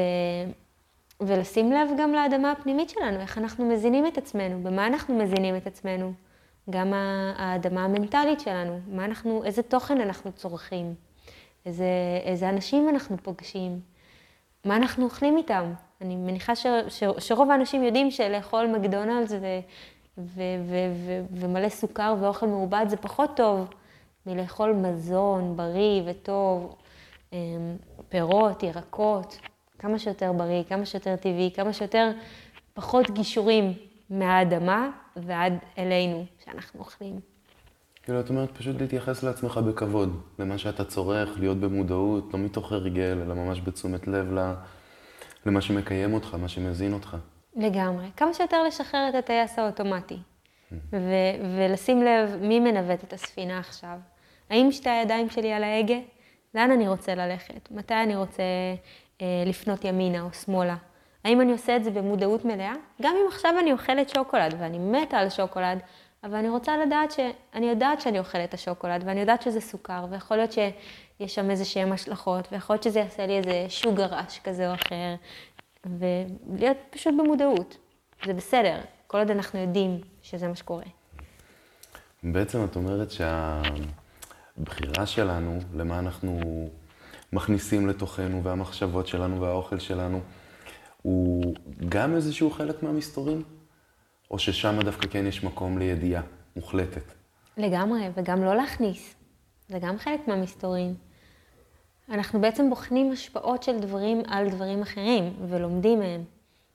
ולשים 1.22 1.72
לב 1.72 1.90
גם 1.98 2.14
לאדמה 2.14 2.52
הפנימית 2.52 2.90
שלנו, 2.90 3.20
איך 3.20 3.38
אנחנו 3.38 3.66
מזינים 3.66 4.08
את 4.08 4.18
עצמנו, 4.18 4.64
במה 4.64 4.88
אנחנו 4.88 5.18
מזינים 5.18 5.56
את 5.56 5.68
עצמנו. 5.68 6.14
גם 6.70 6.94
האדמה 7.38 7.86
המנטלית 7.86 8.40
שלנו, 8.40 8.80
מה 8.88 9.06
אנחנו, 9.06 9.44
איזה 9.44 9.64
תוכן 9.64 10.02
אנחנו 10.02 10.32
צורכים, 10.32 10.94
איזה, 11.66 11.86
איזה 12.24 12.50
אנשים 12.50 12.90
אנחנו 12.90 13.18
פוגשים, 13.18 13.80
מה 14.66 14.76
אנחנו 14.76 15.06
אוכלים 15.06 15.38
איתם. 15.38 15.74
אני 16.02 16.16
מניחה 16.16 16.56
ש, 16.56 16.66
ש, 16.88 17.04
שרוב 17.18 17.52
האנשים 17.52 17.84
יודעים 17.84 18.12
שלאכול 18.12 18.68
מקדונלדס 18.68 19.32
ו, 19.32 19.38
ו, 20.18 20.42
ו, 20.66 20.76
ו, 21.06 21.22
ומלא 21.32 21.70
סוכר 21.70 22.16
ואוכל 22.20 22.48
מעובד 22.48 22.86
זה 22.88 22.98
פחות 22.98 23.30
טוב 23.36 23.70
מלאכול 24.26 24.74
מזון 24.74 25.58
בריא 25.58 26.02
וטוב, 26.06 26.76
אמ, 27.34 27.38
פירות, 28.10 28.64
ירקות, 28.64 29.40
כמה 29.80 30.00
שיותר 30.00 30.34
בריא, 30.34 30.64
כמה 30.64 30.86
שיותר 30.86 31.16
טבעי, 31.16 31.52
כמה 31.56 31.74
שיותר 31.74 32.12
פחות 32.74 33.12
גישורים 33.12 33.74
מהאדמה 34.10 34.90
ועד 35.16 35.54
אלינו, 35.78 36.26
שאנחנו 36.46 36.80
אוכלים. 36.80 37.20
כאילו, 38.04 38.20
את 38.20 38.30
אומרת 38.30 38.58
פשוט 38.58 38.82
להתייחס 38.82 39.24
לעצמך 39.24 39.58
בכבוד, 39.58 40.22
למה 40.40 40.58
שאתה 40.58 40.86
צורך, 40.86 41.30
להיות 41.40 41.58
במודעות, 41.58 42.34
לא 42.34 42.40
מתוך 42.40 42.72
הרגל, 42.72 43.22
אלא 43.26 43.36
ממש 43.36 43.62
בתשומת 43.62 44.08
לב 44.08 44.28
למה 45.46 45.62
שמקיים 45.62 46.14
אותך, 46.14 46.36
מה 46.42 46.48
שמזין 46.48 46.94
אותך. 46.94 47.18
לגמרי. 47.56 48.06
כמה 48.18 48.34
שיותר 48.34 48.64
לשחרר 48.64 49.10
את 49.10 49.16
הטייס 49.16 49.60
האוטומטי. 49.60 50.18
ו- 50.72 51.58
ולשים 51.58 52.04
לב 52.04 52.36
מי 52.42 52.60
מנווט 52.60 53.04
את 53.04 53.14
הספינה 53.14 53.60
עכשיו. 53.60 53.98
האם 54.50 54.72
שתי 54.72 54.90
הידיים 54.90 55.30
שלי 55.30 55.54
על 55.54 55.64
ההגה? 55.64 55.98
לאן 56.56 56.72
אני 56.72 56.88
רוצה 56.88 57.16
ללכת? 57.16 57.72
מתי 57.72 57.94
אני 57.94 58.16
רוצה 58.16 58.44
אה, 59.22 59.44
לפנות 59.46 59.86
ימינה 59.86 60.22
או 60.22 60.34
שמאלה? 60.34 60.76
האם 61.24 61.42
אני 61.42 61.52
עושה 61.52 61.76
את 61.76 61.84
זה 61.84 61.92
במודעות 61.92 62.46
מלאה? 62.46 62.74
גם 63.02 63.16
אם 63.22 63.28
עכשיו 63.28 63.54
אני 63.60 63.72
אוכלת 63.72 64.10
שוקולד 64.10 64.56
ואני 64.60 64.80
מתה 64.80 65.18
על 65.18 65.30
שוקולד, 65.30 65.80
אבל 66.24 66.36
אני 66.36 66.50
רוצה 66.50 66.78
לדעת 66.78 67.12
ש... 67.12 67.20
אני 67.54 67.70
יודעת 67.70 68.02
שאני 68.02 68.20
אוכלת 68.20 68.50
את 68.50 68.54
השוקולד 68.54 69.04
ואני 69.06 69.20
יודעת 69.20 69.42
שזה 69.42 69.62
סוכר, 69.62 70.06
ויכול 70.10 70.38
להיות 70.38 70.52
שיש 70.52 71.36
שם 71.36 71.50
איזה 71.50 71.66
שהם 71.66 71.92
השלכות, 71.92 72.48
ויכול 72.52 72.74
להיות 72.74 72.84
שזה 72.84 73.00
יעשה 73.00 73.26
לי 73.26 73.38
איזה 73.38 73.66
שוגר 73.70 74.22
אש 74.22 74.40
כזה 74.44 74.70
או 74.70 74.74
אחר, 74.74 75.16
ולהיות 75.86 76.78
פשוט 76.90 77.14
במודעות. 77.18 77.78
זה 78.26 78.34
בסדר, 78.34 78.78
כל 79.08 79.18
עוד 79.18 79.32
אנחנו 79.32 79.60
יודעים 79.60 80.02
שזה 80.22 80.48
מה 80.48 80.56
שקורה. 80.56 80.84
בעצם 82.24 82.66
את 82.66 82.76
אומרת 82.76 83.12
שהבחירה 83.12 85.06
שלנו, 85.06 85.60
למה 85.76 86.00
אנחנו 86.00 86.42
מכניסים 87.34 87.88
לתוכנו, 87.88 88.44
והמחשבות 88.44 89.08
שלנו 89.08 89.42
והאוכל 89.42 89.80
שלנו, 89.80 90.22
הוא 91.10 91.54
גם 91.90 92.16
איזשהו 92.16 92.52
חלק 92.52 92.84
מהמסתורים? 92.84 93.44
או 94.32 94.40
ששם 94.40 94.80
דווקא 94.84 95.08
כן 95.08 95.26
יש 95.26 95.44
מקום 95.44 95.78
לידיעה 95.78 96.22
מוחלטת? 96.56 97.04
לגמרי, 97.58 98.10
וגם 98.16 98.44
לא 98.44 98.56
להכניס. 98.56 99.16
זה 99.70 99.80
גם 99.80 99.98
חלק 99.98 100.28
מהמסתורים. 100.28 100.96
אנחנו 102.10 102.42
בעצם 102.42 102.70
בוחנים 102.70 103.12
השפעות 103.12 103.64
של 103.64 103.80
דברים 103.80 104.22
על 104.28 104.50
דברים 104.50 104.82
אחרים, 104.82 105.34
ולומדים 105.48 106.00
מהם. 106.00 106.24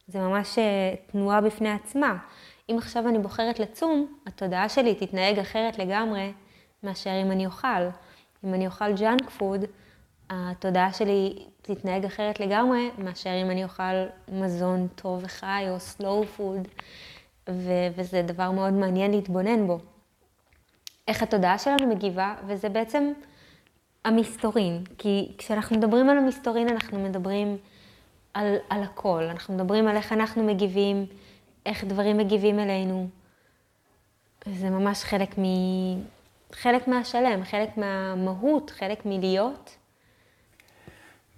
זה 0.09 0.19
ממש 0.19 0.59
אה, 0.59 0.95
תנועה 1.07 1.41
בפני 1.41 1.71
עצמה. 1.71 2.17
אם 2.71 2.77
עכשיו 2.79 3.09
אני 3.09 3.19
בוחרת 3.19 3.59
לצום, 3.59 4.15
התודעה 4.27 4.69
שלי 4.69 4.95
תתנהג 4.95 5.39
אחרת 5.39 5.79
לגמרי 5.79 6.33
מאשר 6.83 7.23
אם 7.23 7.31
אני 7.31 7.47
אוכל. 7.47 7.83
אם 8.45 8.55
אני 8.55 8.67
אוכל 8.67 8.93
junk 8.93 9.31
food, 9.31 9.65
התודעה 10.31 10.93
שלי 10.93 11.47
תתנהג 11.63 12.05
אחרת 12.05 12.41
לגמרי 12.41 12.91
מאשר 12.99 13.31
אם 13.43 13.51
אני 13.51 13.65
אוכל 13.65 14.05
מזון 14.29 14.89
טוב 14.95 15.21
וחי 15.25 15.65
או 15.71 15.81
slow 15.81 16.25
food, 16.25 16.69
ו- 17.51 17.89
וזה 17.97 18.23
דבר 18.23 18.51
מאוד 18.51 18.73
מעניין 18.73 19.11
להתבונן 19.11 19.67
בו. 19.67 19.79
איך 21.09 21.23
התודעה 21.23 21.59
שלנו 21.59 21.87
מגיבה, 21.87 22.35
וזה 22.47 22.69
בעצם 22.69 23.13
המסתורין. 24.05 24.85
כי 24.99 25.33
כשאנחנו 25.39 25.77
מדברים 25.77 26.11
על 26.11 26.19
המסתורין, 26.19 26.69
אנחנו 26.69 26.99
מדברים 26.99 27.57
על, 28.35 28.57
על 28.69 28.83
הכל. 28.83 29.23
אנחנו 29.31 29.55
מדברים 29.55 29.89
על 29.89 29.97
איך 29.97 30.13
אנחנו 30.13 30.45
מגיבים, 30.45 31.07
איך 31.67 31.85
דברים 31.85 32.17
מגיבים 32.17 32.59
אלינו. 32.59 33.09
זה 34.47 34.71
ממש 34.71 35.05
חלק, 35.05 35.39
מ... 35.39 35.43
חלק 36.53 36.89
מהשלם, 36.89 37.45
חלק 37.45 37.77
מהמהות, 37.77 38.71
חלק 38.71 39.07
מלהיות. 39.07 39.77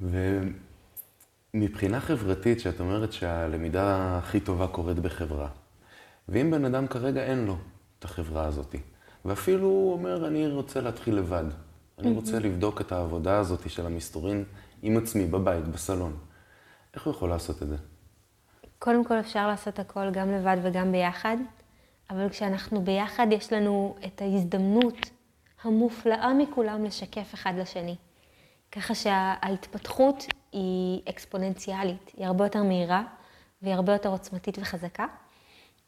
ומבחינה 0.01 2.01
חברתית, 2.01 2.61
שאת 2.61 2.81
אומרת 2.81 3.13
שהלמידה 3.13 4.19
הכי 4.19 4.41
טובה 4.41 4.67
קורית 4.67 4.99
בחברה, 4.99 5.49
ואם 6.29 6.51
בן 6.51 6.65
אדם 6.65 6.87
כרגע 6.87 7.23
אין 7.23 7.45
לו 7.45 7.57
את 7.99 8.05
החברה 8.05 8.45
הזאת, 8.45 8.75
ואפילו 9.25 9.67
הוא 9.67 9.93
אומר, 9.93 10.27
אני 10.27 10.49
רוצה 10.49 10.81
להתחיל 10.81 11.15
לבד, 11.15 11.45
אני 11.99 12.15
רוצה 12.15 12.39
לבדוק 12.39 12.81
את 12.81 12.93
העבודה 12.93 13.39
הזאת 13.39 13.71
של 13.71 13.87
המסתורין 13.87 14.45
עם 14.83 14.97
עצמי, 14.97 15.27
בבית, 15.27 15.69
בסלון, 15.69 16.17
איך 16.95 17.07
הוא 17.07 17.11
יכול 17.11 17.29
לעשות 17.29 17.63
את 17.63 17.69
זה? 17.69 17.77
קודם 18.79 19.05
כל 19.05 19.21
אפשר 19.21 19.47
לעשות 19.47 19.79
הכל 19.79 20.11
גם 20.11 20.33
לבד 20.33 20.57
וגם 20.63 20.93
ביחד, 20.93 21.37
אבל 22.11 22.29
כשאנחנו 22.29 22.85
ביחד 22.85 23.27
יש 23.31 23.53
לנו 23.53 23.97
את 24.07 24.23
ההזדמנות 24.23 25.11
המופלאה 25.65 26.35
מכולם 26.35 26.85
לשקף 26.85 27.35
אחד 27.35 27.53
לשני. 27.59 27.97
ככה 28.73 28.95
שההתפתחות 28.95 30.25
היא 30.53 31.01
אקספוננציאלית, 31.09 32.13
היא 32.17 32.27
הרבה 32.27 32.45
יותר 32.45 32.63
מהירה 32.63 33.03
והיא 33.63 33.75
הרבה 33.75 33.93
יותר 33.93 34.09
עוצמתית 34.09 34.59
וחזקה. 34.59 35.07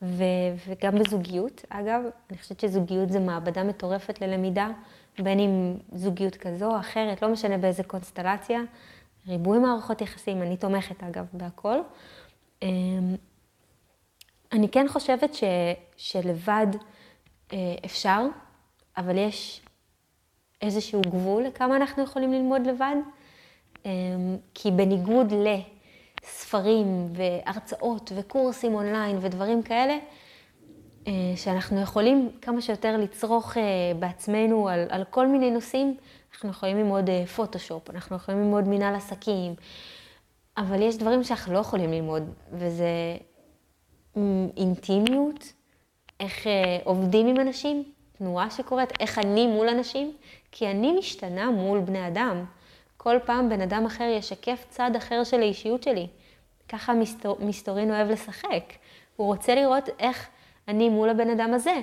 ו- 0.02 0.24
וגם 0.66 0.98
בזוגיות, 0.98 1.64
אגב, 1.68 2.02
אני 2.30 2.38
חושבת 2.38 2.60
שזוגיות 2.60 3.12
זה 3.12 3.20
מעבדה 3.20 3.64
מטורפת 3.64 4.20
ללמידה, 4.20 4.68
בין 5.18 5.38
אם 5.40 5.74
זוגיות 5.92 6.36
כזו 6.36 6.74
או 6.74 6.80
אחרת, 6.80 7.22
לא 7.22 7.28
משנה 7.28 7.58
באיזה 7.58 7.82
קונסטלציה, 7.82 8.60
ריבוי 9.28 9.58
מערכות 9.58 10.00
יחסים, 10.00 10.42
אני 10.42 10.56
תומכת 10.56 11.02
אגב 11.02 11.26
בהכל. 11.32 11.78
אמ, 12.62 13.16
אני 14.52 14.68
כן 14.68 14.86
חושבת 14.88 15.34
ש- 15.34 15.44
שלבד 15.96 16.66
אה, 17.52 17.74
אפשר, 17.84 18.22
אבל 18.96 19.18
יש 19.18 19.60
איזשהו 20.62 21.00
גבול 21.00 21.42
לכמה 21.42 21.76
אנחנו 21.76 22.02
יכולים 22.02 22.32
ללמוד 22.32 22.66
לבד, 22.66 22.96
אמ, 23.84 24.36
כי 24.54 24.70
בניגוד 24.70 25.32
לספרים 26.22 27.12
והרצאות 27.12 28.12
וקורסים 28.16 28.74
אונליין 28.74 29.18
ודברים 29.20 29.62
כאלה, 29.62 29.98
אה, 31.06 31.12
שאנחנו 31.36 31.80
יכולים 31.80 32.30
כמה 32.42 32.60
שיותר 32.60 32.96
לצרוך 32.96 33.56
אה, 33.56 33.62
בעצמנו 33.98 34.68
על, 34.68 34.86
על 34.88 35.04
כל 35.10 35.26
מיני 35.26 35.50
נושאים, 35.50 35.96
אנחנו 36.32 36.50
יכולים 36.50 36.76
ללמוד 36.76 37.10
אה, 37.10 37.26
פוטושופ, 37.26 37.90
אנחנו 37.90 38.16
יכולים 38.16 38.40
ללמוד 38.40 38.68
מנהל 38.68 38.94
עסקים, 38.94 39.54
אבל 40.56 40.82
יש 40.82 40.96
דברים 40.96 41.24
שאנחנו 41.24 41.52
לא 41.52 41.58
יכולים 41.58 41.92
ללמוד, 41.92 42.22
וזה 42.52 43.16
אינטימיות, 44.56 45.52
איך 46.20 46.46
עובדים 46.84 47.26
עם 47.26 47.40
אנשים, 47.40 47.84
תנועה 48.18 48.50
שקורית, 48.50 48.88
איך 49.00 49.18
אני 49.18 49.46
מול 49.46 49.68
אנשים, 49.68 50.12
כי 50.52 50.70
אני 50.70 50.92
משתנה 50.92 51.50
מול 51.50 51.80
בני 51.80 52.06
אדם. 52.06 52.44
כל 52.96 53.16
פעם 53.24 53.48
בן 53.48 53.60
אדם 53.60 53.86
אחר 53.86 54.04
ישקף 54.04 54.66
צד 54.68 54.90
אחר 54.96 55.24
של 55.24 55.40
האישיות 55.40 55.82
שלי. 55.82 56.06
ככה 56.68 56.94
מסתור, 56.94 57.36
מסתורין 57.40 57.90
אוהב 57.90 58.10
לשחק. 58.10 58.72
הוא 59.16 59.26
רוצה 59.26 59.54
לראות 59.54 59.88
איך 59.98 60.28
אני 60.68 60.88
מול 60.88 61.08
הבן 61.08 61.30
אדם 61.30 61.54
הזה. 61.54 61.80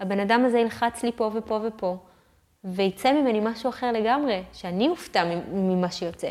הבן 0.00 0.20
אדם 0.20 0.44
הזה 0.44 0.58
ילחץ 0.58 1.02
לי 1.02 1.12
פה 1.12 1.30
ופה 1.34 1.60
ופה, 1.64 1.96
ויצא 2.64 3.12
ממני 3.12 3.40
משהו 3.42 3.70
אחר 3.70 3.92
לגמרי, 3.92 4.42
שאני 4.52 4.88
אופתע 4.88 5.24
ממה 5.52 5.90
שיוצא. 5.90 6.30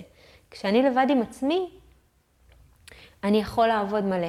כשאני 0.51 0.83
לבד 0.83 1.05
עם 1.09 1.21
עצמי, 1.21 1.69
אני 3.23 3.38
יכול 3.38 3.67
לעבוד 3.67 4.03
מלא, 4.03 4.27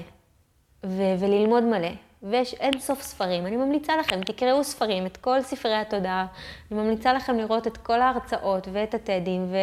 ו- 0.87 1.15
וללמוד 1.19 1.63
מלא, 1.63 1.91
ויש 2.23 2.55
אין 2.55 2.81
סוף 2.81 3.03
ספרים. 3.03 3.47
אני 3.47 3.57
ממליצה 3.57 3.97
לכם, 3.97 4.21
תקראו 4.21 4.65
ספרים, 4.65 5.07
את 5.07 5.17
כל 5.17 5.43
ספרי 5.43 5.75
התודעה. 5.75 6.27
אני 6.71 6.81
ממליצה 6.81 7.13
לכם 7.13 7.37
לראות 7.39 7.67
את 7.67 7.77
כל 7.77 8.01
ההרצאות 8.01 8.69
ואת 8.73 8.95
הטדים, 8.95 9.47
ו, 9.51 9.57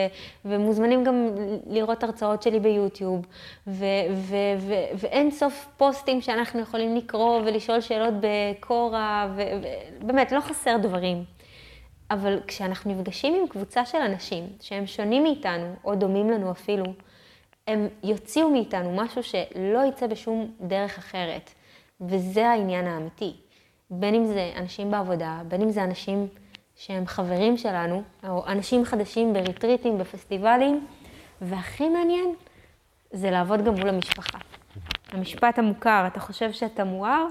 ומוזמנים 0.45 1.03
גם 1.03 1.29
לראות 1.67 2.03
הרצאות 2.03 2.41
שלי 2.41 2.59
ביוטיוב, 2.59 3.25
ו, 3.67 3.85
ו, 4.13 4.35
ו, 4.59 4.73
ואין 4.95 5.31
סוף 5.31 5.65
פוסטים 5.77 6.21
שאנחנו 6.21 6.59
יכולים 6.59 6.95
לקרוא 6.95 7.39
ולשאול 7.39 7.81
שאלות 7.81 8.13
בקורה, 8.19 9.33
ובאמת, 10.01 10.31
לא 10.31 10.39
חסר 10.39 10.77
דברים. 10.77 11.23
אבל 12.11 12.39
כשאנחנו 12.47 12.91
נפגשים 12.91 13.35
עם 13.35 13.47
קבוצה 13.47 13.85
של 13.85 13.97
אנשים 13.97 14.47
שהם 14.61 14.87
שונים 14.87 15.23
מאיתנו, 15.23 15.75
או 15.85 15.95
דומים 15.95 16.29
לנו 16.29 16.51
אפילו, 16.51 16.85
הם 17.67 17.87
יוציאו 18.03 18.49
מאיתנו 18.49 18.95
משהו 18.95 19.23
שלא 19.23 19.79
יצא 19.89 20.07
בשום 20.07 20.51
דרך 20.61 20.97
אחרת. 20.97 21.49
וזה 22.07 22.47
העניין 22.49 22.87
האמיתי. 22.87 23.33
בין 23.89 24.15
אם 24.15 24.25
זה 24.25 24.51
אנשים 24.55 24.91
בעבודה, 24.91 25.41
בין 25.47 25.61
אם 25.61 25.69
זה 25.69 25.83
אנשים 25.83 26.27
שהם 26.75 27.07
חברים 27.07 27.57
שלנו, 27.57 28.03
או 28.27 28.47
אנשים 28.47 28.85
חדשים 28.85 29.33
בריטריטים, 29.33 29.97
בפסטיבלים, 29.97 30.87
והכי 31.41 31.89
מעניין 31.89 32.33
זה 33.11 33.31
לעבוד 33.31 33.65
גם 33.65 33.75
מול 33.75 33.89
המשפחה. 33.89 34.37
המשפט 35.11 35.59
המוכר, 35.59 36.03
אתה 36.07 36.19
חושב 36.19 36.51
שאתה 36.51 36.83
מואר, 36.83 37.25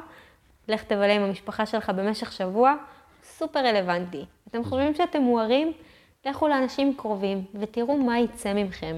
לך 0.69 0.85
תבלה 0.85 1.13
עם 1.13 1.23
המשפחה 1.23 1.67
שלך 1.67 1.91
במשך 1.91 2.33
שבוע, 2.33 2.75
סופר 3.25 3.67
רלוונטי. 3.67 4.25
אתם 4.49 4.65
חושבים 4.65 4.95
שאתם 4.95 5.23
מוארים? 5.23 5.73
לכו 6.27 6.49
לאנשים 6.49 6.97
קרובים 6.97 7.45
ותראו 7.55 7.99
מה 7.99 8.19
יצא 8.19 8.53
ממכם. 8.53 8.97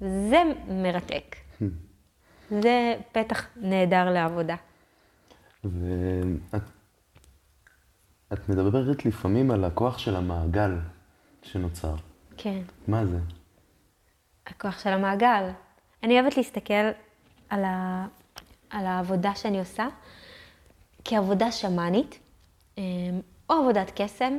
זה 0.00 0.42
מרתק. 0.68 1.36
זה 2.50 2.94
פתח 3.12 3.46
נהדר 3.56 4.10
לעבודה. 4.10 4.56
ואת 5.64 6.62
את 8.32 8.48
מדברת 8.48 9.04
לפעמים 9.06 9.50
על 9.50 9.64
הכוח 9.64 9.98
של 9.98 10.16
המעגל 10.16 10.78
שנוצר. 11.42 11.94
כן. 12.36 12.62
מה 12.88 13.06
זה? 13.06 13.18
הכוח 14.46 14.78
של 14.78 14.90
המעגל. 14.90 15.48
אני 16.02 16.20
אוהבת 16.20 16.36
להסתכל 16.36 16.90
על, 17.48 17.64
ה... 17.64 18.06
על 18.70 18.86
העבודה 18.86 19.34
שאני 19.34 19.58
עושה 19.58 19.86
כעבודה 21.04 21.52
שמאנית, 21.52 22.18
אמ, 22.78 22.82
או 23.50 23.54
עבודת 23.54 23.92
קסם, 23.96 24.36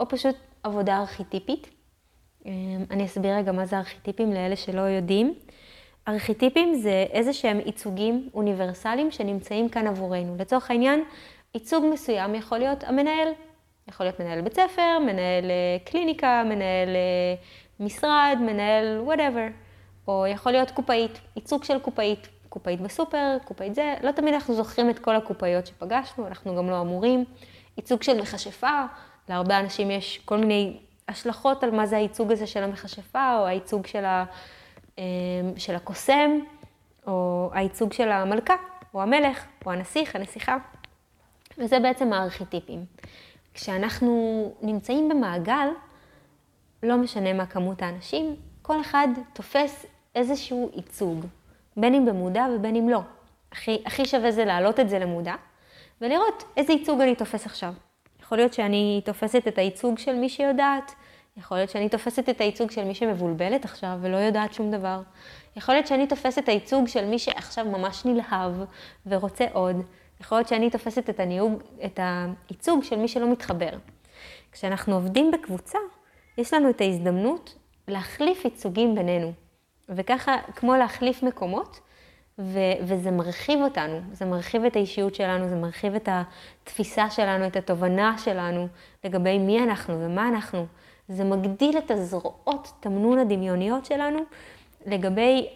או 0.00 0.08
פשוט 0.08 0.36
עבודה 0.62 0.98
ארכיטיפית. 0.98 1.68
אמ, 2.46 2.84
אני 2.90 3.04
אסביר 3.04 3.36
רגע 3.36 3.52
מה 3.52 3.66
זה 3.66 3.78
ארכיטיפים 3.78 4.32
לאלה 4.32 4.56
שלא 4.56 4.80
יודעים. 4.80 5.34
ארכיטיפים 6.08 6.74
זה 6.74 7.06
איזה 7.10 7.32
שהם 7.32 7.60
ייצוגים 7.66 8.28
אוניברסליים 8.34 9.10
שנמצאים 9.10 9.68
כאן 9.68 9.86
עבורנו. 9.86 10.36
לצורך 10.38 10.70
העניין, 10.70 11.04
ייצוג 11.54 11.84
מסוים 11.92 12.34
יכול 12.34 12.58
להיות 12.58 12.84
המנהל. 12.84 13.28
יכול 13.88 14.06
להיות 14.06 14.20
מנהל 14.20 14.40
בית 14.40 14.54
ספר, 14.54 14.98
מנהל 14.98 15.44
אה, 15.44 15.76
קליניקה, 15.84 16.42
מנהל 16.44 16.88
אה, 16.88 17.34
משרד, 17.80 18.38
מנהל 18.40 19.02
whatever. 19.06 19.52
או 20.08 20.26
יכול 20.26 20.52
להיות 20.52 20.70
קופאית, 20.70 21.20
ייצוג 21.36 21.64
של 21.64 21.78
קופאית. 21.78 22.28
קופאית 22.48 22.80
בסופר, 22.80 23.36
קופאית 23.44 23.74
זה, 23.74 23.94
לא 24.02 24.12
תמיד 24.12 24.34
אנחנו 24.34 24.54
זוכרים 24.54 24.90
את 24.90 24.98
כל 24.98 25.16
הקופאיות 25.16 25.66
שפגשנו, 25.66 26.26
אנחנו 26.26 26.56
גם 26.56 26.70
לא 26.70 26.80
אמורים. 26.80 27.24
ייצוג 27.76 28.02
של 28.02 28.20
מכשפה, 28.20 28.84
להרבה 29.28 29.60
אנשים 29.60 29.90
יש 29.90 30.20
כל 30.24 30.36
מיני 30.36 30.76
השלכות 31.08 31.64
על 31.64 31.70
מה 31.70 31.86
זה 31.86 31.96
הייצוג 31.96 32.32
הזה 32.32 32.46
של 32.46 32.62
המכשפה, 32.62 33.36
או 33.38 33.46
הייצוג 33.46 33.86
של, 33.86 34.04
ה, 34.04 34.24
של 35.56 35.74
הקוסם, 35.74 36.30
או 37.06 37.50
הייצוג 37.52 37.92
של 37.92 38.10
המלכה, 38.10 38.54
או 38.94 39.02
המלך, 39.02 39.46
או 39.66 39.72
הנסיך, 39.72 40.16
הנסיכה. 40.16 40.56
וזה 41.58 41.80
בעצם 41.80 42.12
הארכיטיפים. 42.12 42.84
כשאנחנו 43.54 44.52
נמצאים 44.62 45.08
במעגל, 45.08 45.68
לא 46.82 46.96
משנה 46.96 47.32
מה 47.32 47.46
כמות 47.46 47.82
האנשים, 47.82 48.36
כל 48.62 48.80
אחד 48.80 49.08
תופס 49.32 49.86
איזשהו 50.14 50.70
ייצוג, 50.74 51.26
בין 51.76 51.94
אם 51.94 52.06
במודע 52.06 52.46
ובין 52.54 52.76
אם 52.76 52.88
לא. 52.88 53.00
הכי, 53.52 53.82
הכי 53.86 54.04
שווה 54.04 54.30
זה 54.30 54.44
להעלות 54.44 54.80
את 54.80 54.88
זה 54.88 54.98
למודע, 54.98 55.34
ולראות 56.00 56.44
איזה 56.56 56.72
ייצוג 56.72 57.00
אני 57.00 57.14
תופס 57.14 57.46
עכשיו. 57.46 57.74
יכול 58.22 58.38
להיות 58.38 58.52
שאני 58.52 59.00
תופסת 59.04 59.48
את 59.48 59.58
הייצוג 59.58 59.98
של 59.98 60.14
מי 60.14 60.28
שיודעת, 60.28 60.94
יכול 61.38 61.56
להיות 61.56 61.70
שאני 61.70 61.88
תופסת 61.88 62.28
את 62.28 62.40
הייצוג 62.40 62.70
של 62.70 62.84
מי 62.84 62.94
שמבולבלת 62.94 63.64
עכשיו 63.64 63.98
ולא 64.00 64.16
יודעת 64.16 64.54
שום 64.54 64.70
דבר. 64.70 65.00
יכול 65.56 65.74
להיות 65.74 65.86
שאני 65.86 66.06
תופסת 66.06 66.38
את 66.38 66.48
הייצוג 66.48 66.88
של 66.88 67.04
מי 67.04 67.18
שעכשיו 67.18 67.64
ממש 67.64 68.04
נלהב 68.04 68.52
ורוצה 69.06 69.46
עוד. 69.52 69.76
יכול 70.20 70.38
להיות 70.38 70.48
שאני 70.48 70.70
תופסת 70.70 71.10
את, 71.10 71.20
הניוג, 71.20 71.62
את 71.84 72.00
הייצוג 72.02 72.82
של 72.82 72.96
מי 72.96 73.08
שלא 73.08 73.32
מתחבר. 73.32 73.70
כשאנחנו 74.52 74.94
עובדים 74.94 75.30
בקבוצה, 75.30 75.78
יש 76.38 76.54
לנו 76.54 76.70
את 76.70 76.80
ההזדמנות 76.80 77.54
להחליף 77.88 78.44
ייצוגים 78.44 78.94
בינינו. 78.94 79.32
וככה, 79.88 80.36
כמו 80.56 80.76
להחליף 80.76 81.22
מקומות, 81.22 81.80
ו- 82.38 82.78
וזה 82.82 83.10
מרחיב 83.10 83.60
אותנו, 83.60 84.00
זה 84.12 84.24
מרחיב 84.24 84.64
את 84.64 84.76
האישיות 84.76 85.14
שלנו, 85.14 85.48
זה 85.48 85.56
מרחיב 85.56 85.94
את 85.94 86.08
התפיסה 86.12 87.10
שלנו, 87.10 87.46
את 87.46 87.56
התובנה 87.56 88.18
שלנו 88.18 88.68
לגבי 89.04 89.38
מי 89.38 89.62
אנחנו 89.62 90.00
ומה 90.00 90.28
אנחנו. 90.28 90.66
זה 91.08 91.24
מגדיל 91.24 91.78
את 91.78 91.90
הזרועות 91.90 92.72
תמנון 92.80 93.18
הדמיוניות 93.18 93.84
שלנו 93.84 94.18
לגבי 94.86 95.48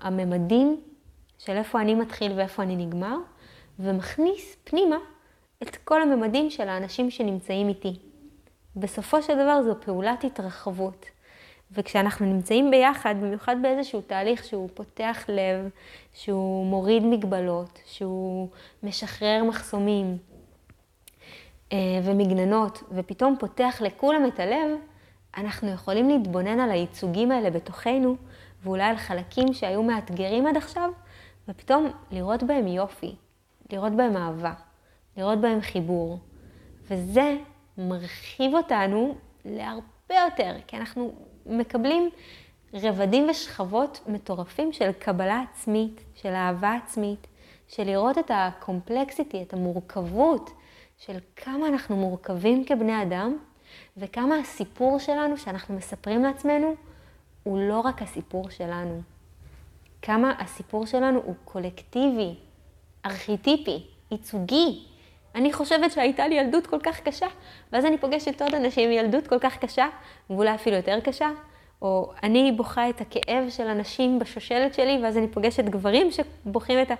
הממדים 0.00 0.80
של 1.38 1.56
איפה 1.56 1.80
אני 1.80 1.94
מתחיל 1.94 2.32
ואיפה 2.36 2.62
אני 2.62 2.76
נגמר, 2.76 3.16
ומכניס 3.78 4.56
פנימה 4.64 4.96
את 5.62 5.76
כל 5.76 6.02
הממדים 6.02 6.50
של 6.50 6.68
האנשים 6.68 7.10
שנמצאים 7.10 7.68
איתי. 7.68 7.98
בסופו 8.76 9.22
של 9.22 9.34
דבר 9.34 9.62
זו 9.62 9.74
פעולת 9.80 10.24
התרחבות. 10.24 11.06
וכשאנחנו 11.72 12.26
נמצאים 12.26 12.70
ביחד, 12.70 13.14
במיוחד 13.20 13.56
באיזשהו 13.62 14.00
תהליך 14.00 14.44
שהוא 14.44 14.68
פותח 14.74 15.24
לב, 15.28 15.70
שהוא 16.14 16.66
מוריד 16.66 17.02
מגבלות, 17.02 17.78
שהוא 17.86 18.48
משחרר 18.82 19.44
מחסומים 19.48 20.18
ומגננות, 22.04 22.82
ופתאום 22.90 23.36
פותח 23.38 23.82
לכולם 23.84 24.26
את 24.26 24.40
הלב, 24.40 24.78
אנחנו 25.36 25.68
יכולים 25.68 26.08
להתבונן 26.08 26.60
על 26.60 26.70
הייצוגים 26.70 27.30
האלה 27.30 27.50
בתוכנו, 27.50 28.16
ואולי 28.62 28.82
על 28.82 28.96
חלקים 28.96 29.54
שהיו 29.54 29.82
מאתגרים 29.82 30.46
עד 30.46 30.56
עכשיו, 30.56 30.90
ופתאום 31.48 31.90
לראות 32.10 32.42
בהם 32.42 32.66
יופי, 32.66 33.14
לראות 33.72 33.92
בהם 33.92 34.16
אהבה, 34.16 34.52
לראות 35.16 35.40
בהם 35.40 35.60
חיבור. 35.60 36.18
וזה 36.90 37.36
מרחיב 37.78 38.54
אותנו 38.54 39.14
להרבה 39.44 40.14
יותר, 40.24 40.54
כי 40.66 40.76
אנחנו 40.76 41.12
מקבלים 41.46 42.10
רבדים 42.74 43.28
ושכבות 43.30 44.00
מטורפים 44.06 44.72
של 44.72 44.92
קבלה 44.92 45.42
עצמית, 45.50 46.00
של 46.14 46.28
אהבה 46.28 46.74
עצמית, 46.84 47.26
של 47.68 47.84
לראות 47.84 48.18
את 48.18 48.30
הקומפלקסיטי, 48.34 49.42
את 49.42 49.52
המורכבות 49.52 50.50
של 51.06 51.18
כמה 51.36 51.68
אנחנו 51.68 51.96
מורכבים 51.96 52.64
כבני 52.64 53.02
אדם, 53.02 53.36
וכמה 53.96 54.36
הסיפור 54.36 54.98
שלנו 54.98 55.36
שאנחנו 55.36 55.76
מספרים 55.76 56.22
לעצמנו 56.22 56.74
הוא 57.42 57.58
לא 57.60 57.80
רק 57.80 58.02
הסיפור 58.02 58.50
שלנו. 58.50 59.02
כמה 60.02 60.32
הסיפור 60.38 60.86
שלנו 60.86 61.20
הוא 61.24 61.34
קולקטיבי, 61.44 62.34
ארכיטיפי, 63.06 63.86
ייצוגי. 64.10 64.84
אני 65.34 65.52
חושבת 65.52 65.92
שהייתה 65.92 66.28
לי 66.28 66.34
ילדות 66.34 66.66
כל 66.66 66.78
כך 66.82 67.00
קשה, 67.00 67.26
ואז 67.72 67.84
אני 67.84 67.98
פוגשת 67.98 68.42
עוד 68.42 68.54
אנשים 68.54 68.90
עם 68.90 68.98
ילדות 68.98 69.26
כל 69.26 69.38
כך 69.38 69.58
קשה, 69.58 69.86
ואולי 70.30 70.54
אפילו 70.54 70.76
יותר 70.76 71.00
קשה, 71.00 71.30
או 71.82 72.12
אני 72.22 72.52
בוכה 72.52 72.90
את 72.90 73.00
הכאב 73.00 73.50
של 73.50 73.66
אנשים 73.66 74.18
בשושלת 74.18 74.74
שלי, 74.74 74.98
ואז 75.02 75.16
אני 75.16 75.28
פוגשת 75.28 75.64
גברים 75.64 76.08
שבוכים 76.10 76.82
את 76.82 76.90
ה... 76.90 76.94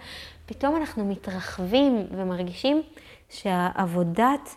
פתאום 0.46 0.76
אנחנו 0.76 1.04
מתרחבים 1.04 2.06
ומרגישים 2.10 2.82
שהעבודת 3.30 4.56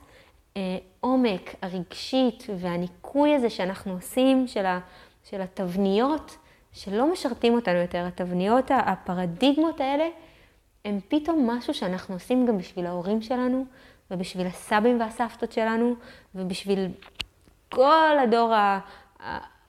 אה, 0.58 0.78
עומק 1.00 1.56
הרגשית 1.62 2.44
והניקוי 2.60 3.36
הזה 3.36 3.50
שאנחנו 3.50 3.94
עושים, 3.94 4.48
של, 4.48 4.66
ה, 4.66 4.80
של 5.24 5.42
התבניות, 5.42 6.38
שלא 6.72 7.12
משרתים 7.12 7.54
אותנו 7.54 7.76
יותר, 7.76 8.06
התבניות, 8.06 8.72
הפרדיגמות 8.72 9.80
האלה, 9.82 10.08
הם 10.86 11.00
פתאום 11.08 11.50
משהו 11.50 11.74
שאנחנו 11.74 12.14
עושים 12.14 12.46
גם 12.46 12.58
בשביל 12.58 12.86
ההורים 12.86 13.22
שלנו, 13.22 13.66
ובשביל 14.12 14.48
הסבים 14.48 15.00
והסבתות 15.00 15.52
שלנו, 15.52 15.96
ובשביל 16.36 16.88
כל 17.70 18.18
הדור 18.24 18.54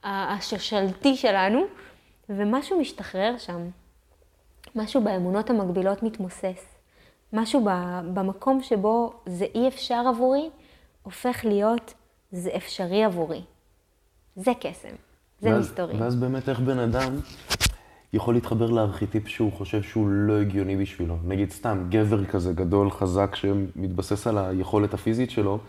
השושלתי 0.03 1.15
שלנו, 1.15 1.65
ומשהו 2.29 2.79
משתחרר 2.79 3.37
שם. 3.37 3.69
משהו 4.75 5.01
באמונות 5.01 5.49
המקבילות 5.49 6.03
מתמוסס. 6.03 6.74
משהו 7.35 7.67
במקום 8.13 8.63
שבו 8.63 9.13
זה 9.25 9.45
אי 9.55 9.67
אפשר 9.67 10.03
עבורי, 10.09 10.49
הופך 11.03 11.45
להיות 11.45 11.93
זה 12.31 12.49
אפשרי 12.55 13.03
עבורי. 13.03 13.41
זה 14.35 14.51
קסם, 14.59 14.95
זה 15.39 15.49
ואז, 15.49 15.69
מסתורי. 15.69 15.97
ואז 15.97 16.15
באמת 16.15 16.49
איך 16.49 16.59
בן 16.59 16.79
אדם 16.79 17.19
יכול 18.13 18.33
להתחבר 18.33 18.69
לארכיטיפ 18.69 19.27
שהוא 19.27 19.51
חושב 19.51 19.81
שהוא 19.81 20.07
לא 20.09 20.41
הגיוני 20.41 20.77
בשבילו. 20.77 21.17
נגיד 21.23 21.51
סתם, 21.51 21.85
גבר 21.89 22.25
כזה 22.25 22.53
גדול, 22.53 22.91
חזק, 22.91 23.35
שמתבסס 23.35 24.27
על 24.27 24.37
היכולת 24.37 24.93
הפיזית 24.93 25.29
שלו, 25.29 25.59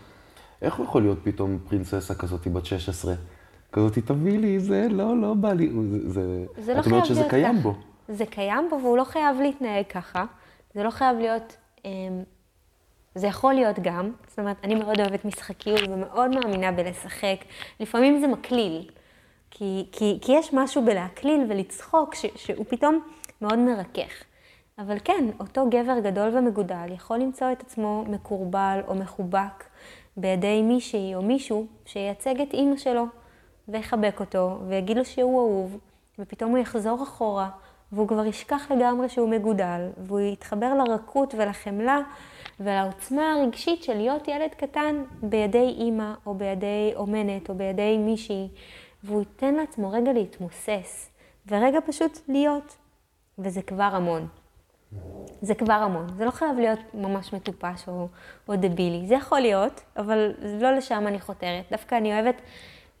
איך 0.61 0.75
הוא 0.75 0.85
יכול 0.85 1.01
להיות 1.01 1.17
פתאום 1.23 1.57
פרינססה 1.69 2.15
כזאת 2.15 2.47
בת 2.47 2.65
16? 2.65 3.13
כזאת, 3.71 3.97
תביא 3.97 4.39
לי, 4.39 4.59
זה 4.59 4.87
לא, 4.89 5.21
לא 5.21 5.33
בא 5.33 5.53
לי, 5.53 5.71
זה... 6.05 6.45
זה 6.57 6.73
לא 6.73 6.79
את 6.79 6.85
אומרת 6.85 7.05
שזה 7.05 7.19
להיות 7.19 7.29
קיים 7.31 7.53
ככה. 7.55 7.63
בו. 7.63 7.75
זה 8.09 8.25
קיים 8.25 8.67
בו 8.69 8.79
והוא 8.81 8.97
לא 8.97 9.03
חייב 9.03 9.37
להתנהג 9.41 9.85
ככה. 9.89 10.25
זה 10.73 10.83
לא 10.83 10.89
חייב 10.89 11.17
להיות... 11.17 11.57
אמ, 11.85 12.23
זה 13.15 13.27
יכול 13.27 13.53
להיות 13.53 13.79
גם, 13.81 14.11
זאת 14.27 14.39
אומרת, 14.39 14.57
אני 14.63 14.75
מאוד 14.75 14.99
אוהבת 14.99 15.25
משחקיות 15.25 15.81
ומאוד 15.89 16.29
מאמינה 16.35 16.71
בלשחק. 16.71 17.37
לפעמים 17.79 18.19
זה 18.19 18.27
מקליל, 18.27 18.89
כי, 19.51 19.85
כי, 19.91 20.17
כי 20.21 20.31
יש 20.31 20.53
משהו 20.53 20.85
בלהקליל 20.85 21.45
ולצחוק 21.49 22.15
ש, 22.15 22.25
שהוא 22.35 22.65
פתאום 22.69 22.99
מאוד 23.41 23.59
מרכך. 23.59 24.23
אבל 24.79 24.97
כן, 25.03 25.25
אותו 25.39 25.69
גבר 25.69 25.99
גדול 25.99 26.37
ומגודל 26.37 26.91
יכול 26.91 27.17
למצוא 27.17 27.51
את 27.51 27.61
עצמו 27.61 28.05
מקורבל 28.07 28.79
או 28.87 28.95
מחובק 28.95 29.63
בידי 30.17 30.61
מישהי 30.61 31.15
או 31.15 31.21
מישהו 31.21 31.67
שייצג 31.85 32.41
את 32.41 32.53
אימא 32.53 32.77
שלו 32.77 33.05
ויחבק 33.67 34.19
אותו 34.19 34.59
ויגיד 34.67 34.97
לו 34.97 35.05
שהוא 35.05 35.39
אהוב, 35.39 35.77
ופתאום 36.19 36.51
הוא 36.51 36.57
יחזור 36.57 37.03
אחורה 37.03 37.49
והוא 37.91 38.07
כבר 38.07 38.25
ישכח 38.25 38.71
לגמרי 38.71 39.09
שהוא 39.09 39.29
מגודל, 39.29 39.89
והוא 39.97 40.19
יתחבר 40.19 40.73
לרכות 40.73 41.33
ולחמלה 41.37 41.99
ולעוצמה 42.59 43.33
הרגשית 43.33 43.83
של 43.83 43.93
להיות 43.93 44.27
ילד 44.27 44.49
קטן 44.57 45.03
בידי 45.21 45.75
אימא 45.77 46.13
או 46.25 46.33
בידי 46.33 46.93
אומנת 46.95 47.49
או 47.49 47.55
בידי 47.55 47.97
מישהי, 47.97 48.47
והוא 49.03 49.19
ייתן 49.19 49.53
לעצמו 49.53 49.91
רגע 49.91 50.13
להתמוסס 50.13 51.09
ורגע 51.47 51.79
פשוט 51.85 52.19
להיות, 52.27 52.75
וזה 53.39 53.61
כבר 53.61 53.83
המון. 53.83 54.27
זה 55.41 55.55
כבר 55.55 55.73
המון. 55.73 56.07
זה 56.17 56.25
לא 56.25 56.31
חייב 56.31 56.59
להיות 56.59 56.79
ממש 56.93 57.33
מטופש 57.33 57.87
או, 57.87 58.07
או 58.47 58.55
דבילי. 58.55 59.07
זה 59.07 59.15
יכול 59.15 59.39
להיות, 59.39 59.81
אבל 59.97 60.33
לא 60.61 60.71
לשם 60.71 61.07
אני 61.07 61.19
חותרת. 61.19 61.65
דווקא 61.71 61.95
אני 61.95 62.13
אוהבת 62.13 62.41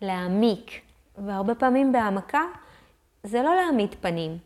להעמיק, 0.01 0.71
והרבה 1.17 1.55
פעמים 1.55 1.91
בהעמקה 1.91 2.41
זה 3.23 3.41
לא 3.41 3.55
להעמיד 3.55 3.95
פנים, 4.01 4.37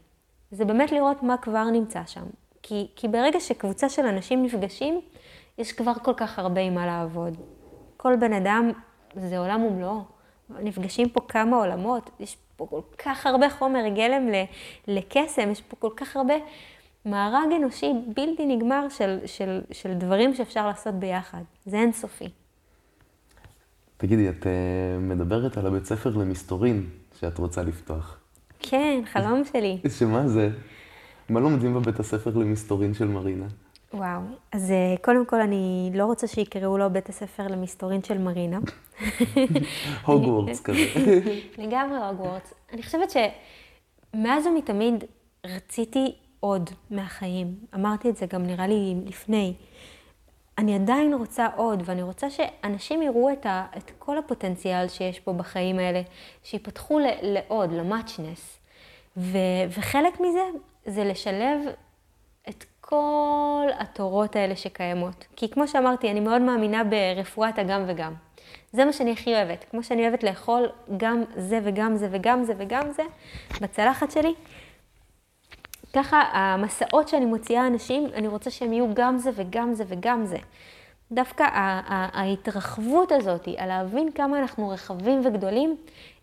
זה 0.52 0.66
באמת 0.66 0.92
לראות 0.92 1.24
מה 1.24 1.38
כבר 1.38 1.64
נמצא 1.64 2.02
שם. 2.06 2.24
כי, 2.64 2.88
כי 2.96 3.08
ברגע 3.08 3.40
שקבוצה 3.40 3.90
של 3.90 4.06
אנשים 4.06 4.44
נפגשים, 4.44 5.02
יש 5.58 5.72
כבר 5.72 5.94
כל 5.94 6.14
כך 6.18 6.40
הרבה 6.40 6.62
עם 6.62 6.76
מה 6.76 6.86
לעבוד. 6.86 7.38
כל 7.98 8.16
בן 8.16 8.34
אדם 8.34 8.72
זה 9.16 9.38
עולם 9.38 9.64
ומלואו. 9.64 10.02
נפגשים 10.60 11.10
פה 11.10 11.22
כמה 11.28 11.58
עולמות, 11.58 12.10
יש 12.20 12.38
פה 12.56 12.68
כל 12.70 12.82
כך 12.98 13.26
הרבה 13.26 13.50
חומר 13.50 13.88
גלם 13.96 14.28
לקסם, 14.88 15.52
יש 15.52 15.62
פה 15.62 15.76
כל 15.76 15.90
כך 15.96 16.16
הרבה 16.16 16.34
מארג 17.06 17.54
אנושי 17.56 17.94
בלתי 18.16 18.46
נגמר 18.46 18.90
של, 18.90 19.18
של, 19.26 19.62
של 19.72 19.94
דברים 19.94 20.36
שאפשר 20.36 20.68
לעשות 20.68 20.96
ביחד. 20.96 21.42
זה 21.66 21.78
אינסופי. 21.78 22.30
תגידי, 23.98 24.30
את 24.30 24.48
אה, 24.48 24.52
מדברת 25.00 25.58
על 25.58 25.68
הבית 25.68 25.86
ספר 25.86 26.10
למסתורין 26.18 26.90
שאת 27.20 27.38
רוצה 27.38 27.64
לפתוח. 27.64 28.21
כן, 28.62 29.04
חלום 29.06 29.44
שלי. 29.54 29.78
שמה 30.00 30.28
זה? 30.28 30.50
מה 31.30 31.40
לומדים 31.40 31.74
בבית 31.74 32.00
הספר 32.00 32.38
למסתורין 32.38 32.94
של 32.94 33.08
מרינה? 33.08 33.48
וואו. 33.94 34.22
אז 34.52 34.72
אה, 34.72 34.96
קודם 35.02 35.26
כל, 35.26 35.42
אני 35.42 35.92
לא 35.94 36.06
רוצה 36.06 36.28
שיקראו 36.28 36.78
לו 36.78 36.90
בית 36.90 37.10
הספר 37.10 37.48
למסתורין 37.48 38.04
של 38.04 38.18
מרינה. 38.18 38.60
הוגוורטס 40.06 40.62
כזה. 40.66 40.80
לגמרי 41.58 41.98
הוגוורטס. 41.98 42.54
אני 42.74 42.84
חושבת 42.84 43.10
שמאז 43.12 44.48
ומתמיד 44.48 45.04
רציתי 45.46 46.16
עוד 46.40 46.70
מהחיים. 46.92 47.56
אמרתי 47.76 48.10
את 48.10 48.18
זה 48.18 48.26
גם 48.26 48.44
נראה 48.44 48.68
לי 48.68 48.96
לפני. 49.06 49.54
אני 50.58 50.76
עדיין 50.76 51.14
רוצה 51.14 51.48
עוד, 51.56 51.84
ואני 51.86 52.02
רוצה 52.02 52.30
שאנשים 52.30 53.02
יראו 53.02 53.30
את, 53.34 53.46
ה, 53.46 53.66
את 53.78 53.92
כל 54.00 54.18
הפוטנציאל 54.18 54.88
שיש 54.88 55.20
פה 55.20 55.34
בחיים 55.34 55.80
האלה, 55.80 56.02
שיפתחו 56.44 57.00
ל, 57.00 57.06
לעוד, 57.22 57.72
למאצ'נס. 57.72 58.60
וחלק 59.70 60.20
מזה 60.20 60.44
זה 60.86 61.04
לשלב 61.04 61.60
את 62.50 62.66
כל 62.82 63.68
התורות 63.80 64.36
האלה 64.36 64.56
שקיימות. 64.56 65.26
כי 65.36 65.50
כמו 65.50 65.68
שאמרתי, 65.68 66.12
אני 66.12 66.20
מאוד 66.20 66.42
מאמינה 66.42 66.84
ברפואת 66.84 67.60
הגם 67.60 67.84
וגם. 67.88 68.14
זה 68.72 68.86
מה 68.86 68.94
שאני 68.94 69.12
הכי 69.12 69.34
אוהבת. 69.34 69.66
כמו 69.72 69.84
שאני 69.84 70.02
אוהבת 70.08 70.24
לאכול 70.24 70.70
גם 70.98 71.24
זה 71.36 71.60
וגם 71.64 71.96
זה 71.96 72.08
וגם 72.12 72.44
זה 72.44 72.54
וגם 72.58 72.92
זה 72.92 73.04
בצלחת 73.62 74.12
שלי, 74.12 74.34
ככה 75.94 76.22
המסעות 76.22 77.08
שאני 77.08 77.26
מוציאה 77.26 77.68
אנשים, 77.68 78.08
אני 78.14 78.28
רוצה 78.28 78.50
שהם 78.52 78.74
יהיו 78.74 78.94
גם 78.94 79.18
זה 79.18 79.30
וגם 79.36 79.74
זה 79.74 79.84
וגם 79.88 80.26
זה. 80.26 80.38
דווקא 81.12 81.48
ההתרחבות 82.14 83.12
הזאת, 83.12 83.48
על 83.58 83.68
להבין 83.68 84.12
כמה 84.12 84.40
אנחנו 84.40 84.70
רחבים 84.70 85.22
וגדולים, 85.26 85.78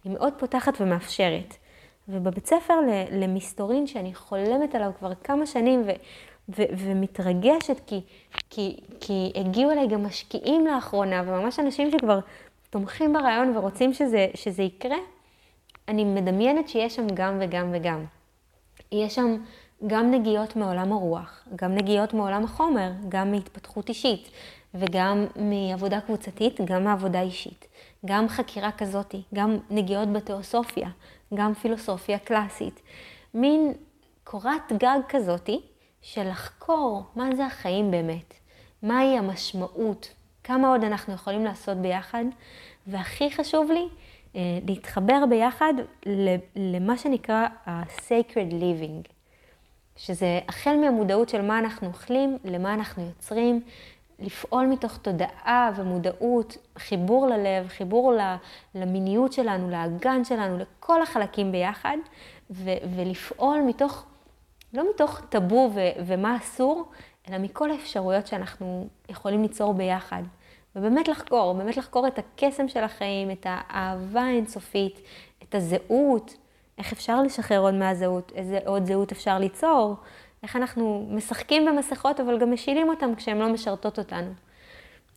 היא 0.05 0.13
מאוד 0.13 0.33
פותחת 0.39 0.81
ומאפשרת. 0.81 1.55
ובבית 2.09 2.47
ספר 2.47 2.75
למסתורין, 3.13 3.87
שאני 3.87 4.15
חולמת 4.15 4.75
עליו 4.75 4.91
כבר 4.99 5.15
כמה 5.15 5.47
שנים 5.47 5.83
ו, 5.87 5.91
ו, 6.49 6.63
ומתרגשת, 6.79 7.81
כי, 7.87 8.01
כי, 8.51 8.77
כי 9.01 9.33
הגיעו 9.35 9.71
אליי 9.71 9.87
גם 9.87 10.07
משקיעים 10.07 10.67
לאחרונה, 10.67 11.23
וממש 11.27 11.59
אנשים 11.59 11.91
שכבר 11.91 12.19
תומכים 12.71 13.13
ברעיון 13.13 13.57
ורוצים 13.57 13.93
שזה, 13.93 14.27
שזה 14.35 14.63
יקרה, 14.63 14.97
אני 15.89 16.05
מדמיינת 16.05 16.69
שיש 16.69 16.97
שם 16.97 17.07
גם 17.15 17.39
וגם 17.41 17.71
וגם. 17.73 18.05
יש 18.93 19.15
שם 19.15 19.37
גם 19.87 20.11
נגיעות 20.11 20.57
מעולם 20.57 20.93
הרוח, 20.93 21.45
גם 21.57 21.75
נגיעות 21.75 22.15
מעולם 22.15 22.45
החומר, 22.45 22.91
גם 23.09 23.31
מהתפתחות 23.31 23.89
אישית, 23.89 24.31
וגם 24.75 25.27
מעבודה 25.37 26.01
קבוצתית, 26.01 26.61
גם 26.65 26.85
מעבודה 26.85 27.21
אישית. 27.21 27.67
גם 28.07 28.29
חקירה 28.29 28.73
כזאתי, 28.73 29.23
גם 29.35 29.59
נגיעות 29.71 30.13
בתיאוסופיה, 30.13 30.89
גם 31.35 31.55
פילוסופיה 31.55 32.19
קלאסית. 32.19 32.81
מין 33.35 33.73
קורת 34.25 34.73
גג 34.73 34.99
כזאתי 35.09 35.61
של 36.03 36.29
לחקור 36.29 37.03
מה 37.17 37.29
זה 37.37 37.47
החיים 37.47 37.91
באמת, 37.91 38.35
מהי 38.83 39.19
המשמעות, 39.19 40.15
כמה 40.45 40.69
עוד 40.69 40.85
אנחנו 40.85 41.15
יכולים 41.15 41.45
לעשות 41.45 41.77
ביחד, 41.77 42.25
והכי 42.87 43.31
חשוב 43.31 43.71
לי, 43.71 43.89
להתחבר 44.35 45.25
ביחד 45.31 45.73
למה 46.57 46.99
שנקרא 46.99 47.47
ה-sacred 47.67 48.53
living, 48.53 49.09
שזה 49.97 50.41
החל 50.49 50.77
מהמודעות 50.77 51.29
של 51.29 51.43
מה 51.43 51.59
אנחנו 51.59 51.89
אוכלים, 51.89 52.39
למה 52.45 52.75
אנחנו 52.75 53.07
יוצרים, 53.07 53.61
לפעול 54.19 54.67
מתוך 54.67 54.97
תודעה 54.97 55.71
ומודעות, 55.77 56.57
חיבור 56.79 57.27
ללב, 57.27 57.69
חיבור 57.69 58.13
למיניות 58.75 59.33
שלנו, 59.33 59.71
לאגן 59.71 60.25
שלנו, 60.25 60.59
לכל 60.59 61.03
החלקים 61.03 61.53
ביחד, 61.53 61.97
ו- 62.51 62.71
ולפעול 62.97 63.61
מתוך, 63.67 64.05
לא 64.75 64.85
מתוך 64.95 65.21
טאבו 65.29 65.71
ו- 65.75 65.81
ומה 66.07 66.37
אסור, 66.37 66.89
אלא 67.29 67.39
מכל 67.39 67.71
האפשרויות 67.71 68.27
שאנחנו 68.27 68.89
יכולים 69.09 69.43
ליצור 69.43 69.75
ביחד. 69.75 70.23
ובאמת 70.77 71.09
לחקור, 71.09 71.55
באמת 71.55 71.77
לחקור 71.77 72.07
את 72.07 72.19
הקסם 72.19 72.69
של 72.69 72.85
החיים, 72.85 73.31
את 73.31 73.47
האהבה 73.49 74.23
האינסופית, 74.23 75.01
את 75.43 75.55
הזהות, 75.55 76.37
איך 76.79 76.93
אפשר 76.93 77.23
לשחרר 77.23 77.59
עוד 77.59 77.75
מהזהות, 77.75 78.33
איזה 78.35 78.59
עוד 78.67 78.85
זהות 78.87 79.13
אפשר 79.13 79.39
ליצור, 79.39 79.97
איך 80.43 80.57
אנחנו 80.57 81.09
משחקים 81.11 81.67
במסכות 81.67 82.21
אבל 82.21 82.39
גם 82.39 82.53
משילים 82.53 82.89
אותם 82.89 83.15
כשהן 83.15 83.39
לא 83.39 83.53
משרתות 83.53 83.99
אותנו. 83.99 84.33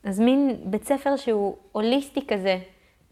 אז 0.03 0.19
מין 0.19 0.55
בית 0.65 0.83
ספר 0.83 1.15
שהוא 1.15 1.55
הוליסטי 1.71 2.27
כזה, 2.27 2.59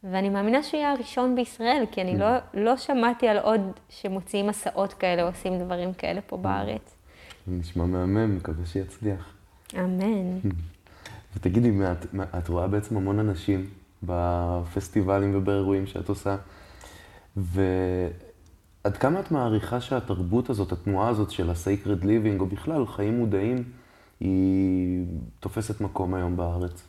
ואני 0.03 0.29
מאמינה 0.29 0.63
שהוא 0.63 0.79
יהיה 0.79 0.91
הראשון 0.91 1.35
בישראל, 1.35 1.83
כי 1.91 2.01
אני 2.01 2.17
לא, 2.17 2.27
לא 2.53 2.77
שמעתי 2.77 3.27
על 3.27 3.37
עוד 3.37 3.61
שמוציאים 3.89 4.47
מסעות 4.47 4.93
כאלה 4.93 5.23
עושים 5.23 5.59
דברים 5.59 5.93
כאלה 5.93 6.21
פה 6.21 6.37
בארץ. 6.37 6.95
נשמע 7.47 7.85
מהמם, 7.85 8.35
מקווה 8.35 8.65
שיצליח. 8.65 9.33
אמן. 9.75 10.39
ותגידי, 11.35 11.71
את, 11.91 12.05
את 12.37 12.49
רואה 12.49 12.67
בעצם 12.67 12.97
המון 12.97 13.19
אנשים 13.19 13.69
בפסטיבלים 14.03 15.35
ובאירועים 15.35 15.87
שאת 15.87 16.09
עושה, 16.09 16.35
ועד 17.37 18.97
כמה 18.99 19.19
את 19.19 19.31
מעריכה 19.31 19.81
שהתרבות 19.81 20.49
הזאת, 20.49 20.71
התנועה 20.71 21.09
הזאת 21.09 21.31
של 21.31 21.49
ה-sacred 21.49 22.03
living, 22.03 22.39
או 22.39 22.45
בכלל 22.45 22.85
חיים 22.85 23.17
מודעים, 23.17 23.63
היא 24.19 25.05
תופסת 25.39 25.81
מקום 25.81 26.13
היום 26.13 26.37
בארץ? 26.37 26.87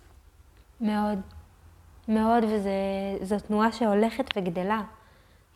מאוד. 0.81 1.19
מאוד, 2.09 2.45
וזו 2.45 3.37
תנועה 3.47 3.73
שהולכת 3.73 4.25
וגדלה. 4.37 4.83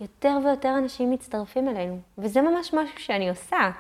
יותר 0.00 0.38
ויותר 0.44 0.78
אנשים 0.78 1.10
מצטרפים 1.10 1.68
אלינו, 1.68 2.00
וזה 2.18 2.42
ממש 2.42 2.74
משהו 2.74 2.98
שאני 2.98 3.28
עושה. 3.28 3.70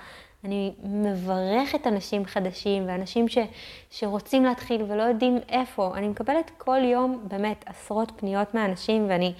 אני 0.44 0.72
מברכת 0.82 1.86
אנשים 1.86 2.24
חדשים 2.24 2.88
ואנשים 2.88 3.28
ש, 3.28 3.38
שרוצים 3.90 4.44
להתחיל 4.44 4.82
ולא 4.82 5.02
יודעים 5.02 5.38
איפה. 5.48 5.92
אני 5.94 6.08
מקבלת 6.08 6.50
כל 6.58 6.84
יום 6.84 7.24
באמת 7.28 7.64
עשרות 7.66 8.12
פניות 8.16 8.54
מאנשים 8.54 9.06
ואני 9.08 9.34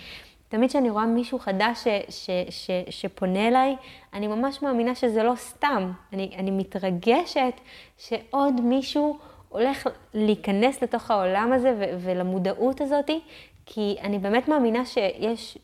תמיד 0.48 0.70
כשאני 0.70 0.90
רואה 0.90 1.06
מישהו 1.06 1.38
חדש 1.38 1.78
ש, 1.78 1.88
ש, 2.08 2.30
ש, 2.50 2.70
שפונה 2.90 3.48
אליי, 3.48 3.76
אני 4.12 4.26
ממש 4.26 4.62
מאמינה 4.62 4.94
שזה 4.94 5.22
לא 5.22 5.34
סתם. 5.36 5.92
אני, 6.12 6.30
אני 6.36 6.50
מתרגשת 6.50 7.60
שעוד 7.98 8.60
מישהו 8.60 9.18
הולך 9.48 9.88
להיכנס 10.14 10.82
לתוך 10.82 11.10
העולם 11.10 11.52
הזה 11.52 11.74
ו, 11.78 11.84
ולמודעות 12.00 12.80
הזאת, 12.80 13.10
כי 13.66 13.96
אני 14.02 14.18
באמת 14.18 14.48
מאמינה 14.48 14.84
שיש 14.84 15.58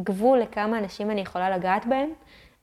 גבול 0.00 0.38
לכמה 0.38 0.78
אנשים 0.78 1.10
אני 1.10 1.20
יכולה 1.20 1.56
לגעת 1.56 1.86
בהם, 1.86 2.10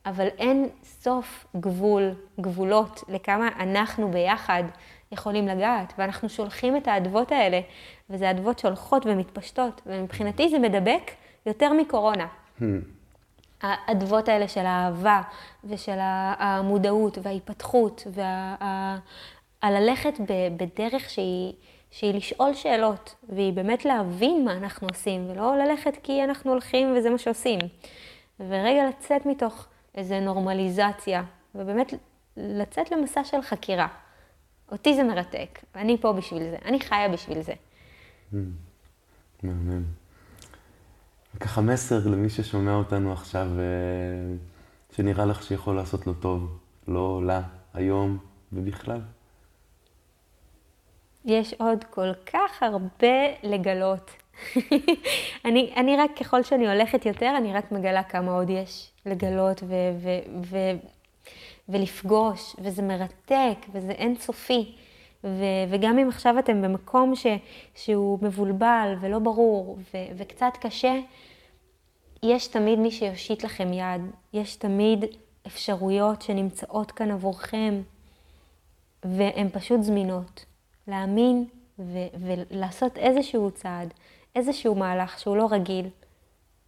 אבל 0.05 0.27
אין 0.37 0.69
סוף 0.83 1.45
גבול, 1.59 2.11
גבולות 2.41 3.03
לכמה 3.07 3.49
אנחנו 3.59 4.11
ביחד 4.11 4.63
יכולים 5.11 5.47
לגעת, 5.47 5.93
ואנחנו 5.97 6.29
שולחים 6.29 6.77
את 6.77 6.87
האדוות 6.87 7.31
האלה, 7.31 7.59
וזה 8.09 8.31
אדוות 8.31 8.59
שהולכות 8.59 9.05
ומתפשטות, 9.05 9.81
ומבחינתי 9.85 10.49
זה 10.49 10.59
מדבק 10.59 11.11
יותר 11.45 11.73
מקורונה. 11.73 12.27
Hmm. 12.59 12.63
האדוות 13.61 14.29
האלה 14.29 14.47
של 14.47 14.65
האהבה 14.65 15.21
ושל 15.63 15.97
המודעות 15.99 17.17
וההיפתחות, 17.21 18.07
והללכת 19.63 20.13
בדרך 20.57 21.09
שהיא, 21.09 21.53
שהיא 21.91 22.13
לשאול 22.13 22.53
שאלות, 22.53 23.15
והיא 23.29 23.53
באמת 23.53 23.85
להבין 23.85 24.45
מה 24.45 24.51
אנחנו 24.57 24.87
עושים, 24.87 25.29
ולא 25.29 25.57
ללכת 25.57 25.93
כי 26.03 26.23
אנחנו 26.23 26.51
הולכים 26.51 26.93
וזה 26.97 27.09
מה 27.09 27.17
שעושים. 27.17 27.59
ורגע 28.39 28.89
לצאת 28.89 29.25
מתוך 29.25 29.67
איזו 29.95 30.19
נורמליזציה, 30.19 31.23
ובאמת 31.55 31.93
לצאת 32.37 32.91
למסע 32.91 33.23
של 33.23 33.41
חקירה. 33.41 33.87
אותי 34.71 34.95
זה 34.95 35.03
מרתק, 35.03 35.59
ואני 35.75 35.97
פה 36.01 36.13
בשביל 36.13 36.49
זה, 36.49 36.57
אני 36.65 36.79
חיה 36.79 37.09
בשביל 37.09 37.41
זה. 37.41 37.53
Hmm. 38.31 38.35
מהמם. 39.43 39.83
ככה 41.39 41.61
מסר 41.61 42.07
למי 42.07 42.29
ששומע 42.29 42.75
אותנו 42.75 43.13
עכשיו, 43.13 43.47
אה, 43.59 44.35
שנראה 44.95 45.25
לך 45.25 45.43
שיכול 45.43 45.75
לעשות 45.75 46.07
לו 46.07 46.13
טוב, 46.13 46.57
לא 46.87 47.21
לה, 47.25 47.41
היום 47.73 48.17
ובכלל. 48.53 49.01
יש 51.25 51.53
עוד 51.53 51.83
כל 51.83 52.13
כך 52.25 52.63
הרבה 52.63 53.17
לגלות. 53.43 54.11
אני, 55.45 55.73
אני 55.77 55.97
רק, 55.97 56.11
ככל 56.19 56.43
שאני 56.43 56.67
הולכת 56.67 57.05
יותר, 57.05 57.33
אני 57.37 57.53
רק 57.53 57.71
מגלה 57.71 58.03
כמה 58.03 58.31
עוד 58.31 58.49
יש 58.49 58.91
לגלות 59.05 59.63
ו, 59.63 59.73
ו, 59.97 60.09
ו, 60.45 60.57
ולפגוש, 61.69 62.55
וזה 62.59 62.81
מרתק, 62.81 63.57
וזה 63.71 63.91
אינסופי. 63.91 64.75
ו, 65.23 65.43
וגם 65.69 65.99
אם 65.99 66.09
עכשיו 66.09 66.39
אתם 66.39 66.61
במקום 66.61 67.15
ש, 67.15 67.27
שהוא 67.75 68.19
מבולבל 68.21 68.95
ולא 69.01 69.19
ברור 69.19 69.77
ו, 69.93 69.97
וקצת 70.17 70.53
קשה, 70.59 70.99
יש 72.23 72.47
תמיד 72.47 72.79
מי 72.79 72.91
שיושיט 72.91 73.43
לכם 73.43 73.73
יד, 73.73 74.01
יש 74.33 74.55
תמיד 74.55 75.05
אפשרויות 75.47 76.21
שנמצאות 76.21 76.91
כאן 76.91 77.11
עבורכם, 77.11 77.81
והן 79.03 79.49
פשוט 79.49 79.81
זמינות. 79.81 80.45
להאמין 80.87 81.45
ו- 81.79 82.07
ולעשות 82.19 82.97
איזשהו 82.97 83.51
צעד, 83.51 83.93
איזשהו 84.35 84.75
מהלך 84.75 85.19
שהוא 85.19 85.37
לא 85.37 85.47
רגיל. 85.51 85.89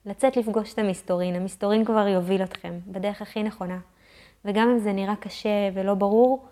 לצאת 0.07 0.37
לפגוש 0.37 0.73
את 0.73 0.79
המסתורין, 0.79 1.35
המסתורין 1.35 1.85
כבר 1.85 2.07
יוביל 2.07 2.43
אתכם 2.43 2.79
בדרך 2.87 3.21
הכי 3.21 3.43
נכונה. 3.43 3.79
וגם 4.45 4.69
אם 4.69 4.79
זה 4.79 4.93
נראה 4.93 5.15
קשה 5.15 5.69
ולא 5.73 5.93
ברור, 5.93 6.47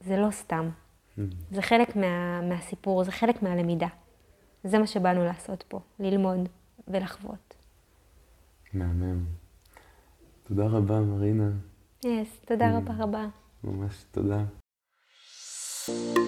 זה 0.00 0.16
לא 0.16 0.30
סתם. 0.30 0.70
Mm-hmm. 0.70 1.20
זה 1.50 1.62
חלק 1.62 1.96
מה, 1.96 2.40
מהסיפור, 2.40 3.04
זה 3.04 3.12
חלק 3.12 3.42
מהלמידה. 3.42 3.86
זה 4.64 4.78
מה 4.78 4.86
שבאנו 4.86 5.24
לעשות 5.24 5.64
פה, 5.68 5.80
ללמוד 5.98 6.48
ולחוות. 6.88 7.54
מהמם. 8.72 9.24
תודה 10.42 10.66
רבה, 10.66 11.00
מרינה. 11.00 11.50
יס, 12.04 12.40
yes, 12.42 12.46
תודה 12.46 12.70
mm. 12.70 12.76
רבה 12.76 12.94
רבה. 12.98 13.26
ממש 13.64 14.04
תודה. 14.10 14.44
אם 15.88 16.23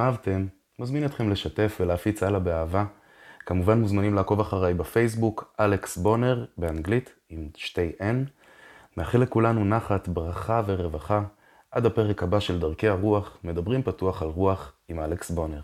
אהבתם, 0.00 0.46
מזמין 0.78 1.04
אתכם 1.04 1.30
לשתף 1.30 1.76
ולהפיץ 1.80 2.22
הלאה 2.22 2.40
באהבה. 2.40 2.84
כמובן 3.46 3.80
מוזמנים 3.80 4.14
לעקוב 4.14 4.40
אחריי 4.40 4.74
בפייסבוק, 4.74 5.54
אלכס 5.60 5.96
בונר, 5.96 6.44
באנגלית, 6.58 7.14
עם 7.28 7.48
שתי 7.56 7.92
N. 8.00 8.30
מאחל 8.96 9.18
לכולנו 9.18 9.64
נחת, 9.64 10.08
ברכה 10.08 10.62
ורווחה. 10.66 11.22
עד 11.70 11.86
הפרק 11.86 12.22
הבא 12.22 12.40
של 12.40 12.60
דרכי 12.60 12.88
הרוח, 12.88 13.38
מדברים 13.44 13.82
פתוח 13.82 14.22
על 14.22 14.28
רוח 14.28 14.72
עם 14.88 15.00
אלכס 15.00 15.30
בונר. 15.30 15.60